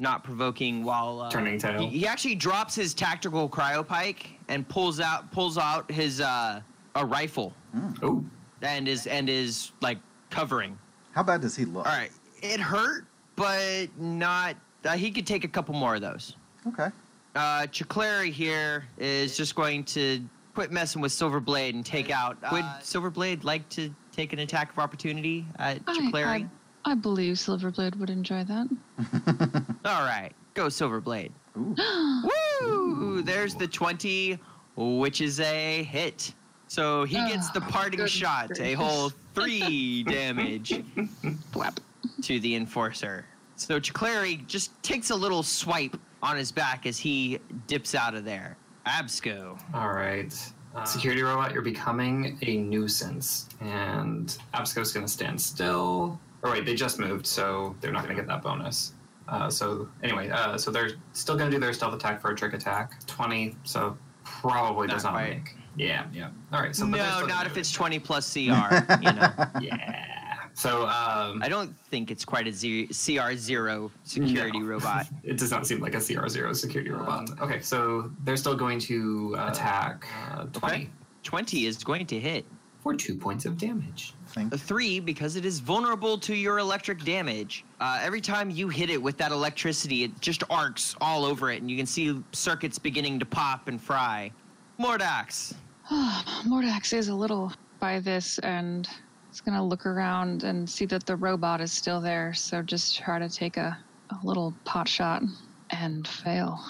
not 0.02 0.24
provoking 0.24 0.84
while 0.84 1.20
uh, 1.20 1.30
Turning 1.30 1.58
tail. 1.58 1.78
He, 1.88 2.00
he 2.00 2.06
actually 2.06 2.34
drops 2.34 2.74
his 2.74 2.92
tactical 2.92 3.48
cryopike 3.48 4.26
and 4.48 4.68
pulls 4.68 5.00
out 5.00 5.30
pulls 5.32 5.56
out 5.56 5.90
his 5.90 6.20
uh, 6.20 6.60
a 6.96 7.06
rifle 7.06 7.54
Oh, 8.02 8.22
and 8.60 8.86
is 8.86 9.06
and 9.06 9.30
is 9.30 9.72
like 9.80 9.98
covering. 10.28 10.76
How 11.12 11.22
bad 11.22 11.40
does 11.40 11.56
he 11.56 11.64
look? 11.64 11.86
All 11.86 11.92
right, 11.92 12.10
it 12.42 12.60
hurt, 12.60 13.06
but 13.36 13.86
not. 13.98 14.56
Uh, 14.84 14.90
he 14.92 15.10
could 15.10 15.26
take 15.26 15.44
a 15.44 15.48
couple 15.48 15.74
more 15.74 15.94
of 15.94 16.00
those. 16.02 16.36
Okay. 16.66 16.88
Uh, 17.34 17.62
Chiclary 17.68 18.30
here 18.30 18.84
is 18.98 19.36
just 19.36 19.54
going 19.54 19.84
to 19.84 20.20
quit 20.54 20.70
messing 20.70 21.00
with 21.00 21.12
Silverblade 21.12 21.70
and 21.70 21.86
take 21.86 22.10
out. 22.10 22.36
Would 22.52 22.64
Silverblade 22.82 23.44
like 23.44 23.66
to 23.70 23.94
take 24.10 24.34
an 24.34 24.40
attack 24.40 24.70
of 24.72 24.78
opportunity 24.78 25.46
at 25.58 25.80
I, 25.86 25.96
Chiclary? 25.96 26.48
I, 26.84 26.92
I 26.92 26.94
believe 26.94 27.36
Silverblade 27.36 27.96
would 27.96 28.10
enjoy 28.10 28.44
that. 28.44 28.68
All 29.84 30.02
right, 30.04 30.32
go 30.54 30.66
Silverblade. 30.66 31.32
Ooh. 31.58 31.74
Woo! 32.62 33.22
There's 33.22 33.54
the 33.54 33.66
20, 33.66 34.38
which 34.76 35.20
is 35.20 35.40
a 35.40 35.82
hit. 35.84 36.32
So 36.68 37.04
he 37.04 37.16
gets 37.16 37.50
the 37.50 37.60
Oh, 37.62 37.68
parting 37.70 37.98
good 37.98 38.08
shot, 38.10 38.58
a 38.58 38.72
whole 38.74 39.10
three 39.34 40.04
damage 40.04 40.70
to 42.22 42.40
the 42.40 42.54
enforcer. 42.54 43.26
So 43.56 43.78
Chiclary 43.78 44.46
just 44.46 44.82
takes 44.82 45.10
a 45.10 45.14
little 45.14 45.42
swipe 45.42 45.96
on 46.22 46.36
his 46.36 46.50
back 46.50 46.86
as 46.86 46.98
he 46.98 47.38
dips 47.66 47.94
out 47.94 48.14
of 48.14 48.24
there. 48.24 48.56
Absco. 48.86 49.60
all 49.74 49.92
right. 49.92 50.34
Uh, 50.74 50.84
security 50.84 51.20
robot, 51.22 51.52
you're 51.52 51.60
becoming 51.60 52.38
a 52.42 52.56
nuisance, 52.56 53.46
and 53.60 54.38
Absco's 54.54 54.90
going 54.92 55.04
to 55.04 55.12
stand 55.12 55.38
still. 55.38 56.18
Or 56.42 56.50
wait, 56.50 56.64
they 56.66 56.74
just 56.74 56.98
moved, 56.98 57.26
so 57.26 57.74
they're 57.80 57.92
not 57.92 58.02
going 58.04 58.14
to 58.16 58.20
get 58.20 58.26
that 58.28 58.42
bonus. 58.42 58.92
Uh, 59.28 59.48
so 59.48 59.88
anyway, 60.02 60.28
uh, 60.30 60.58
so 60.58 60.70
they're 60.70 60.90
still 61.12 61.36
going 61.36 61.50
to 61.50 61.56
do 61.56 61.60
their 61.60 61.72
stealth 61.72 61.94
attack 61.94 62.20
for 62.20 62.32
a 62.32 62.36
trick 62.36 62.52
attack. 62.52 63.04
Twenty, 63.06 63.56
so 63.62 63.96
probably 64.24 64.88
does 64.88 65.04
Not 65.04 65.12
not 65.14 65.18
quite. 65.20 65.34
make. 65.36 65.54
Yeah, 65.76 66.06
yeah. 66.12 66.30
All 66.52 66.60
right. 66.60 66.74
So 66.74 66.84
no, 66.84 66.98
not 66.98 67.28
gonna 67.28 67.46
if 67.46 67.54
do 67.54 67.60
it's 67.60 67.70
20 67.72 67.98
plus 68.00 68.30
CR, 68.32 68.38
you 68.40 69.12
know. 69.12 69.32
Yeah. 69.60 70.08
So 70.54 70.82
um, 70.82 71.40
I 71.42 71.48
don't 71.48 71.74
think 71.88 72.10
it's 72.10 72.24
quite 72.26 72.46
a 72.46 72.52
Z- 72.52 72.88
CR0 72.88 73.90
security 74.04 74.58
No. 74.58 74.66
robot. 74.66 75.06
It 75.22 75.38
does 75.38 75.50
not 75.50 75.66
seem 75.66 75.80
like 75.80 75.94
a 75.94 75.98
CR0 75.98 76.54
security 76.56 76.90
robot. 76.90 77.30
Okay, 77.40 77.60
so 77.60 78.10
they're 78.24 78.36
still 78.36 78.54
going 78.56 78.78
to 78.80 79.34
uh, 79.38 79.48
attack 79.50 80.06
uh, 80.32 80.44
20 80.52 80.74
Okay. 80.74 80.90
20 81.22 81.66
is 81.66 81.82
going 81.82 82.04
to 82.06 82.18
hit. 82.20 82.44
For 82.82 82.94
two 82.94 83.14
points 83.14 83.44
of 83.44 83.56
damage. 83.56 84.12
Think. 84.26 84.52
A 84.52 84.58
three 84.58 84.98
because 84.98 85.36
it 85.36 85.44
is 85.44 85.60
vulnerable 85.60 86.18
to 86.18 86.34
your 86.34 86.58
electric 86.58 87.04
damage. 87.04 87.64
Uh, 87.80 88.00
every 88.02 88.20
time 88.20 88.50
you 88.50 88.68
hit 88.68 88.90
it 88.90 89.00
with 89.00 89.16
that 89.18 89.30
electricity, 89.30 90.02
it 90.02 90.20
just 90.20 90.42
arcs 90.50 90.96
all 91.00 91.24
over 91.24 91.50
it, 91.50 91.62
and 91.62 91.70
you 91.70 91.76
can 91.76 91.86
see 91.86 92.20
circuits 92.32 92.78
beginning 92.78 93.20
to 93.20 93.24
pop 93.24 93.68
and 93.68 93.80
fry. 93.80 94.32
Mordax. 94.80 95.54
Mordax 95.90 96.92
is 96.92 97.08
a 97.08 97.14
little 97.14 97.52
by 97.78 98.00
this 98.00 98.38
and 98.40 98.88
is 99.32 99.40
going 99.40 99.56
to 99.56 99.62
look 99.62 99.86
around 99.86 100.42
and 100.42 100.68
see 100.68 100.84
that 100.86 101.06
the 101.06 101.14
robot 101.16 101.60
is 101.60 101.70
still 101.72 102.00
there. 102.00 102.34
So 102.34 102.62
just 102.62 102.98
try 102.98 103.18
to 103.20 103.28
take 103.28 103.58
a, 103.58 103.78
a 104.10 104.26
little 104.26 104.54
pot 104.64 104.88
shot 104.88 105.22
and 105.70 106.06
fail. 106.06 106.60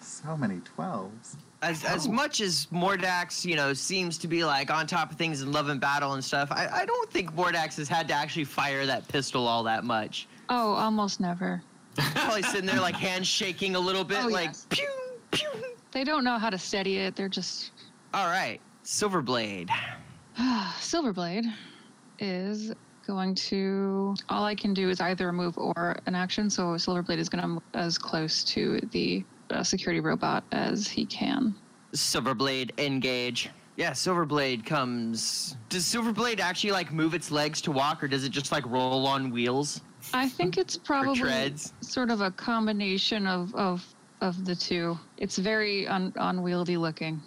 So 0.00 0.36
many 0.36 0.60
12s. 0.78 1.36
As, 1.62 1.84
as 1.84 2.08
Oh. 2.08 2.12
much 2.12 2.40
as 2.40 2.66
Mordax, 2.72 3.44
you 3.44 3.54
know, 3.54 3.72
seems 3.72 4.18
to 4.18 4.26
be 4.28 4.44
like 4.44 4.70
on 4.70 4.86
top 4.86 5.12
of 5.12 5.16
things 5.16 5.42
in 5.42 5.52
love 5.52 5.68
and 5.68 5.80
battle 5.80 6.14
and 6.14 6.24
stuff, 6.24 6.48
I, 6.50 6.66
I 6.82 6.84
don't 6.84 7.10
think 7.10 7.34
Mordax 7.36 7.76
has 7.76 7.88
had 7.88 8.08
to 8.08 8.14
actually 8.14 8.44
fire 8.44 8.84
that 8.86 9.06
pistol 9.08 9.46
all 9.46 9.62
that 9.62 9.84
much. 9.84 10.26
Oh, 10.48 10.72
almost 10.72 11.20
never. 11.20 11.62
Probably 11.96 12.42
sitting 12.42 12.66
there 12.66 12.80
like 12.80 12.96
hands 12.96 13.28
shaking 13.28 13.76
a 13.76 13.80
little 13.80 14.02
bit, 14.02 14.18
Oh, 14.24 14.28
like 14.28 14.46
yes. 14.48 14.66
pew, 14.70 14.88
pew. 15.30 15.48
They 15.92 16.02
don't 16.04 16.24
know 16.24 16.36
how 16.38 16.50
to 16.50 16.58
steady 16.58 16.98
it. 16.98 17.14
They're 17.14 17.28
just. 17.28 17.70
All 18.14 18.26
right, 18.26 18.60
Silverblade. 18.84 19.70
Silverblade 20.80 21.44
is 22.18 22.72
going 23.06 23.34
to. 23.36 24.14
All 24.28 24.44
I 24.44 24.54
can 24.54 24.74
do 24.74 24.88
is 24.88 25.00
either 25.00 25.28
a 25.28 25.32
move 25.32 25.56
or 25.58 25.96
an 26.06 26.14
action. 26.14 26.48
So 26.50 26.62
Silverblade 26.74 27.18
is 27.18 27.28
going 27.28 27.42
to 27.42 27.48
move 27.48 27.62
as 27.74 27.98
close 27.98 28.42
to 28.44 28.80
the 28.92 29.22
uh, 29.52 29.62
security 29.62 30.00
robot 30.00 30.44
as 30.52 30.88
he 30.88 31.04
can. 31.06 31.54
Silverblade 31.94 32.78
engage. 32.78 33.50
Yeah, 33.76 33.90
Silverblade 33.90 34.64
comes. 34.66 35.56
Does 35.68 35.84
Silverblade 35.84 36.40
actually 36.40 36.72
like 36.72 36.92
move 36.92 37.14
its 37.14 37.30
legs 37.30 37.60
to 37.62 37.72
walk, 37.72 38.02
or 38.02 38.08
does 38.08 38.24
it 38.24 38.30
just 38.30 38.52
like 38.52 38.66
roll 38.66 39.06
on 39.06 39.30
wheels 39.30 39.80
I 40.12 40.28
think 40.28 40.58
it's 40.58 40.76
probably 40.84 41.54
sort 41.80 42.10
of 42.10 42.20
a 42.20 42.30
combination 42.30 43.26
of 43.26 43.54
of 43.54 43.86
of 44.20 44.44
the 44.44 44.54
two. 44.54 44.98
It's 45.18 45.36
very 45.36 45.86
un, 45.88 46.12
unwieldy 46.16 46.76
looking. 46.76 47.20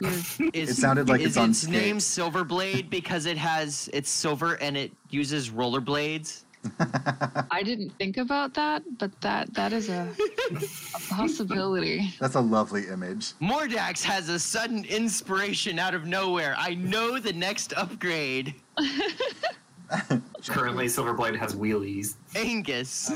Is, 0.00 0.38
It 0.54 0.74
sounded 0.76 1.08
like 1.08 1.20
is 1.20 1.28
it's 1.28 1.36
on 1.36 1.50
its 1.50 1.66
name. 1.66 1.98
Silverblade 1.98 2.88
because 2.88 3.26
it 3.26 3.36
has 3.36 3.90
it's 3.92 4.10
silver 4.10 4.54
and 4.54 4.76
it 4.76 4.92
uses 5.10 5.50
rollerblades? 5.50 6.44
I 7.50 7.62
didn't 7.64 7.90
think 7.98 8.16
about 8.18 8.54
that, 8.54 8.82
but 8.98 9.10
that 9.20 9.52
that 9.54 9.72
is 9.72 9.88
a, 9.88 10.08
a 10.54 10.58
possibility. 11.14 12.12
That's 12.20 12.36
a 12.36 12.40
lovely 12.40 12.86
image. 12.88 13.32
Mordax 13.40 14.02
has 14.04 14.28
a 14.28 14.38
sudden 14.38 14.84
inspiration 14.84 15.78
out 15.78 15.94
of 15.94 16.06
nowhere. 16.06 16.54
I 16.58 16.74
know 16.74 17.18
the 17.18 17.32
next 17.32 17.72
upgrade. 17.74 18.54
Currently, 20.46 20.86
Silverblade 20.86 21.36
has 21.38 21.54
wheelies. 21.54 22.14
Angus. 22.34 23.12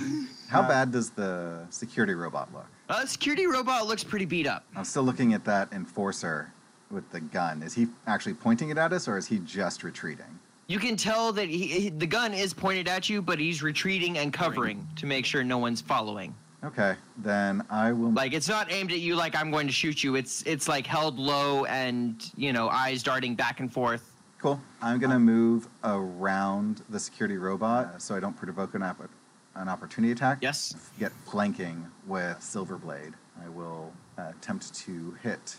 How 0.48 0.60
Uh, 0.62 0.68
bad 0.68 0.92
does 0.92 1.10
the 1.10 1.64
security 1.70 2.14
robot 2.14 2.52
look? 2.52 2.66
Uh, 2.88 3.06
security 3.06 3.46
robot 3.46 3.86
looks 3.86 4.04
pretty 4.04 4.26
beat 4.26 4.46
up. 4.46 4.64
I'm 4.76 4.84
still 4.84 5.02
looking 5.02 5.32
at 5.32 5.44
that 5.46 5.72
enforcer 5.72 6.52
with 6.90 7.10
the 7.10 7.20
gun. 7.20 7.62
Is 7.62 7.74
he 7.74 7.88
actually 8.06 8.34
pointing 8.34 8.68
it 8.70 8.78
at 8.78 8.92
us 8.92 9.08
or 9.08 9.16
is 9.16 9.26
he 9.26 9.38
just 9.38 9.82
retreating? 9.82 10.38
You 10.68 10.78
can 10.78 10.96
tell 10.96 11.32
that 11.32 11.48
he, 11.48 11.66
he- 11.66 11.88
the 11.90 12.06
gun 12.06 12.34
is 12.34 12.52
pointed 12.52 12.88
at 12.88 13.08
you, 13.08 13.22
but 13.22 13.38
he's 13.38 13.62
retreating 13.62 14.18
and 14.18 14.32
covering 14.32 14.86
to 14.96 15.06
make 15.06 15.24
sure 15.24 15.44
no 15.44 15.58
one's 15.58 15.80
following. 15.80 16.34
Okay, 16.64 16.96
then 17.18 17.62
I 17.70 17.92
will. 17.92 18.10
Like 18.12 18.32
it's 18.32 18.48
not 18.48 18.72
aimed 18.72 18.90
at 18.90 18.98
you 18.98 19.14
like 19.14 19.36
I'm 19.36 19.50
going 19.52 19.68
to 19.68 19.72
shoot 19.72 20.02
you. 20.02 20.16
It's 20.16 20.42
it's 20.42 20.66
like 20.66 20.86
held 20.86 21.18
low 21.18 21.64
and 21.66 22.28
you 22.36 22.52
know 22.52 22.68
eyes 22.68 23.02
darting 23.04 23.36
back 23.36 23.60
and 23.60 23.72
forth. 23.72 24.10
Cool. 24.40 24.60
I'm 24.82 24.98
gonna 24.98 25.18
move 25.20 25.68
around 25.84 26.82
the 26.88 26.98
security 26.98 27.36
robot 27.36 28.02
so 28.02 28.16
I 28.16 28.20
don't 28.20 28.36
provoke 28.36 28.74
an 28.74 28.82
app- 28.82 29.08
an 29.54 29.68
opportunity 29.68 30.10
attack. 30.12 30.38
Yes. 30.40 30.74
Get 30.98 31.12
flanking 31.26 31.86
with 32.06 32.42
silver 32.42 32.76
blade. 32.76 33.12
I 33.44 33.48
will 33.48 33.92
uh, 34.18 34.32
attempt 34.36 34.74
to 34.86 35.16
hit 35.22 35.56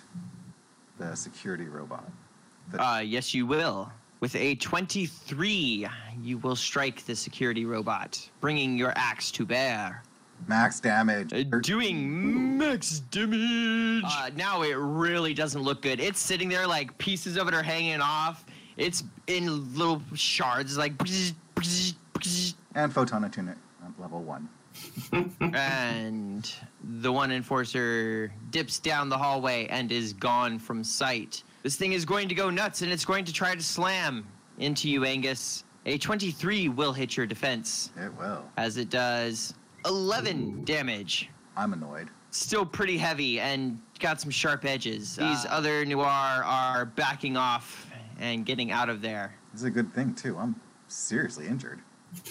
the 0.98 1.16
security 1.16 1.66
robot. 1.66 2.04
The- 2.72 2.84
Uh, 2.84 3.00
yes, 3.00 3.34
you 3.34 3.46
will. 3.46 3.92
With 4.20 4.36
a 4.36 4.56
23, 4.56 5.88
you 6.24 6.38
will 6.40 6.56
strike 6.56 7.06
the 7.06 7.16
security 7.16 7.66
robot, 7.66 8.20
bringing 8.42 8.76
your 8.78 8.92
axe 8.96 9.32
to 9.32 9.46
bear. 9.46 10.02
max 10.48 10.80
damage. 10.80 11.34
Uh, 11.34 11.44
doing 11.60 12.58
max 12.58 13.00
damage. 13.12 14.04
Uh, 14.06 14.32
now 14.36 14.64
it 14.64 14.74
really 14.74 15.36
doesn't 15.36 15.62
look 15.62 15.84
good. 15.84 16.00
It's 16.00 16.20
sitting 16.20 16.50
there 16.50 16.66
like 16.66 16.98
pieces 16.98 17.38
of 17.38 17.48
it 17.48 17.54
are 17.54 17.62
hanging 17.62 18.02
off. 18.02 18.46
It's 18.76 19.04
in 19.28 19.76
little 19.78 20.02
shards, 20.16 20.78
like. 20.78 20.94
and 22.76 22.94
photon 22.94 23.24
attunement 23.24 23.60
at 23.86 24.00
level 24.02 24.24
one. 24.24 24.50
and 25.54 26.52
the 27.00 27.12
one 27.12 27.32
enforcer 27.32 28.32
dips 28.50 28.80
down 28.80 29.10
the 29.10 29.18
hallway 29.18 29.68
and 29.68 29.92
is 29.92 30.14
gone 30.14 30.58
from 30.60 30.84
sight. 30.84 31.44
This 31.64 31.76
thing 31.76 31.94
is 31.94 32.06
going 32.06 32.30
to 32.30 32.36
go 32.36 32.50
nuts 32.50 32.82
and 32.82 32.92
it's 32.92 33.06
going 33.06 33.26
to 33.26 33.34
try 33.34 33.56
to 33.56 33.64
slam 33.64 34.26
into 34.60 34.90
you, 34.90 35.04
Angus. 35.06 35.64
A 35.86 35.98
23 35.98 36.70
will 36.70 36.94
hit 36.94 37.16
your 37.16 37.26
defense 37.26 37.92
It 37.98 38.14
will. 38.18 38.44
as 38.58 38.78
it 38.78 38.90
does 38.90 39.54
11 39.86 40.64
damage. 40.66 41.30
I'm 41.56 41.74
annoyed. 41.74 42.10
Still 42.32 42.66
pretty 42.66 42.98
heavy 42.98 43.40
and 43.40 43.80
got 44.00 44.20
some 44.22 44.30
sharp 44.30 44.66
edges. 44.66 45.18
Ah. 45.22 45.30
These 45.30 45.46
other 45.50 45.86
Nuar 45.86 46.44
are 46.46 46.86
backing 46.86 47.38
off 47.38 47.88
and 48.20 48.46
getting 48.46 48.72
out 48.72 48.90
of 48.90 49.02
there. 49.02 49.34
This 49.54 49.62
is 49.62 49.68
a 49.68 49.72
good 49.72 49.94
thing 49.94 50.14
too. 50.14 50.38
I'm 50.38 50.60
seriously 50.88 51.48
injured. 51.48 51.80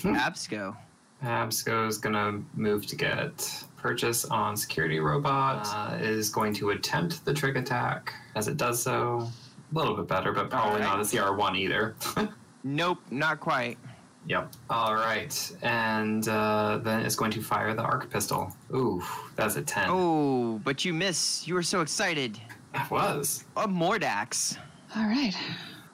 Absco. 0.03 0.77
Absco 1.24 1.89
is 1.89 1.97
gonna 1.99 2.43
move 2.55 2.87
to 2.87 2.97
get 2.97 3.64
purchase 3.87 4.24
on 4.24 4.57
security 4.57 4.99
robot. 4.99 5.64
Uh, 5.72 5.97
is 6.01 6.28
going 6.28 6.53
to 6.53 6.70
attempt 6.70 7.24
the 7.24 7.32
trick 7.32 7.57
attack. 7.57 8.12
As 8.34 8.49
it 8.49 8.57
does 8.57 8.82
so, 8.82 9.30
a 9.72 9.78
little 9.78 9.95
bit 9.95 10.09
better, 10.09 10.32
but 10.32 10.51
probably 10.51 10.80
not 10.80 10.99
a 10.99 11.03
CR1 11.03 11.57
either. 11.57 11.95
Nope, 12.64 12.99
not 13.12 13.39
quite. 13.39 13.78
Yep. 14.26 14.53
All 14.70 14.97
right, 14.97 15.53
and 15.62 16.26
uh, 16.26 16.80
then 16.82 17.07
it's 17.07 17.14
going 17.14 17.30
to 17.30 17.41
fire 17.41 17.72
the 17.74 17.82
arc 17.82 18.11
pistol. 18.11 18.53
Ooh, 18.74 19.01
that's 19.37 19.55
a 19.55 19.62
ten. 19.62 19.84
Oh, 19.89 20.61
but 20.64 20.84
you 20.84 20.93
miss. 20.93 21.47
You 21.47 21.55
were 21.55 21.62
so 21.62 21.80
excited. 21.80 22.41
That 22.72 22.91
was. 22.91 23.45
A 23.57 23.68
Mordax. 23.68 24.59
All 24.97 25.05
right. 25.05 25.37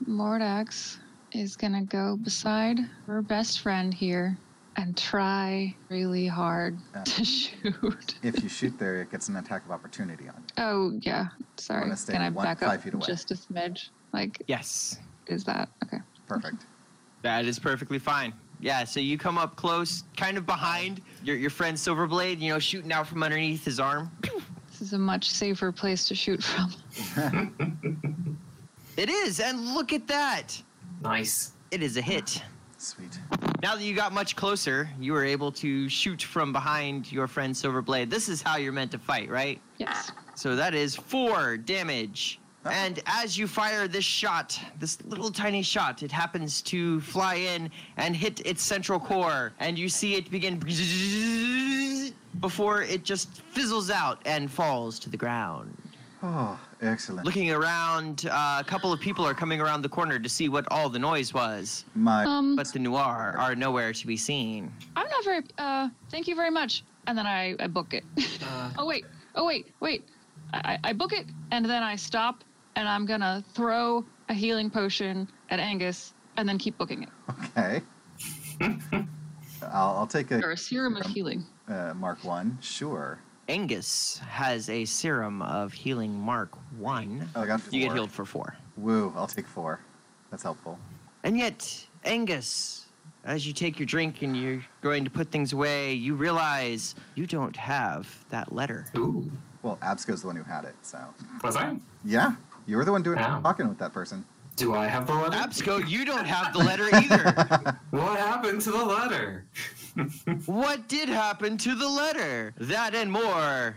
Mordax 0.08 0.96
is 1.32 1.56
going 1.56 1.74
to 1.74 1.82
go 1.82 2.16
beside 2.16 2.78
her 3.06 3.20
best 3.20 3.60
friend 3.60 3.92
here 3.92 4.38
and 4.76 4.96
try 4.96 5.74
really 5.88 6.26
hard 6.26 6.78
Uh. 6.94 7.02
to 7.04 7.24
shoot. 7.24 8.14
If 8.22 8.42
you 8.42 8.48
shoot 8.48 8.78
there, 8.78 9.02
it 9.02 9.10
gets 9.10 9.28
an 9.28 9.36
attack 9.36 9.64
of 9.64 9.70
opportunity 9.70 10.28
on 10.28 10.34
you. 10.36 10.64
Oh, 10.64 10.98
yeah. 11.02 11.28
Sorry. 11.56 11.82
Wanna 11.82 11.96
stay 11.96 12.14
Can 12.14 12.22
I 12.22 12.30
one- 12.30 12.44
back 12.44 12.60
five 12.60 12.78
up 12.78 12.82
feet 12.82 12.94
away. 12.94 13.06
just 13.06 13.30
a 13.30 13.34
smidge? 13.34 13.88
Like, 14.12 14.42
Yes, 14.46 14.98
is 15.26 15.44
that 15.44 15.68
okay? 15.84 15.98
Perfect. 16.26 16.66
that 17.22 17.44
is 17.44 17.58
perfectly 17.58 17.98
fine. 17.98 18.32
Yeah, 18.60 18.84
so 18.84 19.00
you 19.00 19.18
come 19.18 19.38
up 19.38 19.56
close, 19.56 20.04
kind 20.16 20.38
of 20.38 20.46
behind 20.46 21.00
your, 21.24 21.36
your 21.36 21.50
friend 21.50 21.76
Silverblade, 21.76 22.40
you 22.40 22.52
know, 22.52 22.58
shooting 22.60 22.92
out 22.92 23.06
from 23.08 23.22
underneath 23.22 23.64
his 23.64 23.80
arm. 23.80 24.10
This 24.70 24.80
is 24.80 24.92
a 24.92 24.98
much 24.98 25.30
safer 25.30 25.72
place 25.72 26.06
to 26.08 26.14
shoot 26.14 26.42
from. 26.42 26.72
It 28.98 29.08
is, 29.08 29.40
and 29.40 29.74
look 29.74 29.94
at 29.94 30.06
that. 30.08 30.48
Nice. 31.02 31.52
It 31.70 31.82
is 31.82 31.96
a 31.96 32.02
hit. 32.02 32.42
Sweet. 32.82 33.16
Now 33.62 33.76
that 33.76 33.84
you 33.84 33.94
got 33.94 34.12
much 34.12 34.34
closer, 34.34 34.90
you 34.98 35.12
were 35.12 35.24
able 35.24 35.52
to 35.52 35.88
shoot 35.88 36.20
from 36.20 36.52
behind 36.52 37.12
your 37.12 37.28
friend 37.28 37.54
Silverblade. 37.54 38.10
This 38.10 38.28
is 38.28 38.42
how 38.42 38.56
you're 38.56 38.72
meant 38.72 38.90
to 38.90 38.98
fight, 38.98 39.30
right? 39.30 39.60
Yes. 39.78 40.10
So 40.34 40.56
that 40.56 40.74
is 40.74 40.96
four 40.96 41.56
damage. 41.56 42.40
And 42.64 43.00
as 43.06 43.38
you 43.38 43.46
fire 43.46 43.86
this 43.86 44.04
shot, 44.04 44.58
this 44.80 44.98
little 45.04 45.30
tiny 45.30 45.62
shot, 45.62 46.02
it 46.02 46.10
happens 46.10 46.60
to 46.62 47.00
fly 47.02 47.36
in 47.36 47.70
and 47.98 48.16
hit 48.16 48.44
its 48.44 48.64
central 48.64 48.98
core, 48.98 49.52
and 49.60 49.78
you 49.78 49.88
see 49.88 50.16
it 50.16 50.28
begin 50.28 50.58
before 52.40 52.82
it 52.82 53.04
just 53.04 53.42
fizzles 53.52 53.90
out 53.90 54.18
and 54.24 54.50
falls 54.50 54.98
to 54.98 55.08
the 55.08 55.16
ground. 55.16 55.76
Oh, 56.20 56.58
excellent. 56.82 57.24
Looking 57.24 57.50
around, 57.52 58.26
uh, 58.30 58.58
a 58.60 58.64
couple 58.64 58.92
of 58.92 59.00
people 59.00 59.24
are 59.24 59.34
coming 59.34 59.60
around 59.60 59.82
the 59.82 59.88
corner 59.88 60.18
to 60.18 60.28
see 60.28 60.48
what 60.48 60.66
all 60.70 60.88
the 60.88 60.98
noise 60.98 61.32
was, 61.32 61.84
My 61.94 62.24
Um, 62.24 62.56
but 62.56 62.72
the 62.72 62.78
Nuar 62.78 63.38
are 63.38 63.54
nowhere 63.54 63.92
to 63.92 64.06
be 64.06 64.16
seen. 64.16 64.72
I'm 64.96 65.08
not 65.08 65.24
very. 65.24 65.42
Uh, 65.58 65.88
thank 66.10 66.26
you 66.28 66.34
very 66.34 66.50
much. 66.50 66.84
And 67.06 67.16
then 67.16 67.26
I, 67.26 67.54
I 67.58 67.66
book 67.66 67.94
it. 67.94 68.04
Uh, 68.44 68.70
oh 68.78 68.86
wait. 68.86 69.04
Oh 69.34 69.44
wait. 69.46 69.66
Wait. 69.80 70.04
I, 70.52 70.78
I 70.84 70.90
I 70.90 70.92
book 70.92 71.12
it 71.12 71.26
and 71.50 71.64
then 71.64 71.82
I 71.82 71.96
stop 71.96 72.44
and 72.76 72.88
I'm 72.88 73.06
gonna 73.06 73.42
throw 73.54 74.04
a 74.28 74.34
healing 74.34 74.70
potion 74.70 75.28
at 75.50 75.58
Angus 75.60 76.14
and 76.36 76.48
then 76.48 76.58
keep 76.58 76.76
booking 76.78 77.02
it. 77.04 77.08
okay. 77.56 77.82
I'll, 79.62 79.96
I'll 79.98 80.06
take 80.06 80.30
a 80.30 80.42
Or 80.44 80.52
a 80.52 80.56
serum 80.56 80.96
of 80.96 81.06
healing. 81.06 81.44
uh, 81.68 81.94
Mark 81.94 82.24
One. 82.24 82.58
Sure. 82.60 83.18
Angus 83.52 84.18
has 84.30 84.70
a 84.70 84.86
serum 84.86 85.42
of 85.42 85.74
healing 85.74 86.18
Mark 86.18 86.56
1. 86.78 87.28
Oh, 87.36 87.42
I 87.42 87.46
got 87.46 87.60
You 87.70 87.82
get 87.82 87.92
healed 87.92 88.10
for 88.10 88.24
4. 88.24 88.56
Woo! 88.78 89.12
I'll 89.14 89.26
take 89.26 89.46
four. 89.46 89.78
That's 90.30 90.42
helpful. 90.42 90.78
And 91.22 91.36
yet, 91.36 91.86
Angus, 92.06 92.86
as 93.26 93.46
you 93.46 93.52
take 93.52 93.78
your 93.78 93.84
drink 93.84 94.22
and 94.22 94.34
you're 94.34 94.64
going 94.80 95.04
to 95.04 95.10
put 95.10 95.30
things 95.30 95.52
away, 95.52 95.92
you 95.92 96.14
realize 96.14 96.94
you 97.14 97.26
don't 97.26 97.54
have 97.54 98.24
that 98.30 98.54
letter. 98.54 98.86
ooh. 98.96 99.30
Well, 99.62 99.76
Absco's 99.82 100.22
the 100.22 100.28
one 100.28 100.36
who 100.36 100.44
had 100.44 100.64
it, 100.64 100.74
so 100.80 100.98
Was 101.44 101.54
I? 101.56 101.76
yeah, 102.06 102.32
you 102.66 102.78
were 102.78 102.86
the 102.86 102.92
one 102.92 103.02
doing 103.02 103.18
Wow. 103.18 103.40
talking 103.42 103.68
with 103.68 103.76
that 103.78 103.92
person. 103.92 104.24
Do 104.56 104.74
I 104.74 104.86
have 104.86 105.06
the 105.06 105.12
letter? 105.12 105.36
Absco, 105.36 105.86
you 105.86 106.06
don't 106.06 106.24
have 106.24 106.54
the 106.54 106.58
letter 106.60 106.88
either. 106.94 107.76
What 107.90 108.18
happened 108.18 108.62
to 108.62 108.70
the 108.70 108.82
letter? 108.84 109.44
What 110.46 110.88
did 110.88 111.08
happen 111.08 111.56
to 111.58 111.74
the 111.74 111.88
letter? 111.88 112.54
That 112.58 112.94
and 112.94 113.10
more 113.10 113.76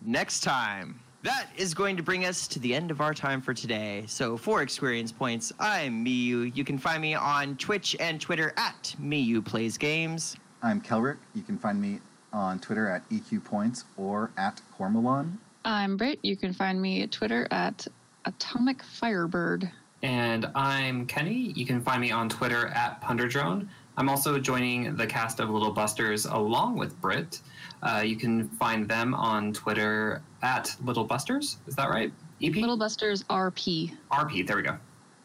next 0.00 0.40
time. 0.40 0.98
That 1.22 1.46
is 1.56 1.72
going 1.72 1.96
to 1.96 2.02
bring 2.02 2.24
us 2.24 2.48
to 2.48 2.58
the 2.58 2.74
end 2.74 2.90
of 2.90 3.00
our 3.00 3.14
time 3.14 3.40
for 3.40 3.54
today. 3.54 4.04
So, 4.08 4.36
for 4.36 4.60
experience 4.62 5.12
points, 5.12 5.52
I'm 5.60 6.04
Miyu. 6.04 6.54
You 6.56 6.64
can 6.64 6.78
find 6.78 7.00
me 7.00 7.14
on 7.14 7.56
Twitch 7.56 7.94
and 8.00 8.20
Twitter 8.20 8.52
at 8.56 8.94
Miyu 9.00 9.44
Plays 9.44 9.78
Games. 9.78 10.36
I'm 10.62 10.80
Kelrick. 10.80 11.18
You 11.34 11.42
can 11.42 11.58
find 11.58 11.80
me 11.80 12.00
on 12.32 12.58
Twitter 12.58 12.88
at 12.88 13.08
EQ 13.10 13.44
Points 13.44 13.84
or 13.96 14.30
at 14.36 14.60
Cormelon. 14.76 15.38
I'm 15.64 15.96
Britt. 15.96 16.18
You 16.22 16.36
can 16.36 16.52
find 16.52 16.80
me 16.82 17.02
at 17.02 17.12
Twitter 17.12 17.46
at 17.52 17.86
Atomic 18.24 18.82
Firebird. 18.82 19.70
And 20.02 20.50
I'm 20.56 21.06
Kenny. 21.06 21.52
You 21.54 21.64
can 21.64 21.80
find 21.80 22.00
me 22.00 22.10
on 22.10 22.28
Twitter 22.28 22.68
at 22.68 23.00
Punderdrone. 23.00 23.68
I'm 23.96 24.08
also 24.08 24.38
joining 24.38 24.96
the 24.96 25.06
cast 25.06 25.38
of 25.40 25.50
Little 25.50 25.70
Busters 25.72 26.24
along 26.24 26.76
with 26.76 26.98
Britt. 27.00 27.40
Uh, 27.82 28.02
you 28.04 28.16
can 28.16 28.48
find 28.48 28.88
them 28.88 29.14
on 29.14 29.52
Twitter 29.52 30.22
at 30.42 30.74
Little 30.84 31.04
Busters. 31.04 31.58
Is 31.66 31.76
that 31.76 31.90
right? 31.90 32.12
EP? 32.42 32.54
Little 32.56 32.76
Busters 32.76 33.22
RP. 33.24 33.94
RP. 34.10 34.46
There 34.46 34.56
we 34.56 34.62
go. 34.62 34.76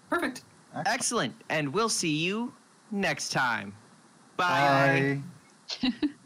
Perfect. 0.09 0.43
Excellent. 0.85 1.33
And 1.49 1.73
we'll 1.73 1.89
see 1.89 2.15
you 2.15 2.53
next 2.91 3.29
time. 3.29 3.73
Bye. 4.35 5.21
Bye. 5.81 5.93